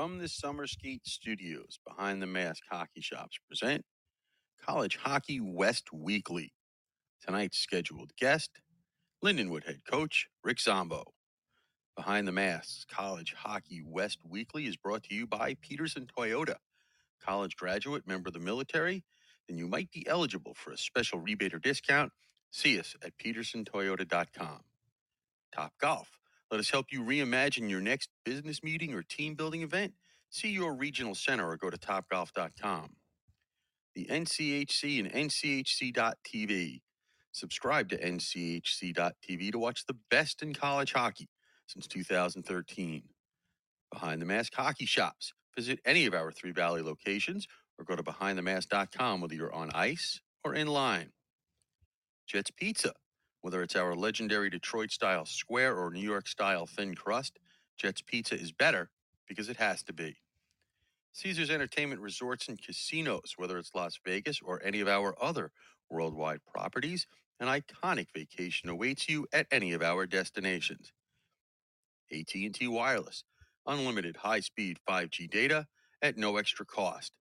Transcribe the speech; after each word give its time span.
From 0.00 0.16
the 0.16 0.28
Summer 0.28 0.64
Studios 0.66 1.78
behind 1.86 2.22
the 2.22 2.26
mask 2.26 2.62
hockey 2.70 3.02
shops 3.02 3.36
present 3.46 3.84
College 4.58 4.96
Hockey 4.96 5.42
West 5.42 5.92
Weekly. 5.92 6.54
Tonight's 7.22 7.58
scheduled 7.58 8.16
guest, 8.16 8.62
Lindenwood 9.22 9.66
head 9.66 9.82
coach 9.86 10.28
Rick 10.42 10.58
Zombo. 10.60 11.12
Behind 11.94 12.26
the 12.26 12.32
Masks 12.32 12.86
College 12.90 13.34
Hockey 13.36 13.82
West 13.84 14.20
Weekly 14.24 14.66
is 14.66 14.78
brought 14.78 15.02
to 15.02 15.14
you 15.14 15.26
by 15.26 15.54
Peterson 15.60 16.06
Toyota. 16.06 16.56
College 17.22 17.54
graduate, 17.54 18.06
member 18.06 18.28
of 18.28 18.32
the 18.32 18.40
military, 18.40 19.04
then 19.50 19.58
you 19.58 19.68
might 19.68 19.90
be 19.90 20.08
eligible 20.08 20.54
for 20.54 20.72
a 20.72 20.78
special 20.78 21.18
rebate 21.18 21.52
or 21.52 21.58
discount. 21.58 22.10
See 22.50 22.80
us 22.80 22.96
at 23.04 23.18
petersontoyota.com. 23.18 24.60
Top 25.52 25.74
Golf. 25.78 26.19
Let 26.50 26.60
us 26.60 26.70
help 26.70 26.86
you 26.92 27.02
reimagine 27.02 27.70
your 27.70 27.80
next 27.80 28.10
business 28.24 28.62
meeting 28.62 28.94
or 28.94 29.02
team 29.02 29.34
building 29.34 29.62
event. 29.62 29.94
See 30.30 30.50
your 30.50 30.74
regional 30.74 31.14
center 31.14 31.48
or 31.48 31.56
go 31.56 31.70
to 31.70 31.78
topgolf.com. 31.78 32.96
The 33.94 34.06
NCHC 34.06 35.00
and 35.00 35.12
NCHC.TV. 35.30 36.80
Subscribe 37.32 37.88
to 37.90 37.98
NCHC.TV 37.98 39.52
to 39.52 39.58
watch 39.58 39.86
the 39.86 39.96
best 40.10 40.42
in 40.42 40.54
college 40.54 40.92
hockey 40.92 41.28
since 41.66 41.86
2013. 41.86 43.04
Behind 43.92 44.22
the 44.22 44.26
Mask 44.26 44.54
Hockey 44.54 44.86
Shops. 44.86 45.32
Visit 45.56 45.80
any 45.84 46.06
of 46.06 46.14
our 46.14 46.32
Three 46.32 46.52
Valley 46.52 46.82
locations 46.82 47.46
or 47.78 47.84
go 47.84 47.96
to 47.96 48.02
behindthemask.com 48.02 49.20
whether 49.20 49.34
you're 49.34 49.54
on 49.54 49.70
ice 49.74 50.20
or 50.44 50.54
in 50.54 50.68
line. 50.68 51.10
Jets 52.26 52.50
Pizza. 52.52 52.94
Whether 53.42 53.62
it's 53.62 53.76
our 53.76 53.94
legendary 53.94 54.50
Detroit 54.50 54.90
style 54.90 55.24
square 55.26 55.76
or 55.76 55.90
New 55.90 56.00
York 56.00 56.28
style 56.28 56.66
thin 56.66 56.94
crust, 56.94 57.38
Jets 57.78 58.02
Pizza 58.02 58.34
is 58.34 58.52
better 58.52 58.90
because 59.26 59.48
it 59.48 59.56
has 59.56 59.82
to 59.84 59.92
be. 59.92 60.16
Caesars 61.12 61.50
Entertainment 61.50 62.00
Resorts 62.00 62.48
and 62.48 62.60
Casinos, 62.60 63.34
whether 63.36 63.58
it's 63.58 63.74
Las 63.74 63.98
Vegas 64.04 64.40
or 64.44 64.62
any 64.64 64.80
of 64.80 64.88
our 64.88 65.14
other 65.22 65.50
worldwide 65.90 66.40
properties, 66.46 67.06
an 67.40 67.48
iconic 67.48 68.08
vacation 68.14 68.68
awaits 68.68 69.08
you 69.08 69.26
at 69.32 69.46
any 69.50 69.72
of 69.72 69.82
our 69.82 70.06
destinations. 70.06 70.92
AT&T 72.12 72.68
Wireless, 72.68 73.24
unlimited 73.66 74.16
high-speed 74.18 74.78
5G 74.88 75.30
data 75.30 75.66
at 76.02 76.16
no 76.16 76.36
extra 76.36 76.66
cost. 76.66 77.12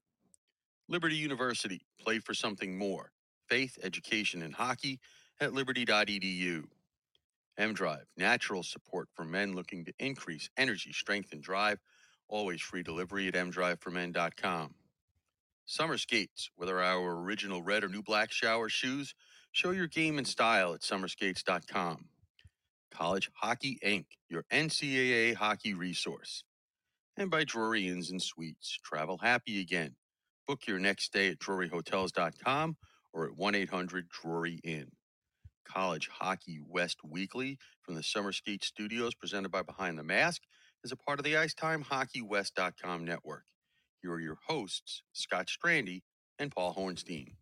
Liberty 0.87 1.15
University, 1.15 1.81
play 1.99 2.19
for 2.19 2.33
something 2.33 2.77
more. 2.77 3.11
Faith, 3.47 3.77
education, 3.83 4.41
and 4.43 4.55
hockey 4.55 4.99
at 5.39 5.53
liberty.edu. 5.53 6.63
M-Drive, 7.57 8.05
natural 8.15 8.63
support 8.63 9.09
for 9.13 9.25
men 9.25 9.53
looking 9.53 9.83
to 9.85 9.93
increase 9.99 10.49
energy, 10.57 10.93
strength, 10.93 11.33
and 11.33 11.43
drive. 11.43 11.79
Always 12.29 12.61
free 12.61 12.83
delivery 12.83 13.27
at 13.27 13.33
mdriveformen.com. 13.33 14.75
Summer 15.65 15.97
skates, 15.97 16.49
whether 16.55 16.81
our 16.81 17.21
original 17.21 17.61
red 17.61 17.83
or 17.83 17.89
new 17.89 18.01
black 18.01 18.31
shower 18.31 18.69
shoes, 18.69 19.13
show 19.51 19.71
your 19.71 19.87
game 19.87 20.17
and 20.17 20.27
style 20.27 20.73
at 20.73 20.81
summerskates.com. 20.81 22.05
College 22.91 23.29
Hockey 23.35 23.77
Inc., 23.85 24.05
your 24.29 24.45
NCAA 24.51 25.35
hockey 25.35 25.73
resource. 25.73 26.43
And 27.17 27.29
by 27.29 27.43
Drury 27.43 27.87
Inns 27.87 28.09
and 28.09 28.21
Suites, 28.21 28.79
travel 28.83 29.17
happy 29.17 29.59
again. 29.59 29.95
Book 30.47 30.65
your 30.65 30.79
next 30.79 31.05
stay 31.05 31.29
at 31.29 31.39
druryhotels.com 31.39 32.77
or 33.13 33.25
at 33.25 33.35
1 33.35 33.55
800 33.55 34.07
Drury 34.09 34.59
Inn. 34.63 34.91
College 35.73 36.09
Hockey 36.11 36.59
West 36.67 36.97
Weekly 37.03 37.57
from 37.81 37.95
the 37.95 38.03
Summer 38.03 38.31
Skate 38.31 38.63
Studios, 38.63 39.13
presented 39.13 39.49
by 39.51 39.61
Behind 39.61 39.97
the 39.97 40.03
Mask, 40.03 40.41
is 40.83 40.91
a 40.91 40.97
part 40.97 41.19
of 41.19 41.25
the 41.25 41.33
IcetimeHockeyWest.com 41.33 43.05
network. 43.05 43.43
Here 44.01 44.11
are 44.13 44.19
your 44.19 44.39
hosts, 44.47 45.03
Scott 45.13 45.47
Strandy 45.47 46.01
and 46.39 46.51
Paul 46.51 46.73
Hornstein. 46.73 47.33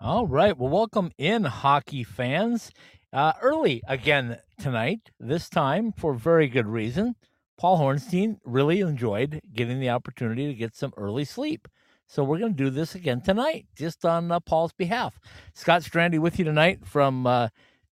All 0.00 0.26
right. 0.26 0.56
Well, 0.56 0.68
welcome 0.70 1.10
in, 1.18 1.44
hockey 1.44 2.04
fans. 2.04 2.70
Uh, 3.12 3.32
early 3.40 3.82
again 3.88 4.38
tonight, 4.60 5.10
this 5.18 5.48
time 5.48 5.92
for 5.92 6.14
very 6.14 6.48
good 6.48 6.66
reason. 6.66 7.14
Paul 7.58 7.78
Hornstein 7.78 8.36
really 8.44 8.80
enjoyed 8.80 9.40
getting 9.54 9.80
the 9.80 9.88
opportunity 9.90 10.46
to 10.46 10.54
get 10.54 10.76
some 10.76 10.92
early 10.96 11.24
sleep. 11.24 11.66
So 12.06 12.22
we're 12.22 12.38
going 12.38 12.54
to 12.54 12.64
do 12.64 12.70
this 12.70 12.94
again 12.94 13.20
tonight, 13.20 13.66
just 13.74 14.04
on 14.04 14.30
uh, 14.30 14.38
Paul's 14.40 14.72
behalf. 14.72 15.18
Scott 15.54 15.82
Strandy 15.82 16.18
with 16.20 16.38
you 16.38 16.44
tonight 16.44 16.86
from 16.86 17.26
uh, 17.26 17.48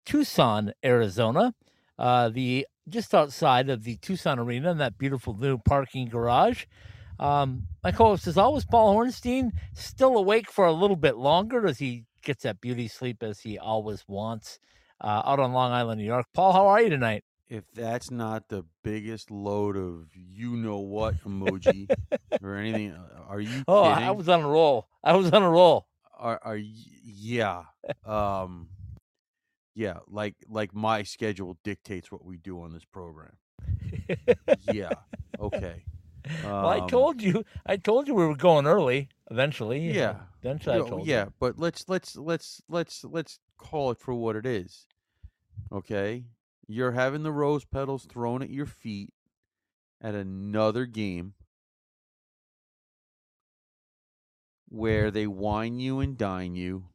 Tucson, 0.06 0.72
Arizona, 0.86 1.56
uh, 1.98 2.30
the 2.30 2.68
just 2.88 3.16
outside 3.16 3.70
of 3.70 3.84
the 3.84 3.96
Tucson 3.98 4.40
Arena 4.40 4.72
in 4.72 4.78
that 4.78 4.98
beautiful 4.98 5.36
new 5.36 5.58
parking 5.58 6.10
garage. 6.10 6.66
Um, 7.20 7.64
my 7.84 7.92
co-host 7.92 8.28
is 8.28 8.38
always 8.38 8.66
Paul 8.66 8.96
Hornstein, 8.96 9.52
still 9.74 10.18
awake 10.18 10.52
for 10.52 10.66
a 10.66 10.74
little 10.74 10.96
bit 10.96 11.16
longer 11.18 11.66
as 11.66 11.80
he 11.80 12.06
gets 12.22 12.44
that 12.44 12.62
beauty 12.62 12.88
sleep 12.88 13.24
as 13.24 13.40
he 13.40 13.58
always 13.58 14.04
wants 14.08 14.60
uh, 15.02 15.22
out 15.26 15.40
on 15.40 15.54
Long 15.54 15.72
Island, 15.72 16.00
New 16.00 16.06
York. 16.06 16.28
Paul, 16.34 16.54
how 16.54 16.68
are 16.68 16.82
you 16.82 16.90
tonight? 16.90 17.24
If 17.54 17.64
that's 17.74 18.12
not 18.12 18.50
the 18.50 18.66
biggest 18.84 19.32
load 19.32 19.78
of 19.78 20.10
you 20.16 20.56
know 20.58 20.80
what 20.80 21.16
emoji 21.24 21.90
or 22.44 22.56
anything, 22.56 22.92
uh, 22.94 23.24
are 23.28 23.42
you 23.42 23.66
Oh, 23.68 23.82
kidding? 23.82 24.10
I 24.10 24.12
was 24.12 24.30
on 24.30 24.42
a 24.42 24.48
roll. 24.48 24.90
I 25.04 25.16
was 25.16 25.32
on 25.32 25.44
a 25.44 25.50
roll. 25.50 25.88
Are 26.18 26.40
are 26.44 26.56
y- 26.56 27.02
yeah, 27.04 27.66
um, 28.06 28.70
yeah, 29.76 30.00
like 30.08 30.36
like 30.50 30.74
my 30.74 31.04
schedule 31.04 31.58
dictates 31.64 32.12
what 32.12 32.26
we 32.26 32.38
do 32.38 32.62
on 32.62 32.74
this 32.74 32.86
program. 32.86 33.38
Yeah, 34.52 35.00
okay. 35.40 35.86
well, 36.60 36.72
I 36.72 36.80
Um, 36.80 36.82
told 36.82 37.22
you. 37.22 37.44
I 37.66 37.78
told 37.78 38.08
you 38.08 38.16
we 38.16 38.26
were 38.26 38.36
going 38.36 38.68
early. 38.68 39.10
Eventually. 39.30 39.80
Yeah, 39.90 40.28
Eventually, 40.42 40.76
I 40.78 40.82
No, 40.82 40.82
told 40.82 41.12
yeah, 41.12 41.26
you. 41.26 41.34
but 41.40 41.58
let's 41.60 41.88
let's 41.90 42.16
let's 42.18 42.62
let's 42.70 43.04
let's 43.04 43.40
call 43.58 43.92
it 43.92 44.00
for 44.00 44.14
what 44.14 44.36
it 44.36 44.46
is. 44.46 44.88
Okay, 45.72 46.26
you're 46.68 46.92
having 46.94 47.24
the 47.24 47.32
rose 47.32 47.66
petals 47.66 48.06
thrown 48.06 48.42
at 48.42 48.50
your 48.50 48.66
feet 48.66 49.14
at 50.02 50.16
another 50.16 50.86
game 50.86 51.34
where 54.70 55.12
they 55.12 55.28
wine 55.28 55.80
you 55.80 56.00
and 56.00 56.18
dine 56.18 56.56
you. 56.56 56.86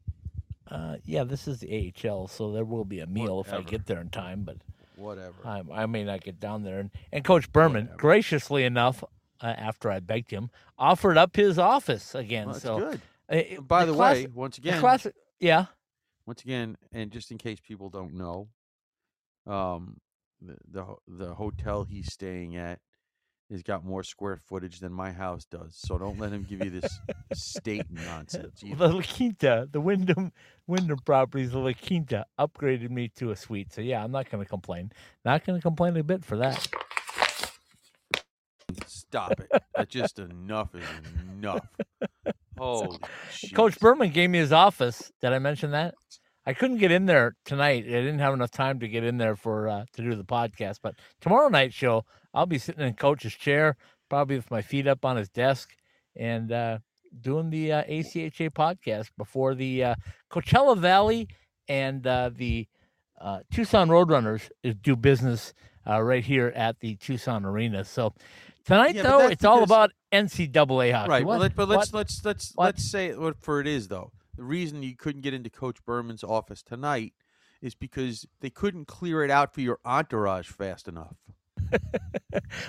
Uh, 0.70 0.96
yeah, 1.04 1.24
this 1.24 1.48
is 1.48 1.60
the 1.60 1.92
AHL, 2.04 2.28
so 2.28 2.52
there 2.52 2.64
will 2.64 2.84
be 2.84 3.00
a 3.00 3.06
meal 3.06 3.40
if 3.40 3.52
I 3.52 3.62
get 3.62 3.86
there 3.86 4.00
in 4.00 4.10
time. 4.10 4.42
But 4.42 4.58
Whatever. 4.96 5.34
I, 5.44 5.62
I 5.72 5.86
may 5.86 6.04
not 6.04 6.22
get 6.22 6.40
down 6.40 6.64
there. 6.64 6.80
And, 6.80 6.90
and 7.12 7.24
Coach 7.24 7.50
Berman, 7.52 7.84
Whatever. 7.84 7.96
graciously 7.98 8.64
enough, 8.64 9.02
uh, 9.40 9.46
after 9.46 9.90
I 9.90 10.00
begged 10.00 10.30
him, 10.30 10.50
offered 10.78 11.16
up 11.16 11.36
his 11.36 11.58
office 11.58 12.14
again. 12.14 12.46
Well, 12.46 12.54
that's 12.54 12.64
so, 12.64 12.78
good. 12.78 13.00
uh, 13.32 13.36
it- 13.36 13.68
By 13.68 13.84
the, 13.84 13.94
class- 13.94 14.16
way, 14.16 14.26
once 14.26 14.56
the 14.56 14.68
again, 14.68 14.80
class, 14.80 15.06
yeah. 15.40 15.66
once 16.26 16.42
again, 16.42 16.76
and 16.92 17.10
just 17.12 17.30
in 17.30 17.38
case 17.38 17.60
people 17.60 17.88
don't 17.88 18.14
know, 18.14 18.48
um, 19.48 19.96
the 20.40 20.56
the 20.70 20.86
the 21.08 21.34
hotel 21.34 21.84
he's 21.84 22.12
staying 22.12 22.56
at 22.56 22.80
has 23.50 23.62
got 23.62 23.84
more 23.84 24.02
square 24.02 24.36
footage 24.36 24.80
than 24.80 24.92
my 24.92 25.10
house 25.10 25.44
does. 25.46 25.74
So 25.74 25.96
don't 25.96 26.18
let 26.18 26.32
him 26.32 26.46
give 26.48 26.62
you 26.62 26.70
this 26.70 27.00
state 27.32 27.86
nonsense. 27.90 28.60
The. 28.60 28.74
La 28.74 29.00
Quinta, 29.02 29.68
the 29.70 29.80
Wyndham 29.80 30.32
Wyndham 30.66 30.98
properties, 31.04 31.52
the 31.52 31.58
La 31.58 31.72
Quinta 31.72 32.26
upgraded 32.38 32.90
me 32.90 33.08
to 33.16 33.30
a 33.30 33.36
suite. 33.36 33.72
So 33.72 33.80
yeah, 33.80 34.04
I'm 34.04 34.12
not 34.12 34.30
going 34.30 34.44
to 34.44 34.48
complain. 34.48 34.92
Not 35.24 35.44
going 35.44 35.58
to 35.58 35.62
complain 35.62 35.96
a 35.96 36.02
bit 36.04 36.24
for 36.24 36.36
that. 36.36 36.68
Stop 38.86 39.40
it. 39.40 39.50
That 39.74 39.88
just 39.88 40.18
enough 40.18 40.74
is 40.74 40.84
enough. 41.36 41.66
Holy 42.58 42.98
Coach. 43.54 43.78
Berman 43.80 44.10
gave 44.10 44.30
me 44.30 44.38
his 44.38 44.52
office. 44.52 45.12
Did 45.22 45.32
I 45.32 45.38
mention 45.38 45.70
that? 45.70 45.94
I 46.48 46.54
couldn't 46.54 46.78
get 46.78 46.90
in 46.90 47.04
there 47.04 47.36
tonight. 47.44 47.84
I 47.84 47.90
didn't 47.90 48.20
have 48.20 48.32
enough 48.32 48.50
time 48.50 48.80
to 48.80 48.88
get 48.88 49.04
in 49.04 49.18
there 49.18 49.36
for 49.36 49.68
uh, 49.68 49.84
to 49.92 50.02
do 50.02 50.14
the 50.14 50.24
podcast. 50.24 50.78
But 50.82 50.94
tomorrow 51.20 51.50
night 51.50 51.74
show, 51.74 52.06
I'll 52.32 52.46
be 52.46 52.56
sitting 52.56 52.86
in 52.86 52.94
Coach's 52.94 53.34
chair, 53.34 53.76
probably 54.08 54.36
with 54.36 54.50
my 54.50 54.62
feet 54.62 54.86
up 54.86 55.04
on 55.04 55.18
his 55.18 55.28
desk, 55.28 55.68
and 56.16 56.50
uh, 56.50 56.78
doing 57.20 57.50
the 57.50 57.72
uh, 57.74 57.84
ACHA 57.84 58.48
podcast 58.52 59.10
before 59.18 59.54
the 59.54 59.84
uh, 59.84 59.94
Coachella 60.30 60.78
Valley 60.78 61.28
and 61.68 62.06
uh, 62.06 62.30
the 62.34 62.66
uh, 63.20 63.40
Tucson 63.52 63.90
Roadrunners 63.90 64.48
do 64.80 64.96
business 64.96 65.52
uh, 65.86 66.00
right 66.00 66.24
here 66.24 66.50
at 66.56 66.80
the 66.80 66.96
Tucson 66.96 67.44
Arena. 67.44 67.84
So 67.84 68.14
tonight, 68.64 68.94
Yeah, 68.94 69.02
though, 69.02 69.28
it's 69.28 69.44
all 69.44 69.62
about 69.64 69.90
NCAA 70.12 70.94
hockey. 70.94 71.10
Right, 71.10 71.26
What- 71.26 71.34
but, 71.34 71.40
let, 71.40 71.56
but 71.56 71.68
what- 71.68 71.76
let's 71.76 71.92
let's 71.92 72.24
let's 72.24 72.52
what? 72.54 72.64
let's 72.64 72.90
say 72.90 73.14
what 73.14 73.36
for 73.38 73.60
it 73.60 73.66
is 73.66 73.88
though. 73.88 74.12
The 74.38 74.44
reason 74.44 74.84
you 74.84 74.94
couldn't 74.94 75.22
get 75.22 75.34
into 75.34 75.50
Coach 75.50 75.84
Berman's 75.84 76.22
office 76.22 76.62
tonight 76.62 77.12
is 77.60 77.74
because 77.74 78.24
they 78.40 78.50
couldn't 78.50 78.86
clear 78.86 79.24
it 79.24 79.32
out 79.32 79.52
for 79.52 79.60
your 79.62 79.80
entourage 79.84 80.46
fast 80.46 80.88
enough. 80.88 81.16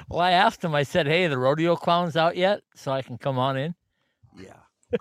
Well, 0.10 0.20
I 0.20 0.32
asked 0.32 0.64
him. 0.64 0.74
I 0.74 0.82
said, 0.82 1.06
"Hey, 1.06 1.28
the 1.28 1.38
rodeo 1.38 1.76
clown's 1.76 2.18
out 2.18 2.36
yet, 2.36 2.62
so 2.76 2.92
I 2.92 3.04
can 3.04 3.20
come 3.20 3.38
on 3.38 3.56
in." 3.56 3.76
Yeah. 4.36 4.58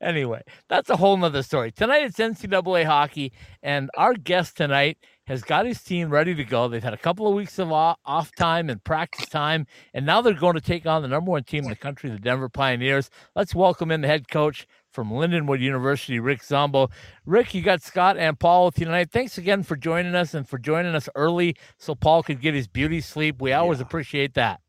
Anyway, 0.00 0.40
that's 0.68 0.90
a 0.90 0.96
whole 0.96 1.16
nother 1.16 1.42
story. 1.42 1.72
Tonight 1.72 2.04
it's 2.04 2.18
NCAA 2.18 2.84
hockey, 2.84 3.32
and 3.62 3.90
our 3.96 4.14
guest 4.14 4.56
tonight 4.56 4.98
has 5.26 5.42
got 5.42 5.66
his 5.66 5.82
team 5.82 6.10
ready 6.10 6.34
to 6.34 6.44
go. 6.44 6.68
They've 6.68 6.82
had 6.82 6.94
a 6.94 6.98
couple 6.98 7.26
of 7.26 7.34
weeks 7.34 7.58
of 7.58 7.72
off 7.72 8.34
time 8.36 8.68
and 8.68 8.82
practice 8.84 9.28
time, 9.28 9.66
and 9.92 10.04
now 10.04 10.20
they're 10.20 10.34
going 10.34 10.54
to 10.54 10.60
take 10.60 10.86
on 10.86 11.02
the 11.02 11.08
number 11.08 11.30
one 11.30 11.44
team 11.44 11.64
in 11.64 11.70
the 11.70 11.76
country, 11.76 12.10
the 12.10 12.18
Denver 12.18 12.48
Pioneers. 12.48 13.10
Let's 13.34 13.54
welcome 13.54 13.90
in 13.90 14.02
the 14.02 14.08
head 14.08 14.28
coach 14.28 14.66
from 14.92 15.10
Lindenwood 15.10 15.60
University, 15.60 16.20
Rick 16.20 16.44
Zombo. 16.44 16.88
Rick, 17.26 17.54
you 17.54 17.62
got 17.62 17.82
Scott 17.82 18.16
and 18.16 18.38
Paul 18.38 18.66
with 18.66 18.78
you 18.78 18.84
tonight. 18.84 19.10
Thanks 19.10 19.38
again 19.38 19.62
for 19.62 19.76
joining 19.76 20.14
us 20.14 20.34
and 20.34 20.48
for 20.48 20.58
joining 20.58 20.94
us 20.94 21.08
early 21.14 21.56
so 21.78 21.94
Paul 21.94 22.22
could 22.22 22.40
get 22.40 22.54
his 22.54 22.68
beauty 22.68 23.00
sleep. 23.00 23.40
We 23.40 23.52
always 23.52 23.80
yeah. 23.80 23.86
appreciate 23.86 24.34
that. 24.34 24.60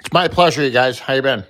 It's 0.00 0.12
my 0.12 0.28
pleasure, 0.28 0.62
you 0.62 0.70
guys. 0.70 0.98
How 0.98 1.14
you 1.14 1.22
been? 1.22 1.44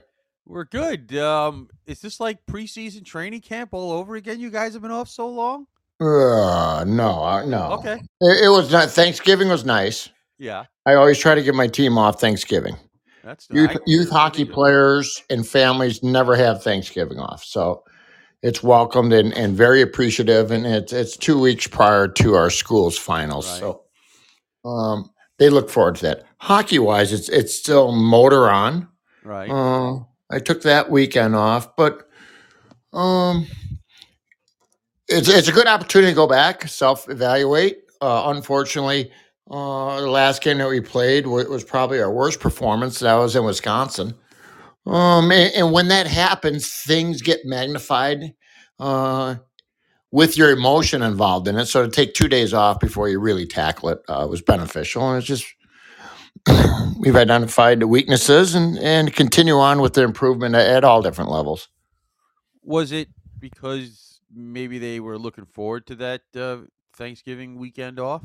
We're 0.46 0.64
good. 0.64 1.16
Um, 1.16 1.69
is 1.87 2.00
this 2.00 2.20
like 2.20 2.44
preseason 2.46 3.05
training 3.05 3.40
camp 3.40 3.70
all 3.72 3.90
over 3.93 4.14
again? 4.14 4.40
You 4.40 4.50
guys 4.50 4.75
have 4.75 4.82
been 4.82 4.90
off 4.90 5.08
so 5.08 5.28
long. 5.28 5.66
Uh, 6.00 6.85
no, 6.87 7.25
uh, 7.25 7.44
no. 7.44 7.73
Okay. 7.79 8.00
It, 8.20 8.44
it, 8.44 8.49
was 8.49 8.70
not. 8.73 8.91
Thanksgiving 8.91 9.49
was 9.49 9.64
nice. 9.64 10.11
Yeah. 10.38 10.64
I 10.87 10.94
always 10.94 11.19
try 11.19 11.35
to 11.35 11.43
give 11.43 11.55
my 11.55 11.69
team 11.69 11.96
off 11.96 12.20
Thanksgiving. 12.20 12.76
That's 13.23 13.46
youth, 13.50 13.76
youth 13.87 14.11
hockey 14.11 14.44
players 14.44 15.23
and 15.31 15.46
families 15.46 16.02
never 16.02 16.37
have 16.37 16.62
Thanksgiving 16.62 17.19
off, 17.19 17.43
so 17.43 17.82
it's 18.43 18.62
welcomed 18.62 19.14
and, 19.14 19.32
and 19.32 19.56
very 19.56 19.81
appreciative. 19.81 20.50
And 20.50 20.67
it's 20.67 20.93
it's 20.93 21.17
two 21.17 21.41
weeks 21.41 21.67
prior 21.67 22.06
to 22.06 22.35
our 22.35 22.50
school's 22.50 22.99
finals, 22.99 23.49
right. 23.49 23.61
so 23.61 24.69
um, 24.69 25.11
they 25.38 25.49
look 25.49 25.70
forward 25.70 25.97
to 25.97 26.02
that. 26.02 26.25
Hockey 26.38 26.79
wise, 26.79 27.14
it's 27.14 27.31
it's 27.31 27.55
still 27.55 27.93
motor 27.93 28.50
on. 28.50 28.88
Right. 29.25 29.49
Uh, 29.49 30.00
I 30.31 30.38
took 30.38 30.61
that 30.62 30.90
weekend 30.90 31.35
off, 31.35 31.75
but 31.76 32.06
um, 32.93 33.47
it's 35.08 35.28
it's 35.28 35.48
a 35.48 35.52
good 35.52 35.66
opportunity 35.66 36.12
to 36.12 36.16
go 36.16 36.26
back, 36.26 36.68
self 36.68 37.08
evaluate. 37.08 37.78
Uh, 38.00 38.24
unfortunately, 38.26 39.10
uh, 39.50 40.00
the 40.00 40.10
last 40.10 40.42
game 40.42 40.58
that 40.58 40.68
we 40.68 40.80
played 40.80 41.26
was, 41.26 41.46
was, 41.48 41.64
probably 41.64 42.00
our 42.00 42.10
worst 42.10 42.40
performance. 42.40 42.98
That 43.00 43.14
was 43.14 43.36
in 43.36 43.44
Wisconsin. 43.44 44.14
Um, 44.86 45.30
and, 45.30 45.54
and 45.54 45.72
when 45.72 45.88
that 45.88 46.06
happens, 46.06 46.68
things 46.68 47.22
get 47.22 47.40
magnified 47.44 48.34
uh, 48.78 49.36
with 50.10 50.36
your 50.36 50.50
emotion 50.50 51.02
involved 51.02 51.48
in 51.48 51.56
it. 51.56 51.66
So 51.66 51.84
to 51.84 51.90
take 51.90 52.14
two 52.14 52.28
days 52.28 52.52
off 52.52 52.80
before 52.80 53.08
you 53.08 53.18
really 53.18 53.46
tackle 53.46 53.90
it 53.90 54.02
uh, 54.08 54.26
was 54.28 54.42
beneficial, 54.42 55.08
and 55.08 55.18
it's 55.18 55.26
just 55.26 55.46
we've 56.98 57.16
identified 57.16 57.80
the 57.80 57.86
weaknesses 57.86 58.54
and 58.54 58.78
and 58.78 59.14
continue 59.14 59.56
on 59.58 59.80
with 59.80 59.94
the 59.94 60.02
improvement 60.02 60.54
at, 60.54 60.68
at 60.68 60.84
all 60.84 61.00
different 61.00 61.30
levels. 61.30 61.68
Was 62.62 62.92
it 62.92 63.08
because 63.38 64.03
maybe 64.34 64.78
they 64.78 65.00
were 65.00 65.19
looking 65.19 65.46
forward 65.46 65.86
to 65.86 65.94
that 65.96 66.22
uh, 66.36 66.58
Thanksgiving 66.96 67.56
weekend 67.56 67.98
off? 68.00 68.22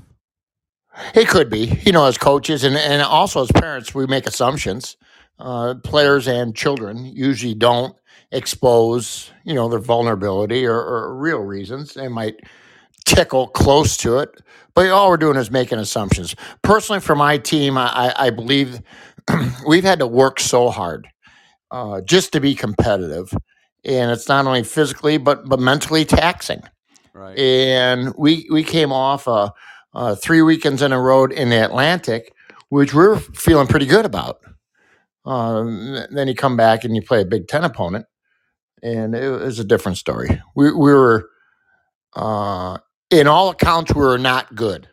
It 1.13 1.27
could 1.27 1.49
be, 1.49 1.79
you 1.85 1.91
know, 1.91 2.05
as 2.05 2.17
coaches 2.17 2.63
and, 2.63 2.75
and 2.75 3.01
also 3.01 3.43
as 3.43 3.51
parents, 3.51 3.93
we 3.93 4.07
make 4.07 4.25
assumptions. 4.25 4.97
Uh, 5.37 5.75
players 5.83 6.27
and 6.27 6.55
children 6.55 7.05
usually 7.05 7.53
don't 7.53 7.95
expose, 8.31 9.31
you 9.45 9.53
know, 9.53 9.69
their 9.69 9.79
vulnerability 9.79 10.65
or, 10.65 10.75
or 10.75 11.15
real 11.15 11.39
reasons. 11.39 11.93
They 11.93 12.07
might 12.07 12.41
tickle 13.05 13.47
close 13.47 13.95
to 13.97 14.19
it, 14.19 14.29
but 14.75 14.89
all 14.89 15.09
we're 15.09 15.17
doing 15.17 15.37
is 15.37 15.51
making 15.51 15.79
assumptions. 15.79 16.35
Personally, 16.61 16.99
for 16.99 17.15
my 17.15 17.37
team, 17.37 17.77
I, 17.77 18.13
I 18.17 18.29
believe 18.29 18.81
we've 19.67 19.83
had 19.83 19.99
to 19.99 20.07
work 20.07 20.39
so 20.39 20.69
hard 20.69 21.07
uh, 21.71 22.01
just 22.01 22.33
to 22.33 22.39
be 22.39 22.55
competitive, 22.55 23.33
and 23.85 24.11
it's 24.11 24.27
not 24.27 24.45
only 24.45 24.63
physically 24.63 25.17
but 25.17 25.47
but 25.47 25.59
mentally 25.59 26.05
taxing. 26.05 26.61
Right. 27.13 27.37
And 27.37 28.13
we 28.17 28.47
we 28.51 28.63
came 28.63 28.91
off 28.91 29.27
a 29.27 29.51
uh, 29.93 30.15
three 30.15 30.41
weekends 30.41 30.81
in 30.81 30.91
a 30.91 31.01
row 31.01 31.25
in 31.25 31.49
the 31.49 31.63
Atlantic, 31.63 32.33
which 32.69 32.93
we're 32.93 33.19
feeling 33.19 33.67
pretty 33.67 33.85
good 33.85 34.05
about. 34.05 34.39
Um, 35.25 36.05
then 36.11 36.27
you 36.27 36.35
come 36.35 36.57
back 36.57 36.83
and 36.83 36.95
you 36.95 37.01
play 37.01 37.21
a 37.21 37.25
Big 37.25 37.47
Ten 37.47 37.63
opponent, 37.63 38.05
and 38.81 39.15
it 39.15 39.29
was 39.29 39.59
a 39.59 39.63
different 39.63 39.97
story. 39.97 40.41
We, 40.55 40.71
we 40.71 40.93
were, 40.93 41.29
uh, 42.15 42.77
in 43.09 43.27
all 43.27 43.49
accounts, 43.49 43.93
we 43.93 44.01
were 44.01 44.17
not 44.17 44.55
good. 44.55 44.87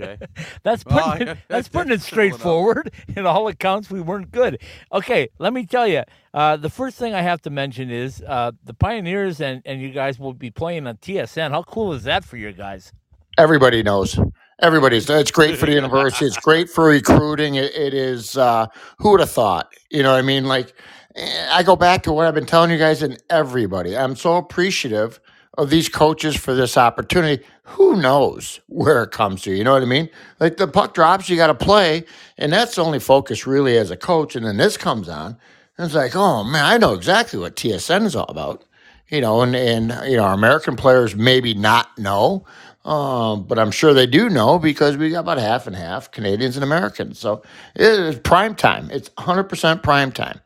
Okay. 0.00 0.18
that's 0.62 0.84
putting 0.84 1.28
it, 1.28 1.38
that's 1.48 1.68
putting 1.68 1.92
it 1.92 2.00
straightforward. 2.00 2.92
In 3.16 3.26
all 3.26 3.48
accounts, 3.48 3.90
we 3.90 4.00
weren't 4.00 4.30
good. 4.30 4.60
Okay, 4.92 5.28
let 5.38 5.52
me 5.52 5.66
tell 5.66 5.86
you. 5.86 6.02
Uh, 6.32 6.56
the 6.56 6.70
first 6.70 6.96
thing 6.96 7.14
I 7.14 7.22
have 7.22 7.42
to 7.42 7.50
mention 7.50 7.90
is 7.90 8.22
uh, 8.26 8.52
the 8.64 8.74
Pioneers 8.74 9.40
and, 9.40 9.62
and 9.64 9.80
you 9.80 9.90
guys 9.90 10.18
will 10.18 10.32
be 10.32 10.50
playing 10.50 10.86
on 10.86 10.96
TSN. 10.98 11.50
How 11.50 11.62
cool 11.64 11.92
is 11.92 12.04
that 12.04 12.24
for 12.24 12.36
you 12.36 12.52
guys? 12.52 12.92
Everybody 13.36 13.82
knows. 13.82 14.18
Everybody's. 14.60 15.08
It's 15.08 15.30
great 15.30 15.56
for 15.56 15.66
the 15.66 15.72
university. 15.72 16.26
It's 16.26 16.36
great 16.36 16.68
for 16.68 16.84
recruiting. 16.84 17.54
it, 17.54 17.74
it 17.74 17.94
is. 17.94 18.36
Uh, 18.36 18.66
who 18.98 19.12
would 19.12 19.20
have 19.20 19.30
thought? 19.30 19.72
You 19.90 20.02
know, 20.02 20.14
I 20.14 20.22
mean, 20.22 20.44
like, 20.44 20.74
eh, 21.16 21.48
I 21.50 21.62
go 21.62 21.74
back 21.76 22.02
to 22.04 22.12
what 22.12 22.26
I've 22.26 22.34
been 22.34 22.46
telling 22.46 22.70
you 22.70 22.78
guys 22.78 23.02
and 23.02 23.20
everybody. 23.30 23.96
I'm 23.96 24.14
so 24.14 24.36
appreciative 24.36 25.18
of 25.58 25.70
these 25.70 25.88
coaches 25.88 26.36
for 26.36 26.54
this 26.54 26.76
opportunity. 26.76 27.44
Who 27.64 27.96
knows 27.96 28.60
where 28.66 29.02
it 29.02 29.10
comes 29.10 29.42
to? 29.42 29.52
You 29.52 29.64
know 29.64 29.72
what 29.72 29.82
I 29.82 29.86
mean? 29.86 30.08
Like 30.38 30.56
the 30.56 30.68
puck 30.68 30.94
drops, 30.94 31.28
you 31.28 31.36
got 31.36 31.48
to 31.48 31.54
play, 31.54 32.04
and 32.38 32.52
that's 32.52 32.76
the 32.76 32.84
only 32.84 32.98
focus 32.98 33.46
really 33.46 33.76
as 33.76 33.90
a 33.90 33.96
coach. 33.96 34.36
And 34.36 34.46
then 34.46 34.56
this 34.56 34.76
comes 34.76 35.08
on, 35.08 35.36
and 35.76 35.86
it's 35.86 35.94
like, 35.94 36.16
oh 36.16 36.44
man, 36.44 36.64
I 36.64 36.78
know 36.78 36.94
exactly 36.94 37.38
what 37.38 37.56
TSN 37.56 38.04
is 38.04 38.16
all 38.16 38.28
about. 38.28 38.64
You 39.08 39.20
know, 39.20 39.42
and 39.42 39.56
and 39.56 39.92
you 40.08 40.16
know, 40.16 40.24
our 40.24 40.34
American 40.34 40.76
players 40.76 41.16
maybe 41.16 41.52
not 41.52 41.96
know, 41.98 42.46
um, 42.84 43.44
but 43.44 43.58
I'm 43.58 43.72
sure 43.72 43.92
they 43.92 44.06
do 44.06 44.30
know 44.30 44.58
because 44.58 44.96
we 44.96 45.10
got 45.10 45.20
about 45.20 45.38
half 45.38 45.66
and 45.66 45.76
half 45.76 46.10
Canadians 46.12 46.56
and 46.56 46.64
Americans. 46.64 47.18
So 47.18 47.42
it 47.74 47.82
is 47.82 48.18
prime 48.20 48.54
time. 48.54 48.88
It's 48.90 49.08
100% 49.10 49.82
prime 49.82 50.12
time. 50.12 50.40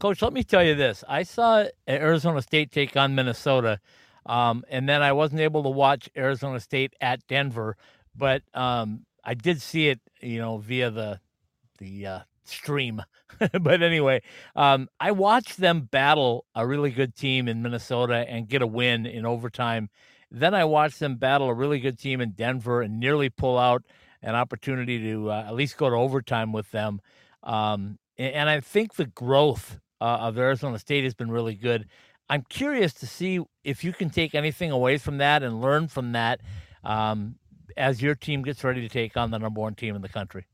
Coach, 0.00 0.22
let 0.22 0.32
me 0.32 0.44
tell 0.44 0.62
you 0.62 0.76
this. 0.76 1.02
I 1.08 1.24
saw 1.24 1.64
Arizona 1.88 2.40
State 2.40 2.70
take 2.70 2.96
on 2.96 3.16
Minnesota, 3.16 3.80
um, 4.26 4.64
and 4.68 4.88
then 4.88 5.02
I 5.02 5.10
wasn't 5.10 5.40
able 5.40 5.64
to 5.64 5.70
watch 5.70 6.08
Arizona 6.16 6.60
State 6.60 6.94
at 7.00 7.26
Denver, 7.26 7.76
but 8.14 8.42
um, 8.54 9.06
I 9.24 9.34
did 9.34 9.60
see 9.60 9.88
it, 9.88 10.00
you 10.20 10.38
know, 10.38 10.58
via 10.58 10.92
the 10.92 11.20
the 11.78 12.06
uh, 12.06 12.20
stream. 12.44 13.02
but 13.60 13.82
anyway, 13.82 14.22
um, 14.54 14.88
I 15.00 15.10
watched 15.10 15.56
them 15.56 15.88
battle 15.90 16.44
a 16.54 16.64
really 16.64 16.90
good 16.90 17.16
team 17.16 17.48
in 17.48 17.62
Minnesota 17.62 18.24
and 18.28 18.48
get 18.48 18.62
a 18.62 18.66
win 18.68 19.04
in 19.04 19.26
overtime. 19.26 19.90
Then 20.30 20.54
I 20.54 20.64
watched 20.64 21.00
them 21.00 21.16
battle 21.16 21.48
a 21.48 21.54
really 21.54 21.80
good 21.80 21.98
team 21.98 22.20
in 22.20 22.32
Denver 22.32 22.82
and 22.82 23.00
nearly 23.00 23.30
pull 23.30 23.58
out 23.58 23.82
an 24.22 24.36
opportunity 24.36 25.00
to 25.10 25.32
uh, 25.32 25.44
at 25.48 25.54
least 25.54 25.76
go 25.76 25.90
to 25.90 25.96
overtime 25.96 26.52
with 26.52 26.70
them. 26.70 27.00
Um, 27.42 27.98
and 28.16 28.48
I 28.48 28.60
think 28.60 28.94
the 28.94 29.06
growth 29.06 29.78
uh, 30.00 30.04
of 30.04 30.38
Arizona 30.38 30.78
State 30.78 31.04
has 31.04 31.14
been 31.14 31.30
really 31.30 31.54
good. 31.54 31.86
I'm 32.30 32.44
curious 32.48 32.92
to 32.94 33.06
see 33.06 33.40
if 33.64 33.82
you 33.84 33.92
can 33.92 34.10
take 34.10 34.34
anything 34.34 34.70
away 34.70 34.98
from 34.98 35.18
that 35.18 35.42
and 35.42 35.60
learn 35.60 35.88
from 35.88 36.12
that 36.12 36.40
um, 36.84 37.36
as 37.76 38.02
your 38.02 38.14
team 38.14 38.42
gets 38.42 38.62
ready 38.64 38.80
to 38.82 38.88
take 38.88 39.16
on 39.16 39.30
the 39.30 39.38
number 39.38 39.60
one 39.60 39.74
team 39.74 39.96
in 39.96 40.02
the 40.02 40.08
country 40.08 40.46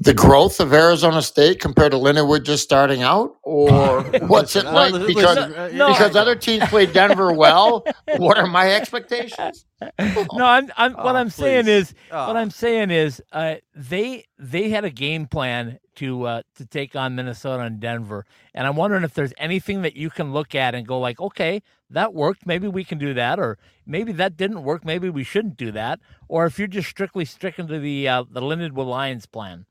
the 0.00 0.14
growth 0.14 0.60
of 0.60 0.72
Arizona 0.72 1.22
State 1.22 1.60
compared 1.60 1.92
to 1.92 1.98
Lindenwood 1.98 2.44
just 2.44 2.62
starting 2.62 3.02
out, 3.02 3.36
or 3.42 4.02
what's 4.26 4.54
it 4.56 4.64
like? 4.66 4.92
Because 5.06 5.72
no, 5.72 5.88
because 5.88 6.14
other 6.14 6.34
teams 6.34 6.64
played 6.68 6.92
Denver 6.92 7.32
well. 7.32 7.84
what 8.16 8.38
are 8.38 8.46
my 8.46 8.72
expectations? 8.72 9.64
No, 9.98 10.44
I'm, 10.44 10.70
I'm 10.76 10.94
oh, 10.96 11.04
what 11.04 11.16
I'm 11.16 11.26
please. 11.26 11.34
saying 11.34 11.68
is 11.68 11.94
oh. 12.10 12.26
what 12.26 12.36
I'm 12.36 12.50
saying 12.50 12.90
is 12.90 13.22
uh, 13.32 13.56
they 13.74 14.26
they 14.38 14.68
had 14.68 14.84
a 14.84 14.90
game 14.90 15.26
plan 15.26 15.78
to 15.96 16.24
uh, 16.24 16.42
to 16.54 16.64
take 16.64 16.96
on 16.96 17.14
Minnesota 17.14 17.64
and 17.64 17.80
Denver, 17.80 18.24
and 18.54 18.66
I'm 18.66 18.76
wondering 18.76 19.04
if 19.04 19.14
there's 19.14 19.32
anything 19.38 19.82
that 19.82 19.96
you 19.96 20.10
can 20.10 20.32
look 20.32 20.54
at 20.54 20.74
and 20.74 20.86
go 20.86 20.98
like, 20.98 21.20
okay, 21.20 21.62
that 21.90 22.14
worked. 22.14 22.46
Maybe 22.46 22.68
we 22.68 22.84
can 22.84 22.98
do 22.98 23.14
that, 23.14 23.38
or 23.38 23.58
maybe 23.86 24.12
that 24.12 24.36
didn't 24.36 24.62
work. 24.62 24.84
Maybe 24.84 25.10
we 25.10 25.24
shouldn't 25.24 25.56
do 25.56 25.72
that. 25.72 26.00
Or 26.28 26.46
if 26.46 26.58
you're 26.58 26.68
just 26.68 26.88
strictly 26.88 27.24
sticking 27.24 27.66
to 27.68 27.78
the 27.78 28.08
uh, 28.08 28.24
the 28.30 28.40
Lindenwood 28.40 28.86
Lions 28.86 29.26
plan. 29.26 29.66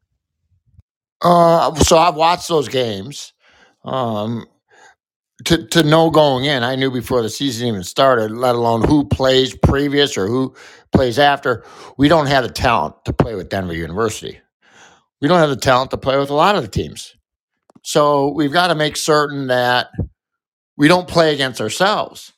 Uh, 1.21 1.73
so 1.75 1.97
I've 1.97 2.15
watched 2.15 2.47
those 2.47 2.67
games. 2.67 3.33
Um, 3.83 4.45
to 5.43 5.65
to 5.67 5.83
know 5.83 6.09
going 6.09 6.45
in, 6.45 6.63
I 6.63 6.75
knew 6.75 6.89
before 6.89 7.21
the 7.21 7.29
season 7.29 7.67
even 7.67 7.83
started. 7.83 8.31
Let 8.31 8.55
alone 8.55 8.83
who 8.83 9.05
plays 9.05 9.55
previous 9.55 10.17
or 10.17 10.27
who 10.27 10.55
plays 10.93 11.19
after. 11.19 11.65
We 11.97 12.07
don't 12.07 12.27
have 12.27 12.43
the 12.43 12.49
talent 12.49 12.95
to 13.05 13.13
play 13.13 13.35
with 13.35 13.49
Denver 13.49 13.73
University. 13.73 14.39
We 15.21 15.27
don't 15.27 15.39
have 15.39 15.49
the 15.49 15.55
talent 15.55 15.91
to 15.91 15.97
play 15.97 16.17
with 16.17 16.29
a 16.29 16.35
lot 16.35 16.55
of 16.55 16.61
the 16.61 16.67
teams. 16.67 17.15
So 17.83 18.31
we've 18.31 18.51
got 18.51 18.67
to 18.67 18.75
make 18.75 18.97
certain 18.97 19.47
that 19.47 19.89
we 20.77 20.87
don't 20.87 21.07
play 21.07 21.33
against 21.33 21.61
ourselves. 21.61 22.33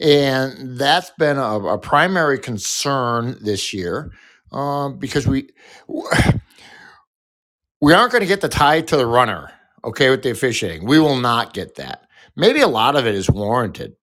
And 0.00 0.78
that's 0.78 1.10
been 1.18 1.38
a, 1.38 1.58
a 1.60 1.78
primary 1.78 2.38
concern 2.38 3.36
this 3.40 3.74
year 3.74 4.12
um, 4.52 4.98
because 4.98 5.26
we 5.26 5.48
we 7.80 7.92
aren't 7.92 8.12
going 8.12 8.22
to 8.22 8.28
get 8.28 8.40
the 8.40 8.48
tie 8.48 8.80
to 8.80 8.96
the 8.96 9.06
runner, 9.06 9.50
okay, 9.84 10.10
with 10.10 10.22
the 10.22 10.30
officiating. 10.30 10.86
We 10.86 10.98
will 10.98 11.16
not 11.16 11.52
get 11.52 11.74
that. 11.76 12.06
Maybe 12.36 12.60
a 12.60 12.68
lot 12.68 12.96
of 12.96 13.06
it 13.06 13.14
is 13.14 13.28
warranted. 13.28 13.94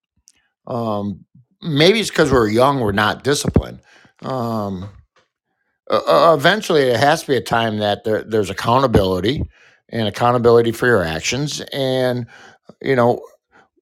Um, 0.68 1.26
maybe 1.62 2.00
it's 2.00 2.10
because 2.10 2.32
we're 2.32 2.50
young, 2.50 2.80
we're 2.80 2.92
not 2.92 3.24
disciplined. 3.24 3.82
Um, 4.22 4.90
uh, 5.89 6.36
eventually, 6.38 6.84
it 6.84 7.00
has 7.00 7.22
to 7.22 7.27
be 7.27 7.38
a 7.38 7.41
time 7.41 7.79
that 7.79 8.03
there, 8.03 8.24
there's 8.24 8.50
accountability 8.50 9.43
and 9.89 10.08
accountability 10.08 10.72
for 10.72 10.88
your 10.88 11.03
actions. 11.03 11.62
And, 11.74 12.27
you 12.81 12.96
know, 12.96 13.22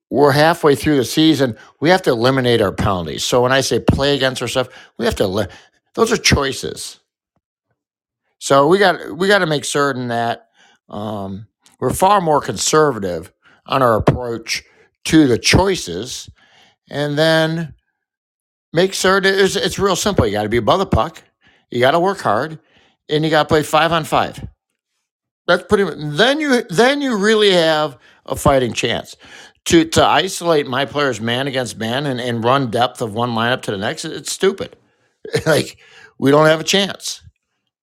we're 0.09 0.31
halfway 0.31 0.75
through 0.75 0.95
the 0.97 1.05
season. 1.05 1.57
We 1.81 1.89
have 1.89 2.01
to 2.03 2.11
eliminate 2.11 2.61
our 2.61 2.71
penalties. 2.71 3.25
So 3.25 3.41
when 3.41 3.51
I 3.51 3.61
say 3.61 3.79
play 3.79 4.15
against 4.15 4.41
ourselves, 4.41 4.69
we 4.97 5.05
have 5.05 5.15
to, 5.15 5.49
those 5.95 6.11
are 6.11 6.17
choices. 6.17 6.99
So 8.39 8.67
we 8.67 8.77
got 8.77 9.17
we 9.17 9.27
got 9.27 9.39
to 9.39 9.47
make 9.47 9.65
certain 9.65 10.09
that 10.09 10.49
um, 10.89 11.47
we're 11.79 11.93
far 11.93 12.21
more 12.21 12.39
conservative 12.39 13.33
on 13.65 13.81
our 13.81 13.95
approach 13.95 14.63
to 15.05 15.27
the 15.27 15.39
choices, 15.39 16.29
and 16.89 17.17
then 17.17 17.73
make 18.73 18.93
certain 18.93 19.33
it's, 19.33 19.55
it's 19.55 19.79
real 19.79 19.95
simple. 19.95 20.25
You 20.25 20.33
got 20.33 20.43
to 20.43 20.49
be 20.49 20.57
above 20.57 20.79
the 20.79 20.85
puck, 20.85 21.23
you 21.71 21.79
got 21.79 21.91
to 21.91 21.99
work 21.99 22.19
hard, 22.19 22.59
and 23.09 23.23
you 23.23 23.29
got 23.29 23.43
to 23.43 23.49
play 23.49 23.63
five 23.63 23.91
on 23.91 24.03
five. 24.03 24.45
That's 25.47 25.63
pretty 25.63 25.85
much. 25.85 25.95
Then 25.97 26.39
you 26.39 26.63
then 26.63 27.01
you 27.01 27.17
really 27.17 27.51
have 27.51 27.97
a 28.25 28.35
fighting 28.35 28.73
chance. 28.73 29.15
To 29.65 29.83
to 29.85 30.05
isolate 30.05 30.67
my 30.67 30.85
players 30.85 31.19
man 31.19 31.47
against 31.47 31.77
man 31.77 32.05
and, 32.05 32.21
and 32.21 32.43
run 32.43 32.69
depth 32.71 33.01
of 33.01 33.13
one 33.13 33.31
lineup 33.31 33.61
to 33.63 33.71
the 33.71 33.77
next, 33.77 34.05
it's 34.05 34.31
stupid. 34.31 34.75
like 35.45 35.77
we 36.19 36.31
don't 36.31 36.45
have 36.45 36.59
a 36.59 36.65
chance. 36.65 37.21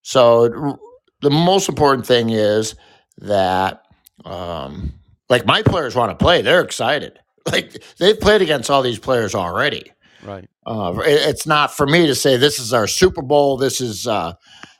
So 0.02 0.78
the 1.20 1.30
most 1.30 1.68
important 1.68 2.06
thing 2.06 2.30
is 2.30 2.74
that, 3.18 3.82
um, 4.24 4.92
like 5.30 5.46
my 5.46 5.62
players 5.62 5.94
want 5.94 6.16
to 6.16 6.22
play, 6.22 6.42
they're 6.42 6.62
excited. 6.62 7.18
Like 7.52 7.82
they've 7.98 8.18
played 8.18 8.40
against 8.40 8.70
all 8.70 8.80
these 8.80 8.98
players 8.98 9.34
already. 9.34 9.92
Right. 10.24 10.48
Uh, 10.66 10.94
it- 11.04 11.28
it's 11.28 11.46
not 11.46 11.74
for 11.76 11.86
me 11.86 12.06
to 12.06 12.14
say 12.14 12.36
this 12.36 12.58
is 12.58 12.72
our 12.72 12.86
Super 12.86 13.22
Bowl. 13.22 13.56
This 13.56 13.80
is 13.80 14.06
uh, 14.06 14.32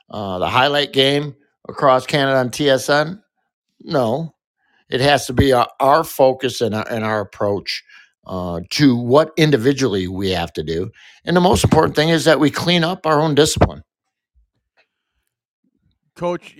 uh, 0.09 0.39
the 0.39 0.49
highlight 0.49 0.91
game 0.91 1.35
across 1.69 2.05
Canada 2.05 2.37
on 2.39 2.49
TSN. 2.49 3.21
No, 3.81 4.33
it 4.89 5.01
has 5.01 5.27
to 5.27 5.33
be 5.33 5.53
our, 5.53 5.69
our 5.79 6.03
focus 6.03 6.61
and 6.61 6.73
our, 6.73 6.87
and 6.89 7.03
our 7.03 7.19
approach 7.21 7.83
uh, 8.25 8.61
to 8.71 8.95
what 8.97 9.31
individually 9.37 10.07
we 10.07 10.31
have 10.31 10.51
to 10.53 10.63
do. 10.63 10.89
And 11.25 11.35
the 11.37 11.41
most 11.41 11.63
important 11.63 11.95
thing 11.95 12.09
is 12.09 12.25
that 12.25 12.39
we 12.39 12.49
clean 12.49 12.83
up 12.83 13.05
our 13.05 13.21
own 13.21 13.35
discipline. 13.35 13.83
Coach, 16.15 16.55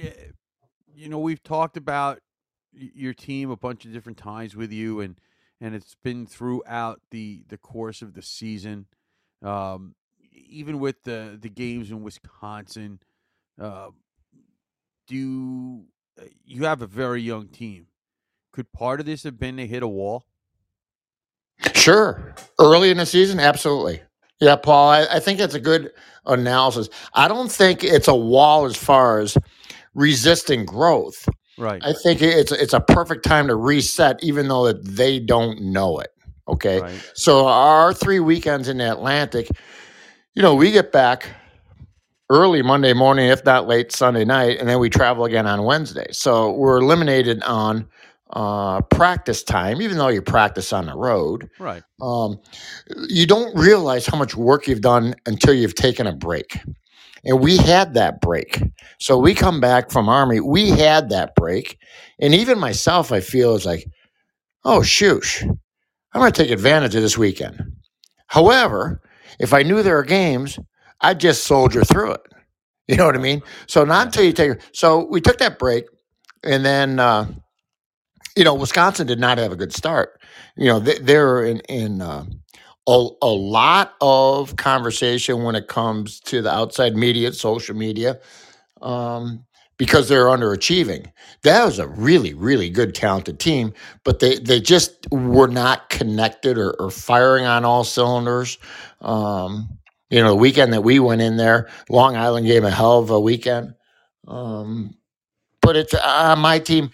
you 0.93 1.09
know, 1.09 1.19
we've 1.19 1.41
talked 1.41 1.77
about 1.77 2.19
your 2.73 3.13
team 3.13 3.49
a 3.49 3.55
bunch 3.57 3.85
of 3.85 3.93
different 3.93 4.17
times 4.17 4.55
with 4.55 4.71
you 4.71 4.99
and 4.99 5.15
and 5.61 5.75
it's 5.75 5.95
been 6.03 6.25
throughout 6.25 7.01
the 7.11 7.43
the 7.47 7.57
course 7.57 8.01
of 8.01 8.13
the 8.13 8.21
season. 8.21 8.87
Um, 9.41 9.95
even 10.31 10.79
with 10.79 11.03
the 11.03 11.37
the 11.39 11.49
games 11.49 11.91
in 11.91 12.03
Wisconsin, 12.03 12.99
uh, 13.59 13.89
do 15.07 15.83
uh, 16.19 16.25
you 16.43 16.65
have 16.65 16.81
a 16.81 16.87
very 16.87 17.21
young 17.21 17.47
team? 17.47 17.87
Could 18.51 18.71
part 18.71 18.99
of 18.99 19.05
this 19.05 19.23
have 19.23 19.37
been 19.37 19.55
they 19.55 19.67
hit 19.67 19.83
a 19.83 19.87
wall? 19.87 20.25
Sure. 21.73 22.33
Early 22.59 22.89
in 22.89 22.97
the 22.97 23.05
season, 23.05 23.39
absolutely. 23.39 24.01
Yeah, 24.39 24.55
Paul, 24.55 24.89
I, 24.89 25.05
I 25.11 25.19
think 25.19 25.39
that's 25.39 25.53
a 25.53 25.59
good 25.59 25.91
analysis. 26.25 26.89
I 27.13 27.27
don't 27.27 27.51
think 27.51 27.83
it's 27.83 28.07
a 28.07 28.15
wall 28.15 28.65
as 28.65 28.75
far 28.75 29.19
as 29.19 29.37
resisting 29.93 30.65
growth. 30.65 31.27
Right. 31.57 31.81
I 31.83 31.93
think 31.93 32.21
it's 32.21 32.51
it's 32.51 32.73
a 32.73 32.81
perfect 32.81 33.23
time 33.23 33.47
to 33.47 33.55
reset, 33.55 34.21
even 34.23 34.47
though 34.47 34.65
that 34.65 34.83
they 34.83 35.19
don't 35.19 35.61
know 35.61 35.99
it. 35.99 36.11
Okay. 36.47 36.81
Right. 36.81 37.11
So 37.13 37.47
our 37.47 37.93
three 37.93 38.19
weekends 38.19 38.67
in 38.67 38.77
the 38.77 38.91
Atlantic, 38.91 39.49
you 40.33 40.41
know, 40.41 40.53
we 40.53 40.71
get 40.71 40.91
back 40.91 41.27
early 42.29 42.61
Monday 42.61 42.93
morning, 42.93 43.29
if 43.29 43.43
not 43.45 43.67
late 43.67 43.91
Sunday 43.91 44.25
night, 44.25 44.59
and 44.59 44.67
then 44.67 44.79
we 44.79 44.89
travel 44.89 45.25
again 45.25 45.47
on 45.47 45.63
Wednesday. 45.63 46.07
So 46.11 46.51
we're 46.51 46.77
eliminated 46.77 47.41
on 47.43 47.87
uh, 48.31 48.81
practice 48.81 49.43
time, 49.43 49.81
even 49.81 49.97
though 49.97 50.07
you 50.07 50.21
practice 50.21 50.73
on 50.73 50.87
the 50.87 50.95
road. 50.95 51.49
Right. 51.59 51.83
Um, 52.01 52.39
you 53.07 53.25
don't 53.25 53.55
realize 53.57 54.05
how 54.05 54.17
much 54.17 54.35
work 54.35 54.67
you've 54.67 54.81
done 54.81 55.15
until 55.25 55.53
you've 55.53 55.75
taken 55.75 56.07
a 56.07 56.13
break. 56.13 56.59
And 57.25 57.39
we 57.39 57.57
had 57.57 57.95
that 57.95 58.21
break. 58.21 58.61
So 58.99 59.17
we 59.17 59.33
come 59.33 59.59
back 59.59 59.91
from 59.91 60.07
Army, 60.09 60.39
we 60.39 60.69
had 60.69 61.09
that 61.09 61.35
break. 61.35 61.77
And 62.19 62.33
even 62.33 62.59
myself, 62.59 63.11
I 63.11 63.19
feel 63.19 63.55
is 63.55 63.65
like, 63.65 63.85
oh, 64.63 64.79
shoosh, 64.79 65.43
I'm 65.43 66.21
going 66.21 66.31
to 66.31 66.43
take 66.43 66.51
advantage 66.51 66.95
of 66.95 67.01
this 67.01 67.17
weekend. 67.17 67.61
However, 68.27 69.01
if 69.39 69.53
I 69.53 69.63
knew 69.63 69.83
there 69.83 69.95
were 69.95 70.03
games, 70.03 70.59
I'd 71.01 71.19
just 71.19 71.43
soldier 71.45 71.83
through 71.83 72.13
it. 72.13 72.21
You 72.87 72.97
know 72.97 73.07
what 73.07 73.15
I 73.15 73.19
mean? 73.19 73.41
So 73.65 73.83
not 73.83 74.05
until 74.05 74.25
you 74.25 74.31
take. 74.31 74.59
So 74.71 75.07
we 75.09 75.19
took 75.19 75.39
that 75.39 75.57
break, 75.57 75.85
and 76.43 76.63
then 76.63 76.99
uh, 76.99 77.25
you 78.37 78.43
know 78.43 78.53
Wisconsin 78.53 79.07
did 79.07 79.19
not 79.19 79.39
have 79.39 79.51
a 79.51 79.55
good 79.55 79.73
start. 79.73 80.21
You 80.55 80.67
know 80.67 80.79
they, 80.79 80.99
they're 80.99 81.43
in 81.45 81.61
in 81.61 81.99
uh, 81.99 82.25
a, 82.87 83.07
a 83.21 83.27
lot 83.27 83.95
of 84.01 84.55
conversation 84.57 85.43
when 85.43 85.55
it 85.55 85.67
comes 85.67 86.19
to 86.21 86.41
the 86.41 86.53
outside 86.53 86.95
media, 86.95 87.33
social 87.33 87.75
media, 87.75 88.19
um, 88.81 89.45
because 89.77 90.07
they're 90.07 90.25
underachieving. 90.27 91.11
That 91.43 91.65
was 91.65 91.79
a 91.79 91.87
really, 91.87 92.33
really 92.33 92.69
good, 92.69 92.95
talented 92.95 93.39
team, 93.39 93.73
but 94.03 94.19
they, 94.19 94.37
they 94.37 94.59
just 94.61 95.07
were 95.11 95.47
not 95.47 95.89
connected 95.89 96.57
or, 96.57 96.71
or 96.79 96.91
firing 96.91 97.45
on 97.45 97.65
all 97.65 97.83
cylinders. 97.83 98.57
Um, 99.01 99.77
you 100.09 100.21
know, 100.21 100.29
the 100.29 100.35
weekend 100.35 100.71
that 100.73 100.83
we 100.83 100.99
went 100.99 101.21
in 101.21 101.37
there, 101.37 101.69
Long 101.89 102.15
Island 102.15 102.45
gave 102.45 102.63
a 102.63 102.71
hell 102.71 102.99
of 102.99 103.09
a 103.09 103.19
weekend. 103.19 103.73
Um, 104.27 104.95
but 105.61 105.75
it's 105.75 105.93
uh, 105.93 106.35
my 106.37 106.59
team. 106.59 106.91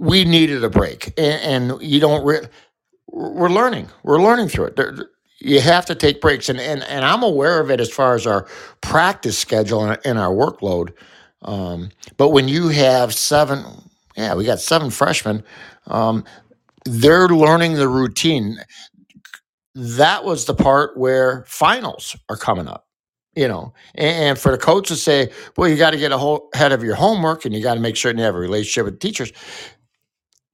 We 0.00 0.24
needed 0.24 0.64
a 0.64 0.70
break, 0.70 1.12
and, 1.18 1.72
and 1.72 1.82
you 1.82 2.00
don't. 2.00 2.24
Re- 2.24 2.48
we're 3.12 3.50
learning. 3.50 3.88
We're 4.02 4.22
learning 4.22 4.48
through 4.48 4.66
it. 4.66 4.76
There, 4.76 4.96
you 5.38 5.60
have 5.60 5.86
to 5.86 5.94
take 5.94 6.20
breaks, 6.20 6.48
and, 6.48 6.60
and 6.60 6.82
and 6.84 7.04
I'm 7.04 7.22
aware 7.22 7.60
of 7.60 7.70
it 7.70 7.80
as 7.80 7.90
far 7.90 8.14
as 8.14 8.26
our 8.26 8.46
practice 8.80 9.38
schedule 9.38 9.84
and, 9.84 10.00
and 10.04 10.18
our 10.18 10.32
workload. 10.32 10.92
Um, 11.42 11.90
but 12.16 12.30
when 12.30 12.48
you 12.48 12.68
have 12.68 13.12
seven, 13.12 13.64
yeah, 14.16 14.34
we 14.34 14.44
got 14.44 14.60
seven 14.60 14.90
freshmen. 14.90 15.42
Um, 15.88 16.24
they're 16.84 17.28
learning 17.28 17.74
the 17.74 17.88
routine. 17.88 18.58
That 19.74 20.24
was 20.24 20.44
the 20.44 20.54
part 20.54 20.96
where 20.96 21.44
finals 21.46 22.16
are 22.28 22.36
coming 22.36 22.68
up. 22.68 22.86
You 23.34 23.48
know, 23.48 23.72
and, 23.94 24.24
and 24.24 24.38
for 24.38 24.52
the 24.52 24.58
coach 24.58 24.88
to 24.88 24.96
say, 24.96 25.32
"Well, 25.56 25.68
you 25.68 25.76
got 25.76 25.90
to 25.90 25.98
get 25.98 26.12
a 26.12 26.18
whole 26.18 26.50
head 26.54 26.72
of 26.72 26.84
your 26.84 26.94
homework, 26.94 27.44
and 27.44 27.54
you 27.54 27.62
got 27.62 27.74
to 27.74 27.80
make 27.80 27.96
sure 27.96 28.14
you 28.14 28.22
have 28.22 28.34
a 28.34 28.38
relationship 28.38 28.84
with 28.84 29.00
teachers." 29.00 29.32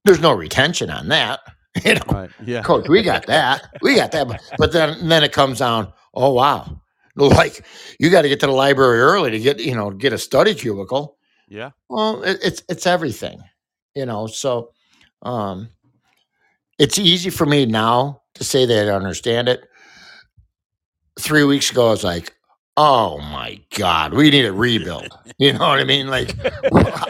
There's 0.05 0.21
no 0.21 0.33
retention 0.33 0.89
on 0.89 1.09
that. 1.09 1.41
You 1.85 1.93
know, 1.95 2.01
Right. 2.09 2.29
Yeah. 2.45 2.61
coach 2.63 2.87
we 2.89 3.01
got 3.01 3.25
that 3.27 3.63
we 3.81 3.95
got 3.95 4.11
that 4.11 4.27
but, 4.27 4.41
but 4.57 4.71
then 4.73 5.07
then 5.07 5.23
it 5.23 5.31
comes 5.31 5.59
down 5.59 5.91
oh 6.13 6.33
wow 6.33 6.81
like 7.15 7.65
you 7.99 8.09
got 8.09 8.21
to 8.23 8.29
get 8.29 8.39
to 8.41 8.45
the 8.47 8.51
library 8.51 8.99
early 8.99 9.31
to 9.31 9.39
get 9.39 9.59
you 9.59 9.75
know 9.75 9.91
get 9.91 10.13
a 10.13 10.17
study 10.17 10.53
cubicle 10.55 11.17
Yeah. 11.47 11.71
well 11.89 12.23
it, 12.23 12.39
it's 12.43 12.63
it's 12.69 12.85
everything 12.87 13.41
you 13.95 14.05
know 14.05 14.27
so 14.27 14.71
um 15.23 15.69
it's 16.77 16.97
easy 16.97 17.29
for 17.29 17.45
me 17.45 17.65
now 17.65 18.21
to 18.35 18.43
say 18.43 18.65
that 18.65 18.87
i 18.87 18.91
understand 18.95 19.49
it 19.49 19.61
three 21.19 21.43
weeks 21.43 21.71
ago 21.71 21.87
i 21.87 21.91
was 21.91 22.03
like 22.03 22.33
oh 22.77 23.17
my 23.19 23.59
god 23.77 24.13
we 24.13 24.29
need 24.29 24.45
a 24.45 24.53
rebuild 24.53 25.09
you 25.37 25.51
know 25.53 25.59
what 25.59 25.79
i 25.79 25.83
mean 25.83 26.07
like 26.07 26.35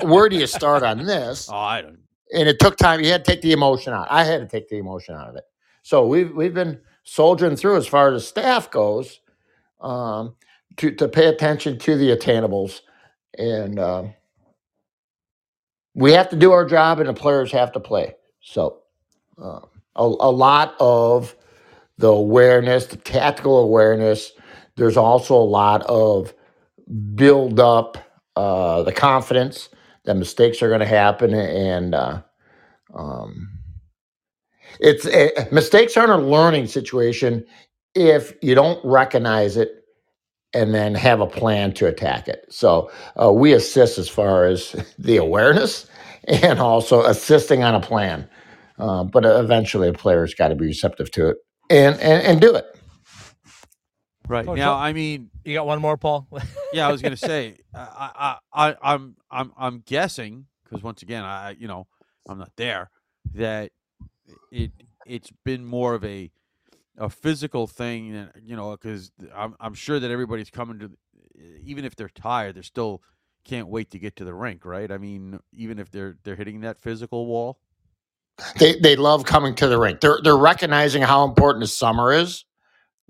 where 0.02 0.28
do 0.30 0.36
you 0.38 0.48
start 0.48 0.82
on 0.84 1.06
this 1.06 1.48
Oh, 1.52 1.56
I 1.58 1.82
don't. 1.84 2.00
And 2.34 2.48
it 2.48 2.60
took 2.60 2.78
time. 2.78 3.02
You 3.02 3.12
had 3.12 3.26
to 3.26 3.32
take 3.32 3.42
the 3.42 3.52
emotion 3.52 3.94
out. 3.94 4.08
I 4.10 4.24
had 4.24 4.40
to 4.42 4.48
take 4.48 4.70
the 4.70 4.78
emotion 4.78 5.16
out 5.16 5.30
of 5.30 5.36
it. 5.36 5.44
So 5.84 6.06
we've 6.06 6.34
we've 6.36 6.54
been 6.54 6.80
soldiering 7.04 7.56
through 7.56 7.78
as 7.78 7.88
far 7.88 8.14
as 8.14 8.28
staff 8.28 8.70
goes, 8.72 9.20
um, 9.82 10.36
to 10.78 10.92
to 10.92 11.08
pay 11.08 11.28
attention 11.28 11.80
to 11.80 11.96
the 11.98 12.16
attainables, 12.16 12.82
and 13.38 13.80
um 13.80 14.14
we 15.96 16.14
have 16.14 16.30
to 16.30 16.36
do 16.36 16.52
our 16.52 16.66
job, 16.66 17.00
and 17.00 17.10
the 17.10 17.14
players 17.14 17.52
have 17.52 17.72
to 17.74 17.80
play. 17.80 18.16
So 18.42 18.82
uh, 19.42 19.60
a, 19.96 20.04
a 20.04 20.32
lot 20.32 20.76
of 20.80 21.36
the 21.98 22.08
awareness, 22.08 22.86
the 22.86 22.98
tactical 22.98 23.60
awareness. 23.60 24.32
There's 24.78 24.96
also 24.96 25.36
a 25.36 25.44
lot 25.44 25.82
of 25.84 26.34
build 27.16 27.60
up 27.60 27.98
uh, 28.36 28.84
the 28.84 28.94
confidence 28.94 29.70
that 30.06 30.16
mistakes 30.16 30.62
are 30.62 30.70
going 30.70 30.80
to 30.80 30.86
happen, 30.86 31.34
and 31.34 31.94
uh, 31.96 32.22
um, 32.94 33.50
it's 34.80 35.06
eh, 35.06 35.30
mistakes 35.52 35.98
aren't 35.98 36.12
a 36.12 36.18
learning 36.18 36.68
situation 36.68 37.46
if 37.96 38.34
you 38.42 38.56
don't 38.56 38.84
recognize 38.86 39.58
it 39.58 39.72
and 40.54 40.74
then 40.74 40.96
have 40.96 41.22
a 41.22 41.28
plan 41.28 41.74
to 41.74 41.88
attack 41.88 42.28
it. 42.28 42.46
So 42.50 42.92
uh, 43.22 43.32
we 43.32 43.54
assist 43.54 43.98
as 43.98 44.10
far 44.10 44.46
as 44.46 44.76
the 45.00 45.18
awareness 45.18 45.88
and 46.28 46.60
also 46.60 47.04
assisting 47.04 47.64
on 47.64 47.76
a 47.76 47.82
plan. 47.82 48.28
Uh, 48.78 49.04
but 49.04 49.26
eventually, 49.26 49.90
a 49.90 49.94
player's 49.94 50.34
got 50.34 50.50
to 50.50 50.56
be 50.56 50.66
receptive 50.66 51.12
to 51.12 51.30
it. 51.30 51.38
and 51.70 51.96
and, 52.00 52.24
and 52.24 52.42
do 52.42 52.56
it. 52.56 52.66
Right 54.28 54.46
Coach, 54.46 54.58
now, 54.58 54.76
what- 54.76 54.82
I 54.82 54.94
mean, 54.94 55.30
You 55.50 55.56
got 55.56 55.68
one 55.68 55.82
more, 55.82 55.98
Paul? 55.98 56.28
yeah, 56.72 56.88
I 56.88 56.92
was 56.92 57.02
gonna 57.04 57.18
say, 57.18 57.58
I, 57.76 58.38
I, 58.54 58.72
I, 58.72 58.78
I'm, 58.96 59.18
I'm, 59.32 59.54
I'm 59.58 59.80
guessing 59.86 60.48
because 60.66 60.84
once 60.84 61.04
again, 61.04 61.26
I, 61.26 61.52
you 61.60 61.68
know, 61.68 61.88
I'm 62.28 62.40
not 62.40 62.54
there. 62.58 62.92
That 63.36 63.72
it, 64.52 64.72
it's 65.06 65.32
been 65.46 65.66
more 65.66 65.96
of 65.96 66.06
a, 66.06 66.32
a 66.98 67.10
physical 67.10 67.68
thing, 67.68 68.14
than, 68.14 68.32
you 68.44 68.56
know, 68.56 68.72
because 68.72 69.12
I'm, 69.36 69.56
I'm 69.60 69.76
sure 69.76 70.00
that 70.00 70.12
everybody's 70.12 70.52
coming 70.52 70.80
to, 70.80 70.92
even 71.64 71.86
if 71.86 71.96
they're 71.96 72.10
tired, 72.10 72.56
they're 72.56 72.64
still 72.64 73.02
can't 73.46 73.70
wait 73.70 73.92
to 73.92 74.00
get 74.00 74.18
to 74.18 74.26
the 74.26 74.34
rink, 74.36 74.66
right? 74.66 74.92
I 74.92 74.98
mean, 75.00 75.40
even 75.54 75.80
if 75.80 75.92
they're 75.92 76.18
they're 76.24 76.36
hitting 76.38 76.62
that 76.62 76.80
physical 76.80 77.28
wall, 77.28 77.60
They 78.60 78.80
they 78.80 78.96
love 78.96 79.26
coming 79.26 79.56
to 79.56 79.68
the 79.68 79.80
rink. 79.80 80.02
They're 80.02 80.20
they're 80.24 80.38
recognizing 80.38 81.02
how 81.04 81.26
important 81.26 81.62
the 81.64 81.68
summer 81.68 82.14
is. 82.14 82.46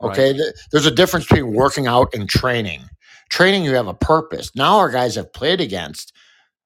Okay, 0.01 0.33
Th- 0.33 0.53
there's 0.71 0.85
a 0.85 0.91
difference 0.91 1.25
between 1.27 1.53
working 1.53 1.87
out 1.87 2.13
and 2.13 2.29
training. 2.29 2.83
Training, 3.29 3.63
you 3.63 3.75
have 3.75 3.87
a 3.87 3.93
purpose. 3.93 4.51
Now 4.55 4.77
our 4.77 4.89
guys 4.91 5.15
have 5.15 5.33
played 5.33 5.61
against 5.61 6.13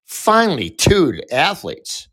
finely 0.06 0.70
tuned 0.70 1.24
athletes. 1.32 2.08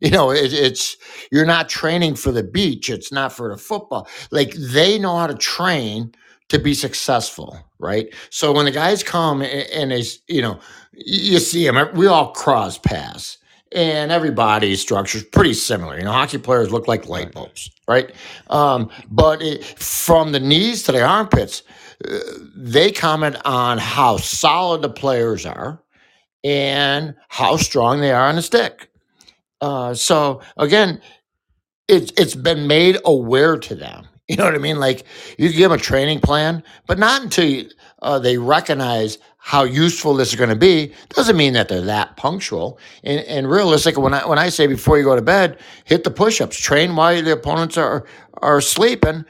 You 0.00 0.10
know, 0.10 0.30
it, 0.30 0.52
it's 0.52 0.96
you're 1.32 1.46
not 1.46 1.68
training 1.70 2.16
for 2.16 2.32
the 2.32 2.44
beach. 2.44 2.90
It's 2.90 3.10
not 3.12 3.32
for 3.32 3.50
the 3.50 3.58
football. 3.58 4.08
Like 4.30 4.52
they 4.54 4.98
know 4.98 5.16
how 5.16 5.26
to 5.26 5.34
train 5.34 6.12
to 6.50 6.58
be 6.60 6.74
successful, 6.74 7.58
right? 7.80 8.14
So 8.30 8.52
when 8.52 8.66
the 8.66 8.70
guys 8.70 9.02
come 9.02 9.42
and 9.42 9.90
they, 9.90 10.00
s- 10.00 10.18
you 10.28 10.42
know, 10.42 10.60
you 10.92 11.40
see 11.40 11.66
them. 11.66 11.78
We 11.94 12.06
all 12.06 12.32
cross 12.32 12.78
pass, 12.78 13.37
and 13.74 14.10
everybody's 14.10 14.80
structure 14.80 15.18
is 15.18 15.24
pretty 15.24 15.54
similar. 15.54 15.98
You 15.98 16.04
know, 16.04 16.12
hockey 16.12 16.38
players 16.38 16.70
look 16.70 16.88
like 16.88 17.08
light 17.08 17.32
bulbs, 17.32 17.70
right? 17.86 18.12
Um, 18.50 18.90
but 19.10 19.42
it, 19.42 19.64
from 19.64 20.32
the 20.32 20.40
knees 20.40 20.82
to 20.84 20.92
the 20.92 21.02
armpits, 21.04 21.62
uh, 22.08 22.18
they 22.56 22.92
comment 22.92 23.36
on 23.44 23.78
how 23.78 24.16
solid 24.16 24.82
the 24.82 24.88
players 24.90 25.44
are 25.44 25.82
and 26.44 27.14
how 27.28 27.56
strong 27.56 28.00
they 28.00 28.12
are 28.12 28.28
on 28.28 28.36
the 28.36 28.42
stick. 28.42 28.90
Uh, 29.60 29.94
so 29.94 30.40
again, 30.56 31.00
it's 31.88 32.12
it's 32.16 32.34
been 32.34 32.66
made 32.66 32.98
aware 33.04 33.56
to 33.58 33.74
them. 33.74 34.06
You 34.30 34.36
know 34.36 34.44
what 34.44 34.54
I 34.54 34.58
mean? 34.58 34.78
Like 34.78 35.04
you 35.38 35.50
give 35.50 35.70
them 35.70 35.78
a 35.78 35.82
training 35.82 36.20
plan, 36.20 36.62
but 36.86 36.98
not 36.98 37.22
until 37.22 37.46
you, 37.46 37.70
uh, 38.02 38.18
they 38.18 38.36
recognize 38.36 39.16
how 39.38 39.64
useful 39.64 40.14
this 40.14 40.28
is 40.28 40.34
going 40.34 40.50
to 40.50 40.56
be. 40.56 40.92
Doesn't 41.10 41.36
mean 41.36 41.54
that 41.54 41.68
they're 41.68 41.80
that 41.82 42.16
punctual. 42.16 42.78
And, 43.02 43.20
and 43.20 43.48
realistic, 43.48 43.96
when 43.96 44.12
I 44.12 44.26
when 44.26 44.38
I 44.38 44.50
say 44.50 44.66
before 44.66 44.98
you 44.98 45.04
go 45.04 45.16
to 45.16 45.22
bed, 45.22 45.58
hit 45.84 46.04
the 46.04 46.10
push-ups, 46.10 46.58
train 46.60 46.94
while 46.96 47.22
the 47.22 47.32
opponents 47.32 47.78
are 47.78 48.06
are 48.34 48.60
sleeping. 48.60 49.24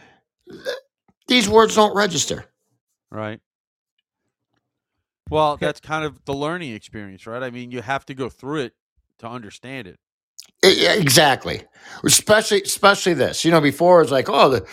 These 1.28 1.48
words 1.48 1.74
don't 1.76 1.94
register. 1.94 2.46
right? 3.10 3.40
Well, 5.30 5.58
that's 5.58 5.80
kind 5.80 6.04
of 6.04 6.24
the 6.24 6.32
learning 6.32 6.72
experience, 6.72 7.26
right? 7.26 7.42
I 7.42 7.50
mean, 7.50 7.70
you 7.70 7.82
have 7.82 8.06
to 8.06 8.14
go 8.14 8.30
through 8.30 8.62
it 8.62 8.72
to 9.18 9.28
understand 9.28 9.86
it. 9.86 9.98
Yeah, 10.64 10.94
Exactly. 10.94 11.64
Especially 12.02 12.62
especially 12.62 13.14
this. 13.14 13.44
You 13.44 13.50
know, 13.50 13.60
before 13.60 14.00
it's 14.02 14.10
like, 14.10 14.28
oh, 14.28 14.48
the, 14.48 14.66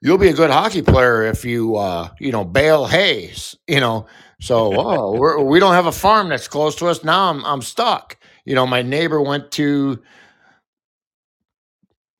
you'll 0.00 0.18
be 0.18 0.28
a 0.28 0.34
good 0.34 0.50
hockey 0.50 0.82
player 0.82 1.24
if 1.24 1.44
you 1.44 1.76
uh, 1.76 2.08
you 2.18 2.32
know, 2.32 2.44
bale 2.44 2.86
hays, 2.86 3.56
you 3.66 3.80
know. 3.80 4.06
So, 4.40 4.72
oh, 4.76 5.16
we're, 5.16 5.40
we 5.42 5.60
don't 5.60 5.74
have 5.74 5.86
a 5.86 5.92
farm 5.92 6.28
that's 6.28 6.48
close 6.48 6.76
to 6.76 6.86
us. 6.86 7.04
Now 7.04 7.30
I'm 7.30 7.44
I'm 7.44 7.62
stuck. 7.62 8.16
You 8.44 8.54
know, 8.54 8.66
my 8.66 8.82
neighbor 8.82 9.20
went 9.20 9.50
to 9.52 10.02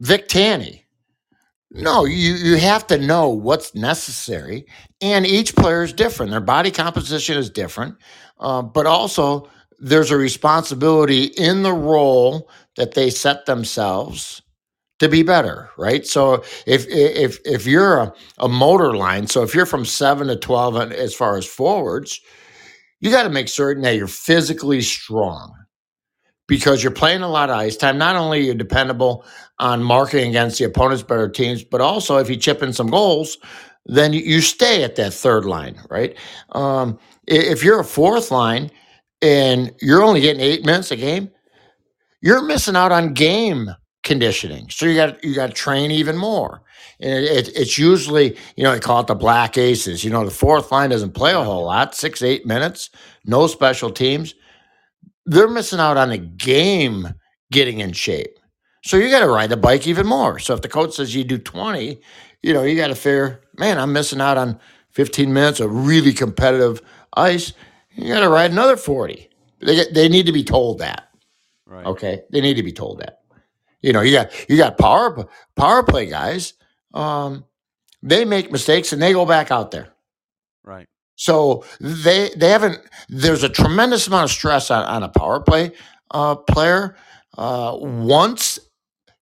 Vic 0.01 0.29
Tanny. 0.29 0.87
No, 1.73 2.05
you 2.05 2.35
you 2.35 2.57
have 2.57 2.87
to 2.89 2.99
know 2.99 3.29
what's 3.29 3.75
necessary, 3.75 4.67
and 5.01 5.25
each 5.25 5.55
player 5.55 5.85
is 5.85 5.93
different. 5.93 6.33
Their 6.33 6.41
body 6.41 6.73
composition 6.73 7.39
is 7.39 7.49
different, 7.49 7.97
uh, 8.41 8.63
but 8.63 8.87
also 8.87 9.49
there's 9.79 10.11
a 10.11 10.17
responsibility 10.17 11.25
in 11.25 11.63
the 11.63 11.73
role 11.73 12.51
that 12.77 12.95
they 12.95 13.09
set 13.09 13.47
themselves 13.47 14.43
to 15.01 15.09
be 15.09 15.23
better, 15.23 15.71
right? 15.77 16.07
So 16.07 16.45
if 16.67 16.87
if 16.89 17.39
if 17.45 17.67
you're 17.67 17.99
a, 17.99 18.13
a 18.39 18.49
motor 18.49 18.97
line, 18.97 19.27
so 19.27 19.43
if 19.43 19.55
you're 19.55 19.67
from 19.67 19.85
seven 19.85 20.29
to 20.29 20.37
twelve 20.37 20.77
as 20.77 21.15
far 21.15 21.37
as 21.37 21.47
forwards, 21.47 22.21
you 23.01 23.11
got 23.11 23.25
to 23.25 23.31
make 23.31 23.49
certain 23.49 23.83
that 23.83 23.97
you're 23.97 24.07
physically 24.07 24.83
strong 24.83 25.55
because 26.47 26.83
you're 26.83 26.93
playing 26.93 27.23
a 27.23 27.29
lot 27.29 27.49
of 27.49 27.57
ice 27.57 27.77
time. 27.77 27.97
Not 27.97 28.17
only 28.17 28.41
are 28.41 28.43
you 28.43 28.55
dependable 28.55 29.25
on 29.59 29.83
marking 29.83 30.29
against 30.29 30.59
the 30.59 30.65
opponent's 30.65 31.03
better 31.03 31.29
teams, 31.29 31.65
but 31.65 31.81
also 31.81 32.19
if 32.19 32.29
you 32.29 32.37
chip 32.37 32.63
in 32.63 32.73
some 32.73 32.89
goals, 32.89 33.39
then 33.87 34.13
you, 34.13 34.21
you 34.21 34.41
stay 34.41 34.83
at 34.83 34.97
that 34.97 35.15
third 35.15 35.45
line, 35.45 35.81
right? 35.89 36.17
Um, 36.53 36.99
if 37.27 37.63
you're 37.63 37.81
a 37.81 37.85
fourth 37.85 38.31
line 38.31 38.71
and 39.23 39.73
you're 39.81 40.03
only 40.03 40.21
getting 40.21 40.43
eight 40.43 40.65
minutes 40.65 40.91
a 40.91 40.97
game, 40.97 41.31
you're 42.21 42.43
missing 42.43 42.77
out 42.77 42.93
on 42.93 43.15
game 43.15 43.71
conditioning. 44.03 44.69
So 44.71 44.87
you 44.87 44.95
got 44.95 45.23
you 45.23 45.35
got 45.35 45.49
to 45.49 45.53
train 45.53 45.91
even 45.91 46.17
more. 46.17 46.63
And 47.01 47.13
it, 47.13 47.49
it, 47.49 47.57
it's 47.57 47.79
usually 47.79 48.37
you 48.57 48.65
know 48.65 48.73
they 48.73 48.81
call 48.81 49.01
it 49.01 49.07
the 49.07 49.15
black 49.15 49.59
aces. 49.59 50.05
You 50.05 50.11
know 50.11 50.25
the 50.25 50.31
fourth 50.31 50.71
line 50.73 50.91
doesn't 50.91 51.13
play 51.13 51.33
a 51.33 51.43
whole 51.43 51.65
lot, 51.65 51.95
six 51.95 52.23
eight 52.23 52.47
minutes, 52.47 52.91
no 53.25 53.47
special 53.47 53.91
teams. 53.91 54.35
They're 55.27 55.49
missing 55.49 55.81
out 55.81 55.97
on 55.97 56.11
the 56.11 56.19
game 56.19 57.09
getting 57.53 57.81
in 57.81 57.93
shape. 57.93 58.39
So 58.83 58.97
you 58.97 59.11
got 59.11 59.21
to 59.21 59.29
ride 59.29 59.51
the 59.51 59.57
bike 59.59 59.87
even 59.87 60.07
more. 60.07 60.39
So 60.39 60.55
if 60.55 60.63
the 60.63 60.69
coach 60.69 60.95
says 60.95 61.15
you 61.15 61.25
do 61.25 61.39
twenty, 61.39 62.01
you 62.43 62.53
know 62.53 62.63
you 62.63 62.77
got 62.77 62.89
to 62.89 62.95
figure, 62.95 63.43
man, 63.59 63.79
I'm 63.79 63.93
missing 63.93 64.21
out 64.21 64.39
on 64.39 64.59
15 64.93 65.33
minutes 65.33 65.61
of 65.61 65.87
really 65.87 66.13
competitive 66.13 66.83
ice. 67.17 67.53
You 67.93 68.13
got 68.13 68.21
to 68.21 68.29
ride 68.29 68.51
another 68.51 68.77
40. 68.77 69.29
They 69.61 69.85
they 69.93 70.09
need 70.09 70.27
to 70.27 70.33
be 70.33 70.43
told 70.43 70.79
that. 70.79 71.11
Right. 71.67 71.87
Okay, 71.87 72.23
they 72.31 72.41
need 72.41 72.57
to 72.57 72.63
be 72.63 72.73
told 72.73 72.99
that. 73.01 73.20
You 73.83 73.93
know, 73.93 74.01
you 74.03 74.13
got 74.13 74.51
you 74.51 74.57
got 74.57 74.79
power 74.79 75.27
power 75.57 75.83
play 75.83 76.07
guys. 76.07 76.55
Um, 76.93 77.45
they 78.03 78.25
make 78.25 78.51
mistakes 78.51 78.93
and 78.93 79.01
they 79.01 79.13
go 79.13 79.25
back 79.27 79.51
out 79.51 79.71
there. 79.71 79.89
Right. 80.65 80.87
So 81.17 81.65
they 81.81 82.31
they 82.37 82.51
haven't. 82.51 82.81
There's 83.09 83.43
a 83.43 83.49
tremendous 83.49 84.07
amount 84.07 84.25
of 84.25 84.31
stress 84.31 84.71
on, 84.71 84.85
on 84.85 85.03
a 85.03 85.09
power 85.09 85.41
play 85.41 85.73
uh, 86.11 86.37
player. 86.37 86.97
Uh, 87.37 87.77
once 87.81 88.59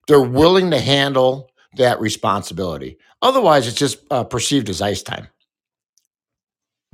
they're 0.07 0.21
willing 0.21 0.71
to 0.71 0.81
handle 0.81 1.51
that 1.77 2.01
responsibility, 2.01 2.99
otherwise 3.23 3.67
it's 3.69 3.77
just 3.77 3.99
uh, 4.11 4.25
perceived 4.25 4.69
as 4.69 4.81
ice 4.83 5.03
time. 5.03 5.29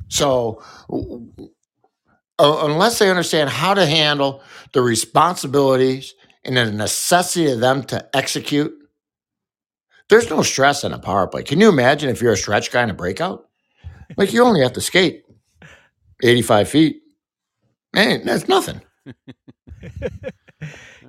So 0.08 0.62
uh, 0.90 2.66
unless 2.66 2.98
they 2.98 3.08
understand 3.08 3.48
how 3.50 3.74
to 3.74 3.86
handle 3.86 4.42
the 4.72 4.82
responsibilities 4.82 6.14
and 6.44 6.56
the 6.56 6.70
necessity 6.72 7.50
of 7.50 7.60
them 7.60 7.82
to 7.84 8.08
execute, 8.16 8.72
there's 10.08 10.30
no 10.30 10.42
stress 10.42 10.84
in 10.84 10.92
a 10.92 10.98
power 10.98 11.26
play. 11.26 11.42
Can 11.42 11.60
you 11.60 11.68
imagine 11.68 12.10
if 12.10 12.20
you're 12.20 12.32
a 12.32 12.36
stretch 12.36 12.70
guy 12.70 12.82
in 12.82 12.90
a 12.90 12.94
breakout? 12.94 13.48
Like 14.16 14.32
you 14.32 14.44
only 14.44 14.60
have 14.62 14.74
to 14.74 14.80
skate 14.80 15.24
85 16.22 16.68
feet. 16.68 17.02
Man, 17.94 18.24
that's 18.24 18.48
nothing. 18.48 18.80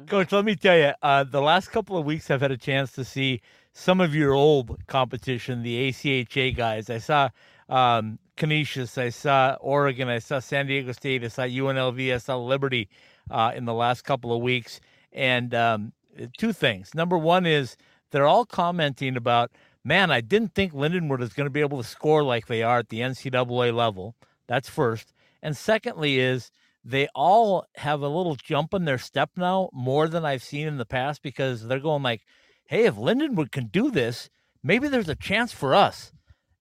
Coach, 0.07 0.31
let 0.31 0.45
me 0.45 0.55
tell 0.55 0.77
you, 0.77 0.91
uh, 1.01 1.23
the 1.23 1.41
last 1.41 1.71
couple 1.71 1.97
of 1.97 2.05
weeks 2.05 2.29
I've 2.29 2.41
had 2.41 2.51
a 2.51 2.57
chance 2.57 2.91
to 2.93 3.03
see 3.03 3.41
some 3.73 3.99
of 3.99 4.15
your 4.15 4.33
old 4.33 4.77
competition, 4.87 5.63
the 5.63 5.89
ACHA 5.89 6.55
guys. 6.55 6.89
I 6.89 6.99
saw 6.99 7.29
um, 7.69 8.19
Canisius, 8.37 8.97
I 8.97 9.09
saw 9.09 9.57
Oregon, 9.59 10.07
I 10.09 10.19
saw 10.19 10.39
San 10.39 10.67
Diego 10.67 10.91
State, 10.91 11.23
I 11.23 11.27
saw 11.29 11.43
UNLV, 11.43 12.13
I 12.13 12.17
saw 12.17 12.37
Liberty 12.37 12.87
uh, 13.31 13.51
in 13.55 13.65
the 13.65 13.73
last 13.73 14.03
couple 14.03 14.33
of 14.33 14.41
weeks. 14.41 14.79
And 15.15 15.55
um, 15.55 15.93
two 16.37 16.53
things. 16.53 16.93
Number 16.93 17.17
one 17.17 17.47
is 17.47 17.77
they're 18.11 18.27
all 18.27 18.45
commenting 18.45 19.17
about, 19.17 19.51
man, 19.83 20.11
I 20.11 20.21
didn't 20.21 20.53
think 20.53 20.73
Lindenwood 20.73 21.21
is 21.21 21.33
going 21.33 21.45
to 21.47 21.51
be 21.51 21.61
able 21.61 21.81
to 21.81 21.87
score 21.87 22.21
like 22.21 22.45
they 22.45 22.61
are 22.61 22.79
at 22.79 22.89
the 22.89 22.99
NCAA 22.99 23.73
level. 23.73 24.15
That's 24.47 24.69
first. 24.69 25.13
And 25.41 25.55
secondly, 25.57 26.19
is 26.19 26.51
they 26.83 27.07
all 27.15 27.65
have 27.75 28.01
a 28.01 28.07
little 28.07 28.35
jump 28.35 28.73
in 28.73 28.85
their 28.85 28.97
step 28.99 29.31
now 29.35 29.69
more 29.73 30.07
than 30.07 30.25
I've 30.25 30.43
seen 30.43 30.67
in 30.67 30.77
the 30.77 30.85
past 30.85 31.23
because 31.23 31.67
they're 31.67 31.79
going 31.79 32.03
like, 32.03 32.21
hey, 32.67 32.85
if 32.85 32.95
Lindenwood 32.95 33.51
can 33.51 33.67
do 33.67 33.89
this, 33.89 34.29
maybe 34.63 34.87
there's 34.87 35.09
a 35.09 35.15
chance 35.15 35.51
for 35.51 35.73
us. 35.73 36.11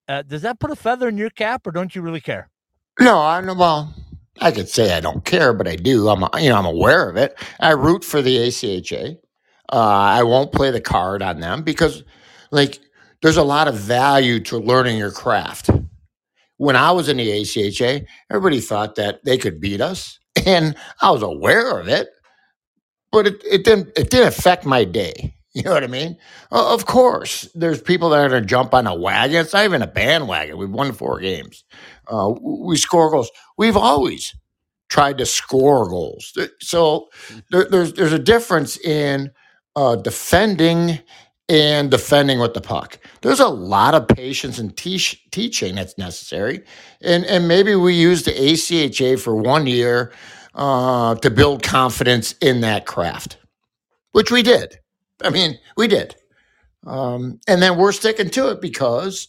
Uh, 0.08 0.22
does 0.22 0.42
that 0.42 0.60
put 0.60 0.70
a 0.70 0.76
feather 0.76 1.08
in 1.08 1.18
your 1.18 1.30
cap 1.30 1.66
or 1.66 1.72
don't 1.72 1.94
you 1.94 2.02
really 2.02 2.20
care? 2.20 2.50
No, 3.00 3.18
I 3.18 3.38
don't 3.40 3.46
know. 3.48 3.54
Well, 3.54 3.94
I 4.40 4.50
could 4.52 4.68
say 4.68 4.94
I 4.94 5.00
don't 5.00 5.24
care, 5.24 5.52
but 5.52 5.68
I 5.68 5.76
do. 5.76 6.08
I'm, 6.08 6.22
you 6.42 6.50
know, 6.50 6.56
I'm 6.56 6.66
aware 6.66 7.08
of 7.08 7.16
it. 7.16 7.36
I 7.60 7.70
root 7.72 8.04
for 8.04 8.22
the 8.22 8.36
ACHA. 8.38 9.16
Uh, 9.72 9.76
I 9.76 10.22
won't 10.22 10.52
play 10.52 10.70
the 10.70 10.80
card 10.80 11.22
on 11.22 11.40
them 11.40 11.62
because, 11.62 12.02
like, 12.50 12.80
there's 13.22 13.36
a 13.38 13.42
lot 13.44 13.68
of 13.68 13.76
value 13.76 14.40
to 14.40 14.58
learning 14.58 14.98
your 14.98 15.10
craft. 15.12 15.70
When 16.58 16.76
I 16.76 16.92
was 16.92 17.08
in 17.08 17.18
the 17.18 17.28
ACHA, 17.28 18.06
everybody 18.30 18.60
thought 18.60 18.96
that 18.96 19.24
they 19.24 19.38
could 19.38 19.60
beat 19.60 19.80
us, 19.80 20.18
and 20.46 20.76
I 21.02 21.10
was 21.10 21.22
aware 21.22 21.78
of 21.80 21.88
it, 21.88 22.08
but 23.12 23.26
it, 23.26 23.42
it 23.44 23.64
didn't. 23.64 23.88
It 23.96 24.10
didn't 24.10 24.28
affect 24.28 24.64
my 24.66 24.84
day. 24.84 25.34
You 25.56 25.62
know 25.62 25.72
what 25.72 25.84
I 25.84 25.88
mean? 25.88 26.16
O- 26.52 26.74
Of 26.74 26.86
course, 26.86 27.48
there's 27.54 27.80
people 27.80 28.10
that 28.10 28.18
are 28.24 28.28
going 28.28 28.42
to 28.42 28.46
jump 28.48 28.74
on 28.74 28.88
a 28.88 28.94
wagon. 28.94 29.36
It's 29.36 29.52
not 29.52 29.64
even 29.64 29.82
a 29.82 29.86
bandwagon. 29.86 30.58
We've 30.58 30.68
won 30.70 30.92
four 30.92 31.20
games. 31.20 31.64
Uh, 32.08 32.34
we 32.42 32.76
score 32.76 33.10
goals. 33.10 33.30
We've 33.56 33.76
always 33.76 34.34
tried 34.88 35.18
to 35.18 35.26
score 35.26 35.88
goals. 35.88 36.36
So 36.60 37.08
there, 37.50 37.68
there's 37.68 37.92
there's 37.94 38.12
a 38.12 38.18
difference 38.18 38.78
in 38.78 39.30
uh, 39.76 39.96
defending 39.96 41.00
and 41.48 41.90
defending 41.90 42.38
with 42.38 42.54
the 42.54 42.60
puck. 42.60 42.98
There's 43.22 43.40
a 43.40 43.48
lot 43.48 43.94
of 43.94 44.08
patience 44.08 44.58
and 44.58 44.76
teach, 44.76 45.20
teaching 45.30 45.74
that's 45.74 45.98
necessary, 45.98 46.62
and 47.00 47.24
and 47.26 47.48
maybe 47.48 47.74
we 47.74 47.94
use 47.94 48.22
the 48.22 48.32
ACHA 48.32 49.20
for 49.20 49.34
one 49.34 49.66
year 49.66 50.12
uh, 50.54 51.16
to 51.16 51.30
build 51.30 51.62
confidence 51.62 52.32
in 52.40 52.60
that 52.62 52.86
craft, 52.86 53.38
which 54.12 54.30
we 54.30 54.42
did. 54.42 54.78
I 55.22 55.30
mean, 55.30 55.58
we 55.76 55.88
did, 55.88 56.16
um, 56.86 57.40
and 57.46 57.60
then 57.60 57.78
we're 57.78 57.92
sticking 57.92 58.30
to 58.30 58.50
it 58.50 58.60
because 58.60 59.28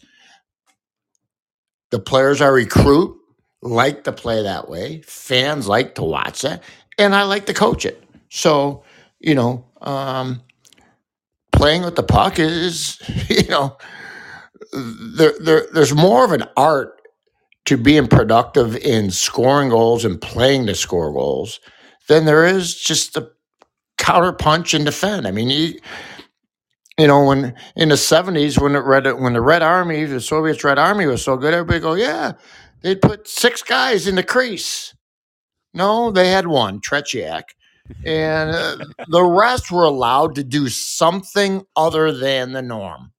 the 1.92 2.00
players 2.00 2.42
I 2.42 2.48
recruit 2.48 3.18
like 3.66 4.04
to 4.06 4.12
play 4.12 4.44
that 4.44 4.70
way. 4.70 5.02
Fans 5.02 5.68
like 5.68 5.96
to 5.96 6.04
watch 6.04 6.44
that, 6.44 6.64
and 6.98 7.16
I 7.16 7.24
like 7.24 7.48
to 7.48 7.54
coach 7.54 7.86
it. 7.86 8.02
So, 8.30 8.84
you 9.20 9.36
know, 9.36 9.66
um, 9.82 10.42
playing 11.52 11.84
with 11.84 11.96
the 11.96 12.04
puck 12.04 12.40
is, 12.40 13.00
you 13.30 13.48
know, 13.50 13.78
there, 14.74 15.34
there 15.40 15.68
there's 15.74 15.94
more 15.94 16.24
of 16.24 16.32
an 16.32 16.44
art 16.56 17.02
to 17.66 17.78
being 17.78 18.08
productive 18.08 18.76
in 18.78 19.10
scoring 19.10 19.70
goals 19.70 20.06
and 20.06 20.22
playing 20.22 20.68
to 20.68 20.76
score 20.76 21.12
goals 21.12 21.60
than 22.08 22.26
there 22.26 22.46
is 22.46 22.76
just 22.76 23.16
the 23.16 23.32
counter 23.98 24.32
punch 24.32 24.74
and 24.76 24.86
defend. 24.86 25.26
I 25.28 25.32
mean, 25.32 25.50
you, 25.50 25.80
you 27.00 27.08
know, 27.08 27.26
when 27.26 27.56
in 27.76 27.90
the 27.90 27.98
seventies, 27.98 28.60
when 28.60 28.74
the 28.74 28.82
red 28.82 29.06
when 29.20 29.34
the 29.34 29.42
Red 29.42 29.64
Army, 29.64 30.06
the 30.06 30.22
Soviet 30.22 30.64
Red 30.64 30.78
Army 30.78 31.08
was 31.08 31.24
so 31.24 31.38
good, 31.38 31.54
everybody 31.54 31.80
go, 31.80 31.94
yeah, 31.96 32.34
they'd 32.86 33.02
put 33.02 33.28
six 33.28 33.64
guys 33.64 34.08
in 34.08 34.14
the 34.14 34.24
crease. 34.24 34.94
No, 35.74 36.12
they 36.12 36.30
had 36.30 36.46
one, 36.46 36.80
Tretiak, 36.80 37.44
and 38.06 38.52
uh, 38.52 38.78
the 39.10 39.24
rest 39.24 39.72
were 39.72 39.86
allowed 39.86 40.36
to 40.36 40.44
do 40.44 40.70
something 40.70 41.66
other 41.76 42.12
than 42.12 42.54
the 42.54 42.62
norm. 42.62 43.12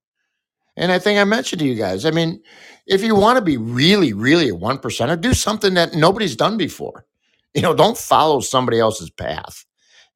And 0.77 0.91
I 0.91 0.99
think 0.99 1.19
I 1.19 1.25
mentioned 1.25 1.59
to 1.59 1.67
you 1.67 1.75
guys, 1.75 2.05
I 2.05 2.11
mean, 2.11 2.41
if 2.87 3.03
you 3.03 3.13
want 3.13 3.37
to 3.37 3.43
be 3.43 3.57
really, 3.57 4.13
really 4.13 4.49
a 4.49 4.55
one 4.55 4.77
percenter, 4.77 5.19
do 5.19 5.33
something 5.33 5.73
that 5.73 5.93
nobody's 5.93 6.35
done 6.35 6.57
before. 6.57 7.05
You 7.53 7.63
know, 7.63 7.73
don't 7.73 7.97
follow 7.97 8.39
somebody 8.39 8.79
else's 8.79 9.09
path. 9.09 9.65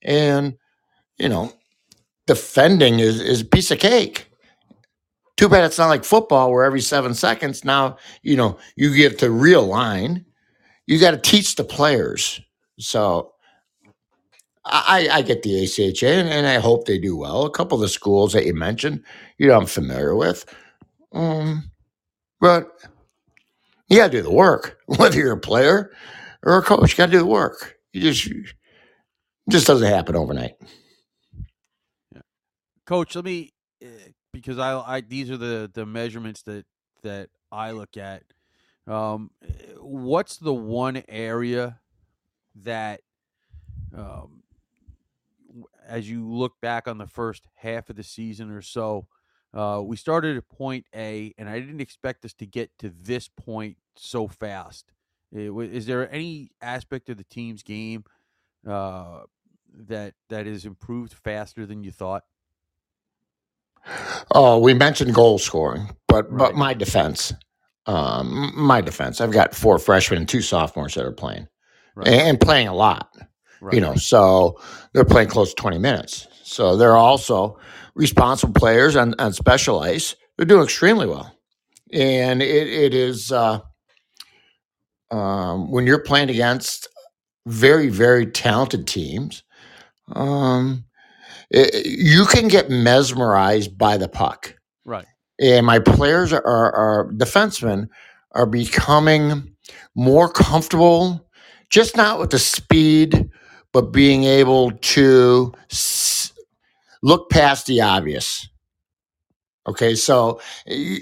And 0.02 0.58
you 1.18 1.28
know, 1.28 1.52
defending 2.26 3.00
is 3.00 3.20
is 3.20 3.42
a 3.42 3.46
piece 3.46 3.72
of 3.72 3.80
cake. 3.80 4.31
Too 5.42 5.50
bad 5.50 5.64
it's 5.64 5.80
not 5.80 5.88
like 5.88 6.04
football 6.04 6.52
where 6.52 6.64
every 6.64 6.82
seven 6.82 7.16
seconds 7.16 7.66
now, 7.66 7.98
you 8.22 8.38
know, 8.38 8.60
you 8.76 8.96
get 8.96 9.18
to 9.18 9.30
realign. 9.30 10.24
You 10.86 11.00
got 11.00 11.12
to 11.12 11.18
teach 11.18 11.56
the 11.56 11.64
players. 11.64 12.40
So 12.78 13.34
I, 14.66 15.10
I 15.12 15.24
get 15.24 15.42
the 15.42 15.64
ACHA 15.64 16.20
and, 16.20 16.30
and 16.30 16.46
I 16.46 16.60
hope 16.60 16.86
they 16.86 17.00
do 17.00 17.18
well. 17.18 17.48
A 17.48 17.50
couple 17.50 17.76
of 17.76 17.82
the 17.82 17.90
schools 17.90 18.34
that 18.34 18.46
you 18.46 18.54
mentioned, 18.54 19.04
you 19.40 19.48
know, 19.48 19.58
I'm 19.58 19.66
familiar 19.66 20.16
with. 20.16 20.46
Um, 21.12 21.72
but 22.40 22.80
you 23.90 23.98
got 23.98 24.12
to 24.12 24.18
do 24.18 24.22
the 24.22 24.32
work, 24.32 24.78
whether 24.86 25.18
you're 25.18 25.32
a 25.32 25.40
player 25.40 25.90
or 26.44 26.60
a 26.60 26.62
coach. 26.62 26.92
You 26.92 26.98
got 26.98 27.08
to 27.08 27.14
do 27.14 27.18
the 27.18 27.26
work. 27.26 27.80
You 27.94 28.02
just 28.02 28.28
it 28.28 28.46
just 29.50 29.66
doesn't 29.66 29.88
happen 29.88 30.16
overnight. 30.16 30.54
Coach, 32.86 33.16
let 33.16 33.26
me 33.26 33.54
because 34.34 34.58
I, 34.58 34.80
I 34.80 35.02
these 35.02 35.30
are 35.30 35.38
the 35.38 35.70
the 35.74 35.86
measurements 35.86 36.42
that 36.44 36.66
that 37.04 37.30
I 37.52 37.72
look 37.72 37.98
at. 37.98 38.24
Um, 38.88 39.32
eh, 39.44 39.74
what's 39.80 40.38
the 40.38 40.54
one 40.54 41.04
area 41.08 41.80
that, 42.56 43.02
um, 43.96 44.44
as 45.88 46.10
you 46.10 46.28
look 46.28 46.54
back 46.62 46.88
on 46.88 46.98
the 46.98 47.08
first 47.08 47.48
half 47.56 47.90
of 47.90 47.96
the 47.96 48.04
season 48.04 48.50
or 48.52 48.62
so, 48.62 49.08
uh, 49.54 49.82
we 49.84 49.98
started 49.98 50.38
at 50.38 50.50
point 50.50 50.86
A, 50.96 51.34
and 51.38 51.50
I 51.50 51.60
didn't 51.60 51.82
expect 51.82 52.26
us 52.26 52.34
to 52.36 52.46
get 52.46 52.72
to 52.80 52.92
this 53.02 53.28
point 53.28 53.78
so 53.96 54.28
fast. 54.28 54.92
Is 55.34 55.86
there 55.86 56.12
any 56.14 56.52
aspect 56.62 57.10
of 57.10 57.18
the 57.18 57.24
team's 57.24 57.64
game 57.64 58.04
uh, 58.68 59.22
that 59.74 60.14
that 60.30 60.48
is 60.48 60.66
improved 60.66 61.14
faster 61.14 61.66
than 61.66 61.84
you 61.84 61.92
thought? 61.92 62.24
Oh, 64.34 64.60
we 64.60 64.74
mentioned 64.74 65.14
goal 65.14 65.38
scoring, 65.40 65.90
but 66.08 66.26
but 66.30 66.52
Right. 66.52 66.56
my 66.56 66.74
defense, 66.74 67.34
um, 67.86 68.52
my 68.56 68.82
defense. 68.82 69.20
I've 69.22 69.32
got 69.32 69.56
four 69.56 69.80
freshmen 69.80 70.20
and 70.20 70.30
two 70.30 70.42
sophomores 70.42 70.94
that 70.96 71.06
are 71.06 71.12
playing 71.12 71.48
Right. 71.96 72.08
and, 72.08 72.22
and 72.22 72.40
playing 72.40 72.68
a 72.68 72.76
lot. 72.76 73.10
right. 73.62 73.74
You 73.76 73.82
know, 73.82 73.96
so 73.96 74.60
they're 74.94 75.06
playing 75.06 75.30
close 75.30 75.50
to 75.50 75.56
twenty 75.62 75.78
minutes. 75.80 76.28
So 76.44 76.76
they're 76.78 76.98
also 76.98 77.58
responsible 77.96 78.54
players 78.54 78.96
on, 78.96 79.16
on 79.20 79.34
special 79.34 79.80
ice. 79.80 80.16
They're 80.38 80.46
doing 80.46 80.64
extremely 80.64 81.08
well, 81.08 81.36
and 81.94 82.42
it, 82.42 82.68
it 82.68 82.94
is 82.94 83.32
uh, 83.32 83.60
um, 85.12 85.72
when 85.72 85.86
you're 85.88 86.04
playing 86.04 86.30
against 86.30 86.88
very 87.48 87.90
very 87.90 88.26
talented 88.28 88.88
teams. 88.88 89.44
Um, 90.14 90.86
it, 91.52 91.86
you 91.86 92.26
can 92.26 92.48
get 92.48 92.70
mesmerized 92.70 93.78
by 93.78 93.98
the 93.98 94.08
puck 94.08 94.56
right. 94.86 95.06
and 95.40 95.66
my 95.66 95.80
players 95.80 96.34
are, 96.34 96.46
are 96.46 97.12
defensemen 97.14 97.88
are 98.32 98.46
becoming 98.46 99.54
more 99.96 100.30
comfortable 100.30 101.28
just 101.70 101.96
not 101.96 102.20
with 102.20 102.32
the 102.32 102.40
speed 102.40 103.30
but 103.74 103.92
being 103.94 104.24
able 104.24 104.72
to 104.72 105.54
s- 105.70 106.34
look 107.04 107.30
past 107.30 107.66
the 107.66 107.82
obvious 107.82 108.48
okay 109.68 109.94
so 109.94 110.40
eh, 110.68 111.00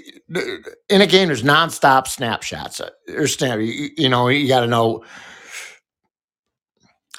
in 0.88 1.00
a 1.00 1.06
game 1.06 1.28
there's 1.28 1.42
nonstop 1.42 2.06
snapshots 2.06 2.80
uh, 2.80 2.90
there's 3.06 3.34
snap 3.34 3.58
you, 3.60 3.88
you 3.96 4.08
know 4.08 4.28
you 4.28 4.48
got 4.48 4.60
to 4.60 4.66
know 4.66 5.04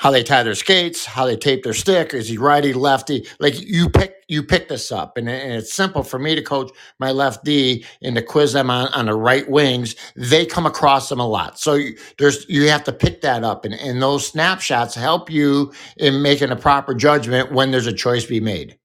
how 0.01 0.09
they 0.09 0.23
tie 0.23 0.41
their 0.41 0.55
skates, 0.55 1.05
how 1.05 1.27
they 1.27 1.37
tape 1.37 1.61
their 1.61 1.75
stick. 1.75 2.15
Is 2.15 2.27
he 2.27 2.35
righty, 2.35 2.73
lefty? 2.73 3.27
Like 3.39 3.61
you 3.61 3.87
pick 3.87 4.15
you 4.27 4.41
pick 4.41 4.67
this 4.67 4.91
up, 4.91 5.15
and, 5.15 5.29
and 5.29 5.53
it's 5.53 5.71
simple 5.71 6.01
for 6.01 6.17
me 6.17 6.33
to 6.33 6.41
coach 6.41 6.71
my 6.97 7.11
left 7.11 7.45
D 7.45 7.85
and 8.01 8.15
to 8.15 8.23
quiz 8.23 8.53
them 8.53 8.71
on, 8.71 8.87
on 8.93 9.05
the 9.05 9.13
right 9.13 9.47
wings. 9.47 9.95
They 10.15 10.47
come 10.47 10.65
across 10.65 11.07
them 11.07 11.19
a 11.19 11.27
lot, 11.27 11.59
so 11.59 11.75
you, 11.75 11.95
there's 12.17 12.49
you 12.49 12.67
have 12.67 12.83
to 12.85 12.91
pick 12.91 13.21
that 13.21 13.43
up, 13.43 13.63
and, 13.63 13.75
and 13.75 14.01
those 14.01 14.25
snapshots 14.25 14.95
help 14.95 15.29
you 15.29 15.71
in 15.97 16.23
making 16.23 16.49
a 16.49 16.55
proper 16.55 16.95
judgment 16.95 17.51
when 17.51 17.69
there's 17.69 17.85
a 17.85 17.93
choice 17.93 18.23
to 18.23 18.29
be 18.29 18.39
made. 18.39 18.79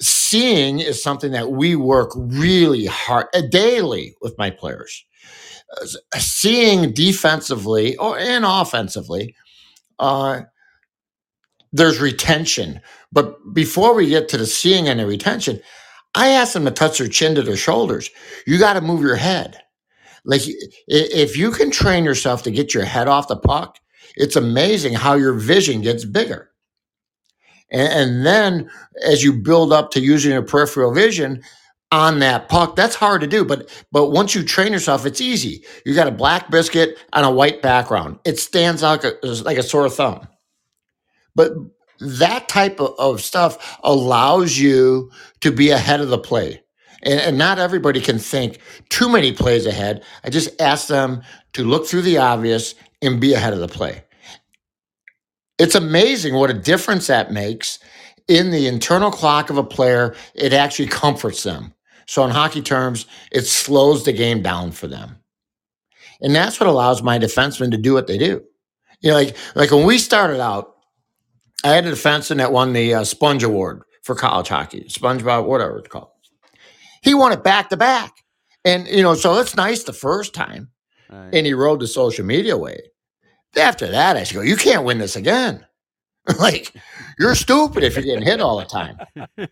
Seeing 0.00 0.78
is 0.78 1.02
something 1.02 1.32
that 1.32 1.50
we 1.50 1.74
work 1.74 2.12
really 2.14 2.86
hard 2.86 3.26
uh, 3.34 3.42
daily 3.50 4.14
with 4.20 4.38
my 4.38 4.50
players. 4.50 5.04
Uh, 5.82 5.86
seeing 6.18 6.92
defensively 6.92 7.96
or 7.96 8.16
and 8.16 8.44
offensively 8.44 9.34
uh, 9.98 10.42
there's 11.72 12.00
retention. 12.00 12.80
But 13.12 13.36
before 13.54 13.94
we 13.94 14.08
get 14.08 14.28
to 14.30 14.38
the 14.38 14.46
seeing 14.46 14.88
and 14.88 15.00
the 15.00 15.06
retention, 15.06 15.60
I 16.14 16.28
ask 16.28 16.54
them 16.54 16.64
to 16.64 16.70
touch 16.70 16.98
their 16.98 17.08
chin 17.08 17.34
to 17.34 17.42
their 17.42 17.56
shoulders. 17.56 18.10
You 18.46 18.58
got 18.58 18.74
to 18.74 18.80
move 18.80 19.02
your 19.02 19.16
head. 19.16 19.58
Like 20.24 20.42
if 20.88 21.36
you 21.36 21.52
can 21.52 21.70
train 21.70 22.04
yourself 22.04 22.42
to 22.44 22.50
get 22.50 22.74
your 22.74 22.84
head 22.84 23.06
off 23.06 23.28
the 23.28 23.36
puck, 23.36 23.78
it's 24.16 24.36
amazing 24.36 24.94
how 24.94 25.14
your 25.14 25.34
vision 25.34 25.82
gets 25.82 26.04
bigger. 26.04 26.50
And, 27.70 27.92
and 27.92 28.26
then 28.26 28.70
as 29.04 29.22
you 29.22 29.34
build 29.34 29.72
up 29.72 29.90
to 29.92 30.00
using 30.00 30.32
your 30.32 30.42
peripheral 30.42 30.92
vision 30.92 31.42
on 31.92 32.18
that 32.18 32.48
puck, 32.48 32.76
that's 32.76 32.94
hard 32.94 33.20
to 33.20 33.26
do. 33.26 33.44
But 33.44 33.70
but 33.92 34.10
once 34.10 34.34
you 34.34 34.42
train 34.42 34.72
yourself, 34.72 35.06
it's 35.06 35.20
easy. 35.20 35.64
You 35.84 35.94
got 35.94 36.08
a 36.08 36.12
black 36.12 36.50
biscuit 36.50 36.98
on 37.12 37.24
a 37.24 37.30
white 37.30 37.62
background. 37.62 38.18
It 38.24 38.38
stands 38.38 38.82
out 38.82 39.04
like 39.04 39.14
a, 39.22 39.26
like 39.26 39.58
a 39.58 39.62
sore 39.62 39.88
thumb. 39.88 40.26
But 41.34 41.52
that 42.00 42.48
type 42.48 42.80
of, 42.80 42.94
of 42.98 43.20
stuff 43.20 43.78
allows 43.82 44.58
you 44.58 45.10
to 45.40 45.52
be 45.52 45.70
ahead 45.70 46.00
of 46.00 46.08
the 46.08 46.18
play. 46.18 46.62
And, 47.02 47.20
and 47.20 47.38
not 47.38 47.58
everybody 47.58 48.00
can 48.00 48.18
think 48.18 48.58
too 48.88 49.08
many 49.08 49.32
plays 49.32 49.66
ahead. 49.66 50.02
I 50.24 50.30
just 50.30 50.60
ask 50.60 50.88
them 50.88 51.22
to 51.52 51.62
look 51.62 51.86
through 51.86 52.02
the 52.02 52.18
obvious 52.18 52.74
and 53.02 53.20
be 53.20 53.34
ahead 53.34 53.52
of 53.52 53.60
the 53.60 53.68
play. 53.68 54.02
It's 55.58 55.74
amazing 55.74 56.34
what 56.34 56.50
a 56.50 56.54
difference 56.54 57.06
that 57.06 57.32
makes 57.32 57.78
in 58.28 58.50
the 58.50 58.66
internal 58.66 59.10
clock 59.10 59.50
of 59.50 59.56
a 59.56 59.64
player. 59.64 60.14
It 60.34 60.52
actually 60.52 60.88
comforts 60.88 61.42
them. 61.42 61.72
So, 62.06 62.24
in 62.24 62.30
hockey 62.30 62.62
terms, 62.62 63.06
it 63.32 63.42
slows 63.42 64.04
the 64.04 64.12
game 64.12 64.42
down 64.42 64.72
for 64.72 64.86
them. 64.86 65.16
And 66.20 66.34
that's 66.34 66.60
what 66.60 66.68
allows 66.68 67.02
my 67.02 67.18
defensemen 67.18 67.70
to 67.72 67.76
do 67.76 67.92
what 67.92 68.06
they 68.06 68.18
do. 68.18 68.42
You 69.00 69.10
know, 69.10 69.16
like, 69.16 69.36
like 69.54 69.70
when 69.70 69.84
we 69.84 69.98
started 69.98 70.40
out, 70.40 70.76
I 71.64 71.70
had 71.70 71.86
a 71.86 71.92
defenseman 71.92 72.36
that 72.38 72.52
won 72.52 72.72
the 72.72 72.94
uh, 72.94 73.04
Sponge 73.04 73.42
Award 73.42 73.82
for 74.02 74.14
college 74.14 74.48
hockey, 74.48 74.84
SpongeBob, 74.88 75.46
whatever 75.46 75.78
it's 75.78 75.88
called. 75.88 76.10
He 77.02 77.12
won 77.12 77.32
it 77.32 77.42
back 77.42 77.70
to 77.70 77.76
back. 77.76 78.12
And, 78.64 78.86
you 78.86 79.02
know, 79.02 79.14
so 79.14 79.38
it's 79.38 79.56
nice 79.56 79.82
the 79.82 79.92
first 79.92 80.32
time. 80.32 80.70
Right. 81.10 81.30
And 81.32 81.46
he 81.46 81.54
rode 81.54 81.80
the 81.80 81.86
social 81.86 82.24
media 82.24 82.56
wave. 82.56 82.80
After 83.56 83.86
that, 83.88 84.16
I 84.16 84.24
should 84.24 84.34
go, 84.36 84.42
you 84.42 84.56
can't 84.56 84.84
win 84.84 84.98
this 84.98 85.16
again. 85.16 85.65
like, 86.38 86.72
you're 87.18 87.34
stupid 87.34 87.82
if 87.82 87.94
you're 87.94 88.04
getting 88.04 88.22
hit 88.22 88.40
all 88.40 88.58
the 88.58 88.64
time. 88.64 88.98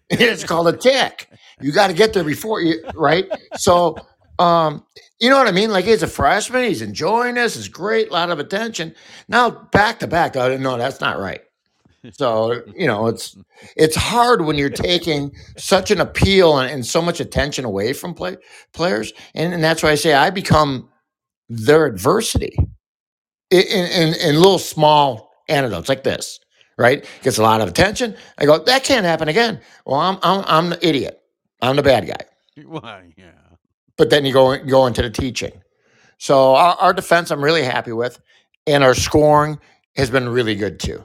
it's 0.10 0.44
called 0.44 0.68
a 0.68 0.76
tick. 0.76 1.28
You 1.60 1.72
got 1.72 1.88
to 1.88 1.94
get 1.94 2.12
there 2.12 2.24
before 2.24 2.60
you, 2.60 2.82
right? 2.94 3.26
So, 3.56 3.96
um, 4.38 4.84
you 5.20 5.30
know 5.30 5.38
what 5.38 5.46
I 5.46 5.52
mean? 5.52 5.70
Like 5.70 5.84
he's 5.84 6.02
a 6.02 6.08
freshman, 6.08 6.64
he's 6.64 6.82
enjoying 6.82 7.36
this, 7.36 7.56
it's 7.56 7.68
great, 7.68 8.10
a 8.10 8.12
lot 8.12 8.30
of 8.30 8.38
attention. 8.38 8.94
Now 9.28 9.50
back 9.50 10.00
to 10.00 10.06
back, 10.06 10.36
I 10.36 10.56
no, 10.56 10.76
that's 10.76 11.00
not 11.00 11.18
right. 11.18 11.40
So 12.12 12.62
you 12.74 12.86
know, 12.86 13.06
it's 13.06 13.36
it's 13.76 13.96
hard 13.96 14.44
when 14.44 14.58
you're 14.58 14.70
taking 14.70 15.32
such 15.56 15.90
an 15.90 16.00
appeal 16.00 16.58
and, 16.58 16.70
and 16.70 16.84
so 16.84 17.00
much 17.00 17.20
attention 17.20 17.64
away 17.64 17.92
from 17.92 18.12
play, 18.12 18.36
players, 18.72 19.12
and, 19.34 19.54
and 19.54 19.62
that's 19.62 19.82
why 19.82 19.90
I 19.90 19.94
say 19.94 20.12
I 20.12 20.30
become 20.30 20.88
their 21.48 21.86
adversity 21.86 22.56
in, 23.50 23.62
in, 23.62 24.14
in 24.14 24.36
little 24.36 24.58
small 24.58 25.30
anecdotes 25.48 25.88
like 25.88 26.04
this. 26.04 26.38
Right, 26.76 27.04
gets 27.22 27.38
a 27.38 27.42
lot 27.42 27.60
of 27.60 27.68
attention. 27.68 28.16
I 28.38 28.46
go, 28.46 28.58
that 28.58 28.82
can't 28.82 29.06
happen 29.06 29.28
again. 29.28 29.60
Well, 29.86 30.00
I'm 30.00 30.18
I'm 30.22 30.44
I'm 30.46 30.70
the 30.70 30.86
idiot. 30.86 31.20
I'm 31.62 31.76
the 31.76 31.82
bad 31.82 32.06
guy. 32.06 32.20
Why, 32.66 33.14
yeah. 33.16 33.30
But 33.96 34.10
then 34.10 34.24
you 34.24 34.32
go 34.32 34.56
go 34.64 34.86
into 34.86 35.02
the 35.02 35.10
teaching. 35.10 35.52
So 36.18 36.54
our, 36.54 36.74
our 36.76 36.92
defense, 36.92 37.30
I'm 37.30 37.42
really 37.44 37.62
happy 37.62 37.92
with, 37.92 38.20
and 38.66 38.82
our 38.82 38.94
scoring 38.94 39.58
has 39.96 40.10
been 40.10 40.28
really 40.28 40.54
good 40.54 40.80
too. 40.80 41.04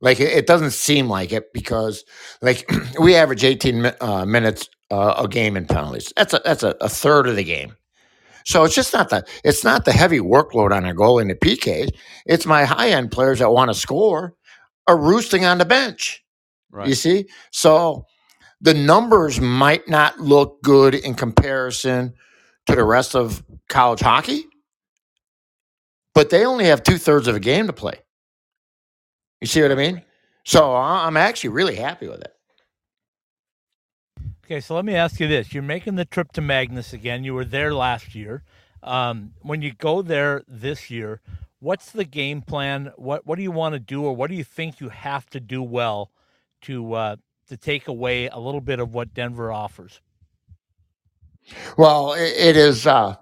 Like 0.00 0.20
it, 0.20 0.30
it 0.30 0.46
doesn't 0.46 0.70
seem 0.70 1.08
like 1.08 1.32
it 1.32 1.52
because 1.52 2.04
like 2.42 2.70
we 3.00 3.16
average 3.16 3.44
18 3.44 3.92
uh, 4.00 4.24
minutes 4.24 4.68
uh, 4.90 5.14
a 5.18 5.28
game 5.28 5.56
in 5.56 5.66
penalties. 5.66 6.12
That's 6.16 6.34
a 6.34 6.40
that's 6.44 6.62
a, 6.62 6.76
a 6.80 6.88
third 6.88 7.26
of 7.26 7.36
the 7.36 7.44
game. 7.44 7.74
So 8.44 8.64
it's 8.64 8.74
just 8.74 8.94
not 8.94 9.10
the 9.10 9.26
it's 9.44 9.64
not 9.64 9.84
the 9.84 9.92
heavy 9.92 10.20
workload 10.20 10.74
on 10.74 10.84
our 10.84 10.94
goal 10.94 11.18
in 11.18 11.28
the 11.28 11.34
PKs. 11.34 11.90
It's 12.24 12.46
my 12.46 12.64
high 12.64 12.90
end 12.90 13.10
players 13.10 13.40
that 13.40 13.50
want 13.50 13.70
to 13.70 13.74
score 13.74 14.34
are 14.88 14.96
roosting 14.98 15.44
on 15.44 15.58
the 15.58 15.64
bench. 15.64 16.24
Right. 16.72 16.88
You 16.88 16.94
see, 16.94 17.28
so 17.52 18.06
the 18.60 18.74
numbers 18.74 19.40
might 19.40 19.88
not 19.88 20.18
look 20.18 20.62
good 20.62 20.94
in 20.94 21.14
comparison 21.14 22.14
to 22.66 22.74
the 22.74 22.84
rest 22.84 23.14
of 23.14 23.44
college 23.68 24.00
hockey, 24.00 24.46
but 26.14 26.30
they 26.30 26.44
only 26.44 26.64
have 26.64 26.82
two 26.82 26.98
thirds 26.98 27.28
of 27.28 27.36
a 27.36 27.40
game 27.40 27.66
to 27.68 27.72
play. 27.72 28.00
You 29.40 29.46
see 29.46 29.62
what 29.62 29.70
I 29.70 29.76
mean? 29.76 30.02
So 30.44 30.74
I'm 30.74 31.16
actually 31.16 31.50
really 31.50 31.76
happy 31.76 32.08
with 32.08 32.20
it. 32.22 32.32
Okay, 34.44 34.60
so 34.60 34.74
let 34.74 34.84
me 34.84 34.94
ask 34.94 35.20
you 35.20 35.28
this: 35.28 35.52
You're 35.52 35.62
making 35.62 35.96
the 35.96 36.06
trip 36.06 36.32
to 36.32 36.40
Magness 36.40 36.92
again. 36.92 37.22
You 37.22 37.34
were 37.34 37.44
there 37.44 37.74
last 37.74 38.14
year. 38.14 38.42
Um, 38.82 39.34
when 39.42 39.60
you 39.60 39.72
go 39.74 40.02
there 40.02 40.42
this 40.48 40.90
year, 40.90 41.20
what's 41.60 41.90
the 41.92 42.04
game 42.04 42.42
plan? 42.42 42.92
What 42.96 43.26
What 43.26 43.36
do 43.36 43.42
you 43.42 43.50
want 43.52 43.74
to 43.74 43.78
do, 43.80 44.04
or 44.04 44.14
what 44.14 44.30
do 44.30 44.36
you 44.36 44.44
think 44.44 44.80
you 44.80 44.88
have 44.88 45.26
to 45.30 45.40
do 45.40 45.62
well 45.62 46.10
to 46.62 46.92
uh, 46.94 47.16
to 47.48 47.56
take 47.56 47.88
away 47.88 48.28
a 48.28 48.38
little 48.38 48.60
bit 48.60 48.80
of 48.80 48.92
what 48.92 49.14
Denver 49.14 49.52
offers? 49.52 50.00
Well, 51.76 52.12
i- 52.12 52.18
it 52.18 52.56
is. 52.56 52.86
Uh, 52.86 53.16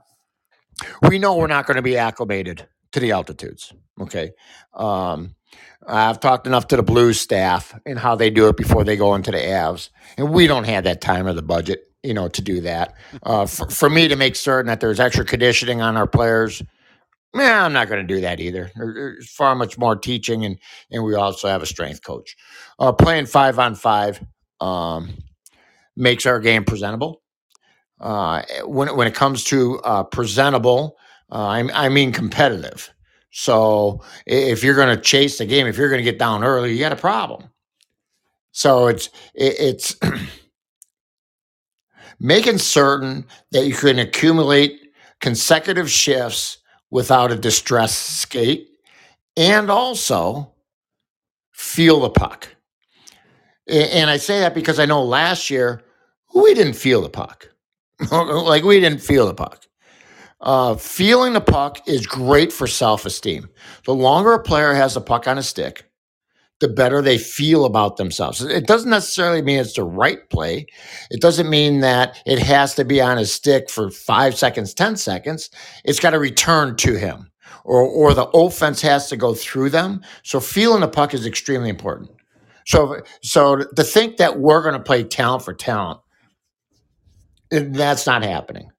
we 1.08 1.18
know 1.18 1.36
we're 1.36 1.46
not 1.46 1.66
going 1.66 1.76
to 1.76 1.82
be 1.82 1.96
acclimated 1.96 2.66
to 2.92 3.00
the 3.00 3.12
altitudes. 3.12 3.72
Okay. 4.00 4.32
Um, 4.74 5.34
I've 5.86 6.20
talked 6.20 6.46
enough 6.46 6.66
to 6.68 6.76
the 6.76 6.82
Blues 6.82 7.20
staff 7.20 7.78
and 7.86 7.98
how 7.98 8.16
they 8.16 8.28
do 8.30 8.48
it 8.48 8.56
before 8.56 8.84
they 8.84 8.96
go 8.96 9.14
into 9.14 9.30
the 9.30 9.38
Avs, 9.38 9.90
and 10.18 10.30
we 10.32 10.46
don't 10.46 10.64
have 10.64 10.84
that 10.84 11.00
time 11.00 11.26
or 11.26 11.32
the 11.32 11.42
budget, 11.42 11.84
you 12.02 12.12
know, 12.12 12.28
to 12.28 12.42
do 12.42 12.60
that. 12.62 12.94
Uh, 13.22 13.46
for, 13.46 13.70
for 13.70 13.88
me 13.88 14.08
to 14.08 14.16
make 14.16 14.36
certain 14.36 14.66
that 14.66 14.80
there's 14.80 15.00
extra 15.00 15.24
conditioning 15.24 15.80
on 15.80 15.96
our 15.96 16.06
players, 16.06 16.62
man, 17.36 17.64
I'm 17.64 17.72
not 17.72 17.88
going 17.88 18.06
to 18.06 18.14
do 18.14 18.20
that 18.22 18.40
either. 18.40 18.70
There's 18.74 19.30
far 19.30 19.54
much 19.54 19.78
more 19.78 19.96
teaching, 19.96 20.44
and 20.44 20.58
and 20.90 21.04
we 21.04 21.14
also 21.14 21.48
have 21.48 21.62
a 21.62 21.66
strength 21.66 22.02
coach. 22.02 22.36
Uh, 22.78 22.92
playing 22.92 23.26
five 23.26 23.58
on 23.58 23.74
five 23.74 24.20
um, 24.60 25.14
makes 25.96 26.26
our 26.26 26.40
game 26.40 26.64
presentable 26.64 27.22
uh, 28.00 28.42
when 28.64 28.94
when 28.96 29.06
it 29.06 29.14
comes 29.14 29.44
to 29.44 29.78
uh, 29.80 30.04
presentable, 30.04 30.96
uh, 31.32 31.46
I, 31.46 31.86
I 31.86 31.88
mean 31.88 32.12
competitive. 32.12 32.92
So 33.30 34.02
if 34.26 34.62
you're 34.62 34.74
going 34.74 34.94
to 34.94 35.02
chase 35.02 35.38
the 35.38 35.46
game, 35.46 35.66
if 35.66 35.76
you're 35.76 35.88
going 35.88 36.02
to 36.02 36.10
get 36.10 36.18
down 36.18 36.44
early, 36.44 36.72
you 36.72 36.78
got 36.78 36.92
a 36.92 36.96
problem. 36.96 37.50
So 38.52 38.86
it's 38.86 39.06
it, 39.34 39.54
it's 39.58 39.96
making 42.20 42.58
certain 42.58 43.26
that 43.52 43.66
you 43.66 43.74
can 43.74 43.98
accumulate 43.98 44.80
consecutive 45.20 45.90
shifts 45.90 46.58
without 46.96 47.30
a 47.30 47.36
distress 47.36 47.94
skate, 47.94 48.70
and 49.36 49.68
also 49.68 50.50
feel 51.52 52.00
the 52.00 52.08
puck. 52.08 52.48
And 53.66 54.08
I 54.08 54.16
say 54.16 54.40
that 54.40 54.54
because 54.54 54.78
I 54.78 54.86
know 54.86 55.04
last 55.04 55.50
year 55.50 55.82
we 56.34 56.54
didn't 56.54 56.72
feel 56.72 57.02
the 57.02 57.10
puck. 57.10 57.50
like 58.10 58.64
we 58.64 58.80
didn't 58.80 59.02
feel 59.02 59.26
the 59.26 59.34
puck. 59.34 59.66
Uh, 60.40 60.74
feeling 60.76 61.34
the 61.34 61.40
puck 61.42 61.86
is 61.86 62.06
great 62.06 62.50
for 62.50 62.66
self 62.66 63.04
esteem. 63.04 63.50
The 63.84 63.94
longer 63.94 64.32
a 64.32 64.42
player 64.42 64.72
has 64.72 64.94
the 64.94 65.02
puck 65.02 65.28
on 65.28 65.36
a 65.36 65.42
stick, 65.42 65.84
the 66.60 66.68
better 66.68 67.02
they 67.02 67.18
feel 67.18 67.64
about 67.64 67.96
themselves. 67.96 68.42
It 68.42 68.66
doesn't 68.66 68.90
necessarily 68.90 69.42
mean 69.42 69.58
it's 69.58 69.74
the 69.74 69.84
right 69.84 70.28
play. 70.30 70.66
It 71.10 71.20
doesn't 71.20 71.50
mean 71.50 71.80
that 71.80 72.20
it 72.24 72.38
has 72.38 72.74
to 72.76 72.84
be 72.84 73.00
on 73.00 73.18
his 73.18 73.32
stick 73.32 73.68
for 73.68 73.90
five 73.90 74.36
seconds, 74.36 74.72
10 74.72 74.96
seconds. 74.96 75.50
It's 75.84 76.00
got 76.00 76.10
to 76.10 76.18
return 76.18 76.76
to 76.76 76.94
him, 76.94 77.30
or, 77.64 77.82
or 77.82 78.14
the 78.14 78.28
offense 78.28 78.80
has 78.82 79.08
to 79.10 79.16
go 79.16 79.34
through 79.34 79.70
them. 79.70 80.02
So 80.22 80.40
feeling 80.40 80.80
the 80.80 80.88
puck 80.88 81.12
is 81.12 81.26
extremely 81.26 81.68
important. 81.68 82.10
So, 82.64 83.02
so 83.22 83.56
to 83.56 83.84
think 83.84 84.16
that 84.16 84.38
we're 84.38 84.62
going 84.62 84.74
to 84.74 84.80
play 84.80 85.04
talent 85.04 85.44
for 85.44 85.52
talent, 85.52 86.00
that's 87.50 88.06
not 88.06 88.24
happening 88.24 88.70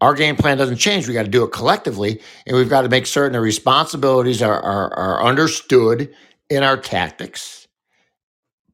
our 0.00 0.14
game 0.14 0.36
plan 0.36 0.58
doesn't 0.58 0.76
change. 0.76 1.08
We 1.08 1.14
got 1.14 1.24
to 1.24 1.30
do 1.30 1.44
it 1.44 1.52
collectively, 1.52 2.20
and 2.46 2.56
we've 2.56 2.68
got 2.68 2.82
to 2.82 2.88
make 2.88 3.06
certain 3.06 3.32
the 3.32 3.40
responsibilities 3.40 4.42
are, 4.42 4.60
are, 4.60 4.92
are 4.94 5.24
understood 5.24 6.12
in 6.50 6.62
our 6.62 6.76
tactics. 6.76 7.66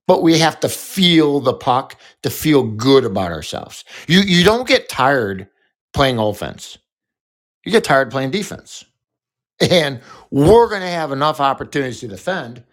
But 0.06 0.22
we 0.22 0.38
have 0.38 0.60
to 0.60 0.68
feel 0.68 1.40
the 1.40 1.54
puck 1.54 1.96
to 2.22 2.30
feel 2.30 2.64
good 2.64 3.04
about 3.04 3.30
ourselves. 3.32 3.84
You 4.08 4.20
you 4.20 4.44
don't 4.44 4.66
get 4.66 4.88
tired 4.88 5.48
playing 5.92 6.18
offense. 6.18 6.78
You 7.64 7.72
get 7.72 7.84
tired 7.84 8.10
playing 8.10 8.32
defense, 8.32 8.84
and 9.60 10.00
we're 10.30 10.68
going 10.68 10.82
to 10.82 10.88
have 10.88 11.12
enough 11.12 11.40
opportunities 11.40 12.00
to 12.00 12.08
defend. 12.08 12.64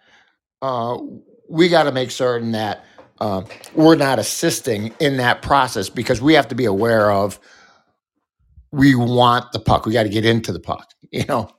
Uh, 0.60 0.98
we 1.48 1.68
got 1.68 1.84
to 1.84 1.92
make 1.92 2.10
certain 2.10 2.52
that 2.52 2.84
uh, 3.20 3.42
we're 3.74 3.96
not 3.96 4.18
assisting 4.18 4.92
in 4.98 5.16
that 5.18 5.42
process 5.42 5.88
because 5.88 6.20
we 6.20 6.34
have 6.34 6.48
to 6.48 6.54
be 6.54 6.64
aware 6.64 7.10
of 7.10 7.38
we 8.72 8.94
want 8.94 9.52
the 9.52 9.60
puck. 9.60 9.86
We 9.86 9.92
got 9.92 10.04
to 10.04 10.08
get 10.08 10.24
into 10.24 10.52
the 10.52 10.60
puck. 10.60 10.90
You 11.12 11.24
know, 11.26 11.50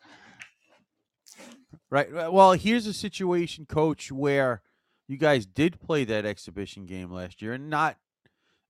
Right. 1.92 2.12
right. 2.12 2.32
Well, 2.32 2.54
here's 2.54 2.88
a 2.88 2.94
situation, 2.94 3.66
coach, 3.66 4.12
where 4.12 4.62
you 5.10 5.18
guys 5.18 5.46
did 5.46 5.80
play 5.82 6.06
that 6.06 6.26
exhibition 6.26 6.86
game 6.86 7.12
last 7.12 7.42
year 7.42 7.54
and 7.54 7.70
not 7.70 7.98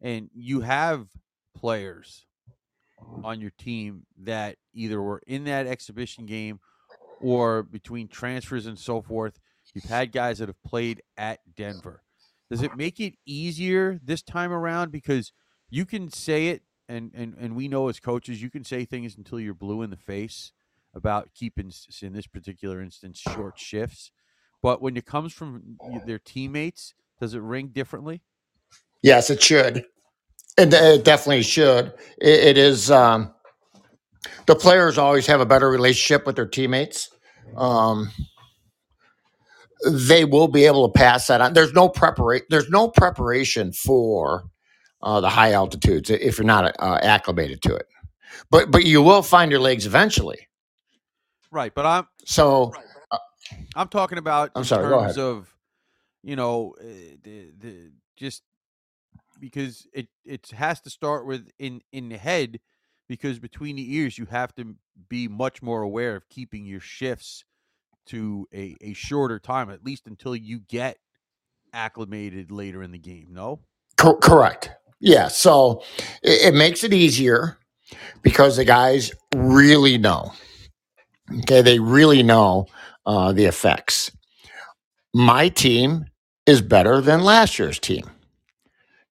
and 0.02 0.32
you 0.34 0.62
have 0.62 1.08
players 1.56 2.26
on 3.24 3.40
your 3.40 3.52
team 3.52 4.08
that 4.24 4.58
either 4.74 5.00
were 5.00 5.22
in 5.28 5.44
that 5.44 5.68
exhibition 5.68 6.26
game 6.26 6.60
or 7.22 7.62
between 7.62 8.08
transfers 8.08 8.66
and 8.66 8.80
so 8.80 9.02
forth. 9.02 9.40
You've 9.76 9.84
had 9.84 10.12
guys 10.12 10.40
that 10.40 10.50
have 10.50 10.62
played 10.64 11.04
at 11.16 11.40
Denver. 11.56 12.02
Does 12.50 12.64
it 12.64 12.76
make 12.76 13.00
it 13.00 13.14
easier 13.26 14.00
this 14.04 14.24
time 14.24 14.52
around 14.52 14.92
because 14.92 15.32
you 15.70 15.86
can 15.86 16.10
say 16.10 16.48
it 16.48 16.64
and 16.90 17.12
and 17.14 17.36
and 17.40 17.56
we 17.56 17.68
know 17.68 17.88
as 17.88 18.00
coaches 18.00 18.42
you 18.42 18.50
can 18.50 18.64
say 18.64 18.84
things 18.84 19.16
until 19.16 19.40
you're 19.40 19.54
blue 19.54 19.84
in 19.84 19.92
the 19.92 19.96
face 19.96 20.52
about 20.94 21.30
keeping 21.34 21.72
in 22.02 22.14
this 22.14 22.28
particular 22.28 22.82
instance 22.82 23.20
short 23.20 23.58
shifts 23.58 24.12
but 24.62 24.82
when 24.82 24.96
it 24.98 25.06
comes 25.06 25.34
from 25.34 25.78
their 26.06 26.20
teammates 26.20 26.94
does 27.20 27.34
it 27.34 27.42
ring 27.42 27.68
differently 27.68 28.22
yes, 29.02 29.30
it 29.30 29.42
should. 29.42 29.78
It, 30.58 30.74
it 30.74 31.06
definitely 31.06 31.44
should. 31.44 31.94
It, 32.20 32.40
it 32.40 32.58
is. 32.58 32.92
Um, 32.92 33.34
the 34.46 34.56
players 34.56 34.98
always 34.98 35.26
have 35.28 35.42
a 35.42 35.46
better 35.46 35.70
relationship 35.70 36.26
with 36.26 36.36
their 36.36 36.48
teammates. 36.48 37.10
Um, 37.56 38.12
they 39.88 40.26
will 40.26 40.48
be 40.48 40.66
able 40.66 40.88
to 40.88 40.94
pass 40.94 41.28
that 41.28 41.42
on. 41.42 41.54
There's 41.54 41.74
no 41.74 41.90
preparation. 41.90 42.46
There's 42.50 42.70
no 42.70 42.90
preparation 42.90 43.72
for 43.72 44.44
uh, 45.02 45.22
the 45.22 45.30
high 45.30 45.54
altitudes 45.54 46.10
if 46.10 46.38
you're 46.38 46.46
not 46.46 46.76
uh, 46.80 47.00
acclimated 47.02 47.62
to 47.64 47.76
it. 47.76 47.88
But 48.52 48.72
but 48.72 48.86
you 48.86 49.02
will 49.02 49.24
find 49.24 49.52
your 49.52 49.60
legs 49.60 49.86
eventually. 49.86 50.48
Right 51.52 51.74
but 51.76 51.86
i'm 51.86 52.08
So 52.26 52.74
i'm 53.76 53.88
talking 53.88 54.18
about 54.18 54.52
I'm 54.56 54.62
in 54.62 54.66
sorry, 54.66 54.90
terms 54.90 55.18
of 55.18 55.54
you 56.24 56.36
know 56.36 56.76
uh, 56.80 56.84
the, 57.24 57.52
the 57.58 57.92
just 58.16 58.44
because 59.40 59.88
it 59.94 60.08
it 60.26 60.48
has 60.52 60.82
to 60.82 60.90
start 60.90 61.26
with 61.26 61.50
in 61.60 61.82
in 61.92 62.10
the 62.10 62.18
head 62.18 62.60
because 63.08 63.40
between 63.40 63.76
the 63.76 63.96
ears 63.96 64.18
you 64.18 64.26
have 64.26 64.54
to 64.56 64.76
be 65.10 65.28
much 65.28 65.62
more 65.62 65.82
aware 65.82 66.16
of 66.16 66.30
keeping 66.30 66.66
your 66.66 66.80
shifts 66.80 67.44
to 68.06 68.48
a, 68.54 68.76
a 68.82 68.94
shorter 68.94 69.40
time 69.40 69.70
at 69.70 69.84
least 69.84 70.08
until 70.08 70.36
you 70.36 70.60
get 70.60 70.98
acclimated 71.74 72.52
later 72.52 72.84
in 72.84 72.92
the 72.92 73.00
game 73.00 73.28
no 73.32 73.60
Cor- 73.98 74.18
correct. 74.18 74.72
Yeah. 75.00 75.28
So 75.28 75.84
it, 76.24 76.54
it 76.54 76.54
makes 76.56 76.84
it 76.84 76.94
easier 76.94 77.58
because 78.24 78.58
the 78.58 78.66
guys 78.66 79.12
really 79.36 79.98
know. 79.98 80.34
Okay. 81.40 81.62
They 81.62 81.80
really 81.80 82.24
know 82.24 82.68
uh, 83.06 83.32
the 83.32 83.46
effects. 83.46 84.12
My 85.14 85.50
team 85.50 86.06
is 86.46 86.62
better 86.62 87.02
than 87.02 87.24
last 87.24 87.60
year's 87.60 87.80
team. 87.80 88.10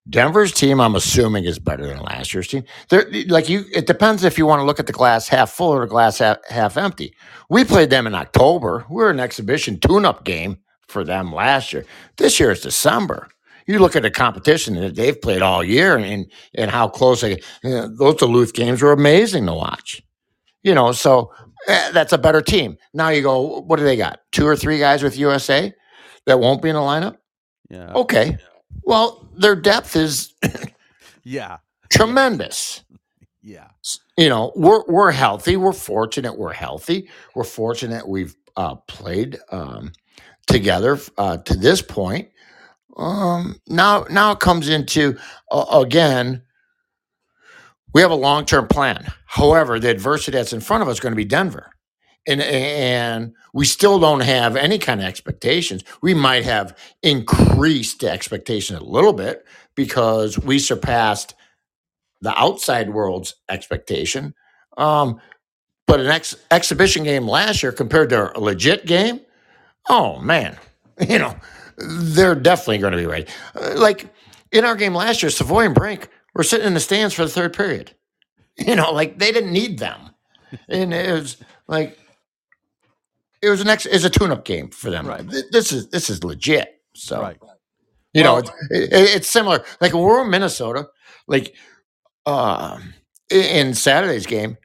Denver's 0.09 0.53
team, 0.53 0.81
I'm 0.81 0.97
assuming, 0.97 1.45
is 1.45 1.59
better 1.59 1.87
than 1.87 2.01
last 2.01 2.35
year's 2.35 2.49
team. 2.49 2.65
They're 2.89 3.07
like 3.29 3.49
you. 3.49 3.65
It 3.73 3.87
depends 3.87 4.25
if 4.25 4.39
you 4.39 4.47
want 4.47 4.61
to 4.61 4.65
look 4.65 4.81
at 4.81 4.87
the 4.87 4.93
glass 4.93 5.29
half 5.29 5.51
full 5.51 5.71
or 5.71 5.81
the 5.81 5.87
glass 5.87 6.19
half, 6.19 6.39
half 6.49 6.77
empty. 6.77 7.15
We 7.49 7.65
played 7.65 7.91
them 7.91 8.07
in 8.07 8.15
October. 8.15 8.87
We 8.89 8.97
were 8.97 9.11
an 9.11 9.21
exhibition 9.21 9.79
tune-up 9.79 10.25
game 10.25 10.59
for 10.89 11.05
them 11.05 11.33
last 11.33 11.73
year. 11.73 11.85
This 12.17 12.41
year 12.41 12.51
is 12.51 12.61
December. 12.61 13.29
You 13.67 13.79
look 13.79 13.95
at 13.95 14.03
the 14.03 14.11
competition 14.11 14.75
that 14.75 14.97
they've 14.97 15.21
played 15.21 15.43
all 15.43 15.63
year 15.63 15.97
and 15.97 16.33
and 16.55 16.71
how 16.71 16.89
close 16.89 17.21
they. 17.21 17.39
You 17.63 17.71
know, 17.71 17.89
those 17.97 18.17
Duluth 18.17 18.55
games 18.55 18.83
were 18.83 18.93
amazing 18.93 19.47
to 19.47 19.55
watch. 19.55 20.03
You 20.63 20.75
know, 20.75 20.93
so 20.93 21.33
that's 21.67 22.13
a 22.13 22.19
better 22.19 22.41
team. 22.43 22.77
Now 22.95 23.09
you 23.11 23.23
go. 23.23 23.61
What 23.61 23.79
do 23.79 23.85
they 23.85 23.97
got? 23.97 24.21
Two 24.33 24.47
or 24.47 24.57
three 24.57 24.79
guys 24.79 25.03
with 25.03 25.17
USA 25.19 25.73
that 26.27 26.41
won't 26.41 26.63
be 26.63 26.69
in 26.69 26.75
the 26.75 26.81
lineup. 26.81 27.17
yeah 27.69 27.93
Okay. 27.95 28.37
Well, 28.83 29.29
their 29.37 29.57
depth 29.57 29.97
is 29.97 30.35
yeah 31.25 31.59
tremendous. 31.91 32.83
yeah 33.43 33.69
You 34.17 34.29
know, 34.29 34.53
we're 34.57 34.85
we're 34.89 35.11
healthy. 35.13 35.57
We're 35.57 35.73
fortunate. 35.73 36.39
We're 36.39 36.53
healthy. 36.53 37.09
We're 37.35 37.45
fortunate. 37.45 38.09
We've 38.09 38.35
uh, 38.57 38.77
played 38.89 39.39
um, 39.51 39.93
together 40.47 40.99
uh, 41.19 41.39
to 41.39 41.55
this 41.57 41.83
point. 41.83 42.29
Um, 42.97 43.61
now, 43.69 44.05
now 44.11 44.33
it 44.33 44.41
comes 44.41 44.69
into 44.69 45.17
uh, 45.51 45.81
again. 45.85 46.43
We 47.93 48.03
have 48.03 48.11
a 48.11 48.17
long 48.17 48.45
term 48.45 48.69
plan. 48.69 49.13
However, 49.27 49.79
the 49.79 49.91
adversity 49.91 50.37
that's 50.37 50.53
in 50.53 50.61
front 50.61 50.83
of 50.83 50.89
us 50.89 50.97
is 50.97 51.01
going 51.01 51.13
to 51.13 51.17
be 51.17 51.25
Denver, 51.25 51.71
and 52.27 52.41
and 52.41 53.35
we 53.53 53.65
still 53.65 53.99
don't 53.99 54.21
have 54.21 54.57
any 54.57 54.79
kind 54.79 55.01
of 55.01 55.07
expectations. 55.07 55.85
We 56.03 56.15
might 56.15 56.45
have 56.45 56.77
increased 57.03 58.01
the 58.01 58.11
expectation 58.11 58.77
a 58.77 58.83
little 58.83 59.13
bit 59.13 59.45
because 59.75 60.39
we 60.39 60.59
surpassed 60.59 61.35
the 62.21 62.39
outside 62.39 62.91
world's 62.91 63.35
expectation. 63.49 64.35
Um, 64.77 65.21
but 65.87 66.01
an 66.01 66.07
ex- 66.07 66.37
exhibition 66.51 67.03
game 67.03 67.27
last 67.27 67.63
year 67.63 67.73
compared 67.73 68.11
to 68.11 68.37
a 68.37 68.41
legit 68.41 68.87
game, 68.87 69.21
oh 69.89 70.21
man, 70.21 70.57
you 71.09 71.19
know, 71.19 71.35
they're 71.77 72.35
definitely 72.35 72.79
going 72.79 72.93
to 72.93 72.99
be 72.99 73.07
ready. 73.07 73.27
Uh, 73.55 73.75
like 73.77 74.13
in 74.53 74.65
our 74.65 74.77
game 74.77 74.95
last 74.95 75.23
year, 75.23 75.31
Savoie 75.31 75.65
and 75.67 75.75
Brink 75.75 76.09
were 76.35 76.43
sitting 76.43 76.67
in 76.67 76.75
the 76.75 76.81
stands 76.81 77.15
for 77.15 77.25
the 77.25 77.31
third 77.31 77.53
period. 77.53 77.95
You 78.57 78.77
know, 78.77 78.93
like 78.93 79.19
they 79.19 79.33
didn't 79.33 79.53
need 79.53 79.79
them, 79.79 80.11
and 80.69 80.93
it 80.93 81.11
was 81.13 81.39
like 81.67 81.99
it 83.41 83.49
was 83.49 83.63
an 83.63 83.69
ex- 83.69 83.87
it's 83.87 84.05
a 84.05 84.11
tune-up 84.11 84.45
game 84.45 84.69
for 84.69 84.91
them. 84.91 85.07
Right. 85.07 85.27
This 85.51 85.73
is 85.73 85.89
this 85.89 86.11
is 86.11 86.25
legit. 86.25 86.69
So 86.93 87.23
right 87.23 87.39
you 88.13 88.25
know, 88.25 88.39
it's, 88.39 88.51
it, 88.71 88.93
it's 88.93 89.31
similar. 89.31 89.65
Like 89.81 89.93
when 89.93 90.03
we're 90.03 90.25
in 90.25 90.31
Minnesota, 90.31 90.89
like 91.27 91.55
uh, 92.27 92.79
in 93.31 93.75
Saturday's 93.75 94.27
game, 94.27 94.57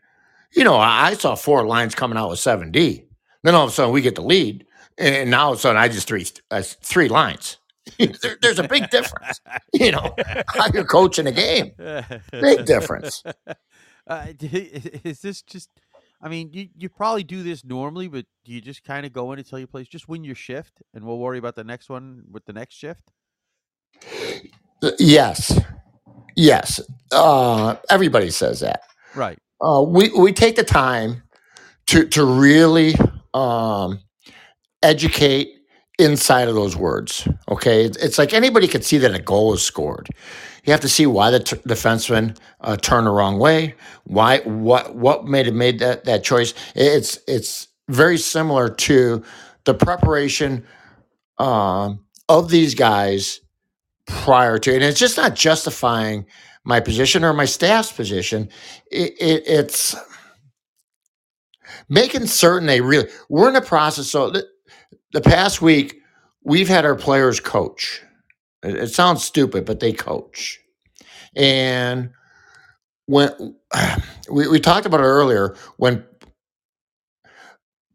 you 0.55 0.63
know, 0.63 0.75
I, 0.75 1.07
I 1.07 1.13
saw 1.13 1.35
four 1.35 1.65
lines 1.65 1.95
coming 1.95 2.17
out 2.17 2.29
with 2.29 2.39
seven 2.39 2.71
D. 2.71 3.05
Then 3.43 3.53
all 3.53 3.65
of 3.65 3.69
a 3.69 3.73
sudden 3.73 3.93
we 3.93 4.01
get 4.01 4.15
the 4.15 4.23
lead, 4.23 4.65
and 4.97 5.29
now 5.29 5.47
all 5.47 5.53
of 5.53 5.59
a 5.59 5.61
sudden 5.61 5.77
I 5.79 5.87
just 5.87 6.07
three 6.07 6.25
uh, 6.49 6.63
three 6.63 7.07
lines. 7.07 7.57
there, 7.97 8.37
there's 8.41 8.59
a 8.59 8.67
big 8.67 8.89
difference. 8.89 9.41
You 9.73 9.91
know, 9.91 10.15
how 10.47 10.67
you're 10.73 10.85
coaching 10.85 11.27
a 11.27 11.31
game. 11.31 11.71
Big 12.31 12.65
difference. 12.65 13.23
Uh, 14.07 14.27
is 15.03 15.21
this 15.21 15.41
just? 15.41 15.67
I 16.21 16.29
mean, 16.29 16.51
you, 16.53 16.69
you 16.77 16.89
probably 16.89 17.23
do 17.23 17.41
this 17.41 17.65
normally, 17.65 18.07
but 18.07 18.27
do 18.43 18.51
you 18.51 18.61
just 18.61 18.83
kind 18.83 19.03
of 19.03 19.11
go 19.13 19.31
in 19.31 19.39
and 19.39 19.47
tell 19.49 19.57
your 19.57 19.67
players 19.67 19.87
just 19.87 20.07
win 20.07 20.23
your 20.23 20.35
shift, 20.35 20.83
and 20.93 21.03
we'll 21.03 21.17
worry 21.17 21.39
about 21.39 21.55
the 21.55 21.63
next 21.63 21.89
one 21.89 22.21
with 22.31 22.45
the 22.45 22.53
next 22.53 22.75
shift? 22.75 23.01
Uh, 24.83 24.91
Yes, 24.99 25.59
yes. 26.35 26.79
Uh, 27.11 27.77
everybody 27.89 28.29
says 28.29 28.59
that. 28.59 28.81
Right. 29.15 29.39
uh, 29.59 29.81
we 29.81 30.09
we 30.09 30.31
take 30.33 30.55
the 30.55 30.63
time 30.63 31.23
to 31.87 32.05
to 32.09 32.23
really 32.23 32.93
um, 33.33 34.01
educate 34.83 35.54
inside 35.97 36.47
of 36.47 36.55
those 36.55 36.75
words. 36.75 37.27
Okay, 37.49 37.85
it's, 37.85 38.17
like 38.17 38.33
anybody 38.33 38.67
could 38.67 38.83
see 38.83 38.97
that 38.99 39.15
a 39.15 39.21
goal 39.21 39.53
is 39.53 39.61
scored. 39.63 40.09
You 40.65 40.71
have 40.71 40.81
to 40.81 40.89
see 40.89 41.05
why 41.05 41.31
the 41.31 41.39
t- 41.39 41.55
defenseman 41.57 42.37
uh, 42.61 42.75
turned 42.77 43.07
the 43.07 43.11
wrong 43.11 43.39
way. 43.39 43.75
Why 44.05 44.39
what 44.39 44.95
what 44.95 45.25
made 45.25 45.47
it 45.47 45.53
made 45.53 45.79
that 45.79 46.05
that 46.05 46.23
choice? 46.23 46.53
It's 46.75 47.19
it's 47.27 47.67
very 47.87 48.17
similar 48.17 48.69
to 48.69 49.23
the 49.65 49.73
preparation 49.73 50.65
um, 51.37 52.03
of 52.29 52.49
these 52.49 52.73
guys 52.73 53.41
prior 54.07 54.57
to, 54.57 54.73
and 54.73 54.83
it's 54.83 54.99
just 54.99 55.17
not 55.17 55.35
justifying 55.35 56.25
my 56.63 56.79
position 56.79 57.23
or 57.23 57.31
my 57.33 57.45
staff's 57.45 57.91
position. 57.91 58.49
It, 58.91 59.13
it, 59.19 59.43
it's 59.45 59.95
making 61.89 62.25
certain 62.25 62.67
they 62.67 62.81
really. 62.81 63.07
We're 63.29 63.49
in 63.49 63.53
the 63.53 63.61
process. 63.61 64.07
So 64.07 64.33
the, 65.15 65.21
past 65.21 65.61
week, 65.61 66.01
we've 66.43 66.67
had 66.67 66.85
our 66.85 66.95
players 66.95 67.39
coach. 67.39 68.01
It, 68.63 68.75
it 68.75 68.87
sounds 68.89 69.23
stupid, 69.23 69.65
but 69.65 69.79
they 69.79 69.93
coach, 69.93 70.59
and 71.35 72.11
when 73.05 73.55
we, 74.31 74.47
we 74.47 74.59
talked 74.59 74.85
about 74.85 74.99
it 74.99 75.03
earlier, 75.03 75.55
when 75.77 76.05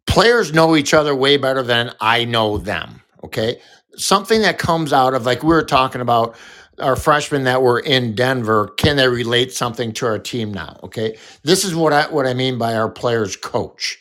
players 0.06 0.52
know 0.52 0.76
each 0.76 0.92
other 0.92 1.14
way 1.14 1.36
better 1.36 1.62
than 1.62 1.94
I 2.00 2.24
know 2.24 2.58
them. 2.58 3.00
Okay. 3.24 3.60
Something 3.96 4.42
that 4.42 4.58
comes 4.58 4.92
out 4.92 5.14
of 5.14 5.24
like 5.24 5.42
we 5.42 5.48
were 5.48 5.62
talking 5.62 6.00
about 6.00 6.36
our 6.80 6.96
freshmen 6.96 7.44
that 7.44 7.62
were 7.62 7.78
in 7.78 8.14
Denver, 8.14 8.68
can 8.78 8.96
they 8.96 9.08
relate 9.08 9.52
something 9.52 9.92
to 9.92 10.06
our 10.06 10.18
team 10.18 10.52
now? 10.52 10.80
Okay. 10.82 11.16
This 11.44 11.64
is 11.64 11.74
what 11.74 11.92
I 11.92 12.08
what 12.10 12.26
I 12.26 12.34
mean 12.34 12.58
by 12.58 12.74
our 12.74 12.90
players 12.90 13.36
coach. 13.36 13.98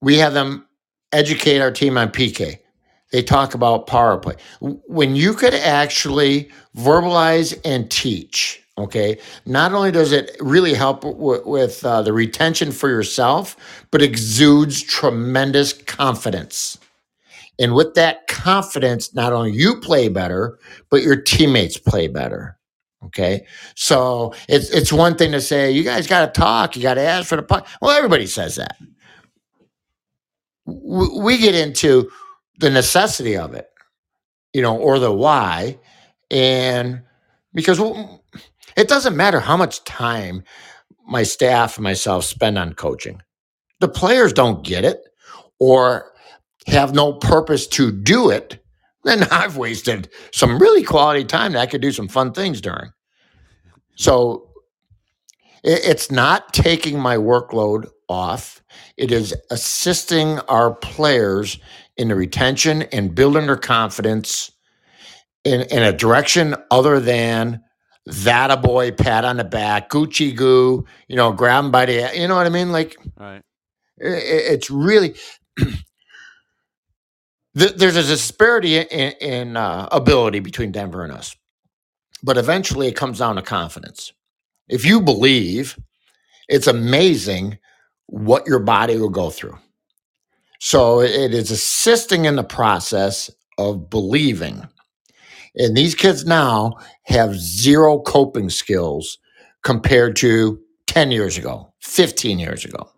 We 0.00 0.18
have 0.18 0.34
them 0.34 0.66
educate 1.12 1.60
our 1.60 1.70
team 1.70 1.98
on 1.98 2.10
PK. 2.10 2.58
They 3.12 3.22
talk 3.22 3.54
about 3.54 3.86
power 3.86 4.16
play. 4.18 4.36
When 4.60 5.14
you 5.14 5.34
could 5.34 5.54
actually 5.54 6.50
verbalize 6.76 7.58
and 7.64 7.90
teach, 7.90 8.62
okay, 8.78 9.18
not 9.44 9.74
only 9.74 9.92
does 9.92 10.12
it 10.12 10.34
really 10.40 10.72
help 10.72 11.02
w- 11.02 11.42
with 11.46 11.84
uh, 11.84 12.00
the 12.02 12.12
retention 12.12 12.72
for 12.72 12.88
yourself, 12.88 13.56
but 13.90 14.00
exudes 14.00 14.82
tremendous 14.82 15.74
confidence. 15.74 16.78
And 17.58 17.74
with 17.74 17.94
that 17.94 18.26
confidence, 18.28 19.14
not 19.14 19.34
only 19.34 19.52
you 19.52 19.78
play 19.80 20.08
better, 20.08 20.58
but 20.90 21.02
your 21.02 21.16
teammates 21.16 21.76
play 21.76 22.08
better. 22.08 22.58
Okay. 23.04 23.46
So 23.74 24.32
it's 24.48 24.70
it's 24.70 24.92
one 24.92 25.16
thing 25.16 25.32
to 25.32 25.40
say, 25.40 25.70
you 25.70 25.82
guys 25.82 26.06
got 26.06 26.32
to 26.32 26.40
talk, 26.40 26.76
you 26.76 26.82
got 26.82 26.94
to 26.94 27.02
ask 27.02 27.28
for 27.28 27.36
the 27.36 27.42
puck. 27.42 27.66
Well, 27.82 27.90
everybody 27.90 28.26
says 28.26 28.56
that. 28.56 28.76
We 30.82 31.38
get 31.38 31.54
into 31.54 32.10
the 32.58 32.70
necessity 32.70 33.36
of 33.36 33.54
it, 33.54 33.68
you 34.52 34.62
know, 34.62 34.76
or 34.76 34.98
the 34.98 35.12
why. 35.12 35.78
And 36.30 37.02
because 37.52 37.78
mm, 37.78 38.20
it 38.76 38.88
doesn't 38.88 39.16
matter 39.16 39.40
how 39.40 39.56
much 39.56 39.84
time 39.84 40.44
my 41.06 41.22
staff 41.22 41.76
and 41.76 41.84
myself 41.84 42.24
spend 42.24 42.58
on 42.58 42.74
coaching, 42.74 43.22
the 43.80 43.88
players 43.88 44.32
don't 44.32 44.64
get 44.64 44.84
it 44.84 45.00
or 45.58 46.12
have 46.66 46.94
no 46.94 47.12
purpose 47.12 47.66
to 47.66 47.90
do 47.90 48.30
it, 48.30 48.62
then 49.04 49.24
I've 49.30 49.56
wasted 49.56 50.08
some 50.32 50.58
really 50.58 50.82
quality 50.82 51.24
time 51.24 51.52
that 51.52 51.60
I 51.60 51.66
could 51.66 51.82
do 51.82 51.92
some 51.92 52.08
fun 52.08 52.32
things 52.32 52.60
during. 52.60 52.90
So 53.96 54.51
it's 55.64 56.10
not 56.10 56.52
taking 56.52 56.98
my 56.98 57.16
workload 57.16 57.88
off. 58.08 58.62
It 58.96 59.12
is 59.12 59.34
assisting 59.50 60.38
our 60.40 60.74
players 60.74 61.58
in 61.96 62.08
the 62.08 62.16
retention 62.16 62.82
and 62.82 63.14
building 63.14 63.46
their 63.46 63.56
confidence 63.56 64.50
in, 65.44 65.62
in 65.62 65.82
a 65.82 65.92
direction 65.92 66.54
other 66.70 67.00
than 67.00 67.62
that 68.06 68.50
a 68.50 68.56
boy, 68.56 68.90
pat 68.90 69.24
on 69.24 69.36
the 69.36 69.44
back, 69.44 69.88
Gucci 69.90 70.34
goo, 70.34 70.84
you 71.08 71.16
know, 71.16 71.32
grab 71.32 71.64
him 71.66 71.70
by 71.70 71.86
the, 71.86 72.10
you 72.14 72.26
know 72.26 72.34
what 72.36 72.46
I 72.46 72.50
mean? 72.50 72.72
Like 72.72 72.96
Right. 73.16 73.42
i- 74.02 74.06
i- 74.06 74.46
it's 74.52 74.70
really 74.70 75.14
th- 77.56 77.74
there's 77.76 77.96
a 77.96 78.02
disparity 78.02 78.76
in, 78.78 79.12
in 79.20 79.56
uh, 79.56 79.88
ability 79.92 80.40
between 80.40 80.72
Denver 80.72 81.04
and 81.04 81.12
us, 81.12 81.36
but 82.22 82.36
eventually 82.38 82.88
it 82.88 82.96
comes 82.96 83.18
down 83.20 83.36
to 83.36 83.42
confidence. 83.42 84.12
If 84.72 84.86
you 84.86 85.02
believe, 85.02 85.78
it's 86.48 86.66
amazing 86.66 87.58
what 88.06 88.46
your 88.46 88.58
body 88.58 88.96
will 88.96 89.10
go 89.10 89.28
through. 89.28 89.58
So 90.60 91.02
it 91.02 91.34
is 91.34 91.50
assisting 91.50 92.24
in 92.24 92.36
the 92.36 92.42
process 92.42 93.30
of 93.58 93.90
believing. 93.90 94.66
And 95.56 95.76
these 95.76 95.94
kids 95.94 96.24
now 96.24 96.78
have 97.02 97.34
zero 97.34 97.98
coping 97.98 98.48
skills 98.48 99.18
compared 99.62 100.16
to 100.16 100.58
10 100.86 101.10
years 101.10 101.36
ago, 101.36 101.74
15 101.80 102.38
years 102.38 102.64
ago. 102.64 102.88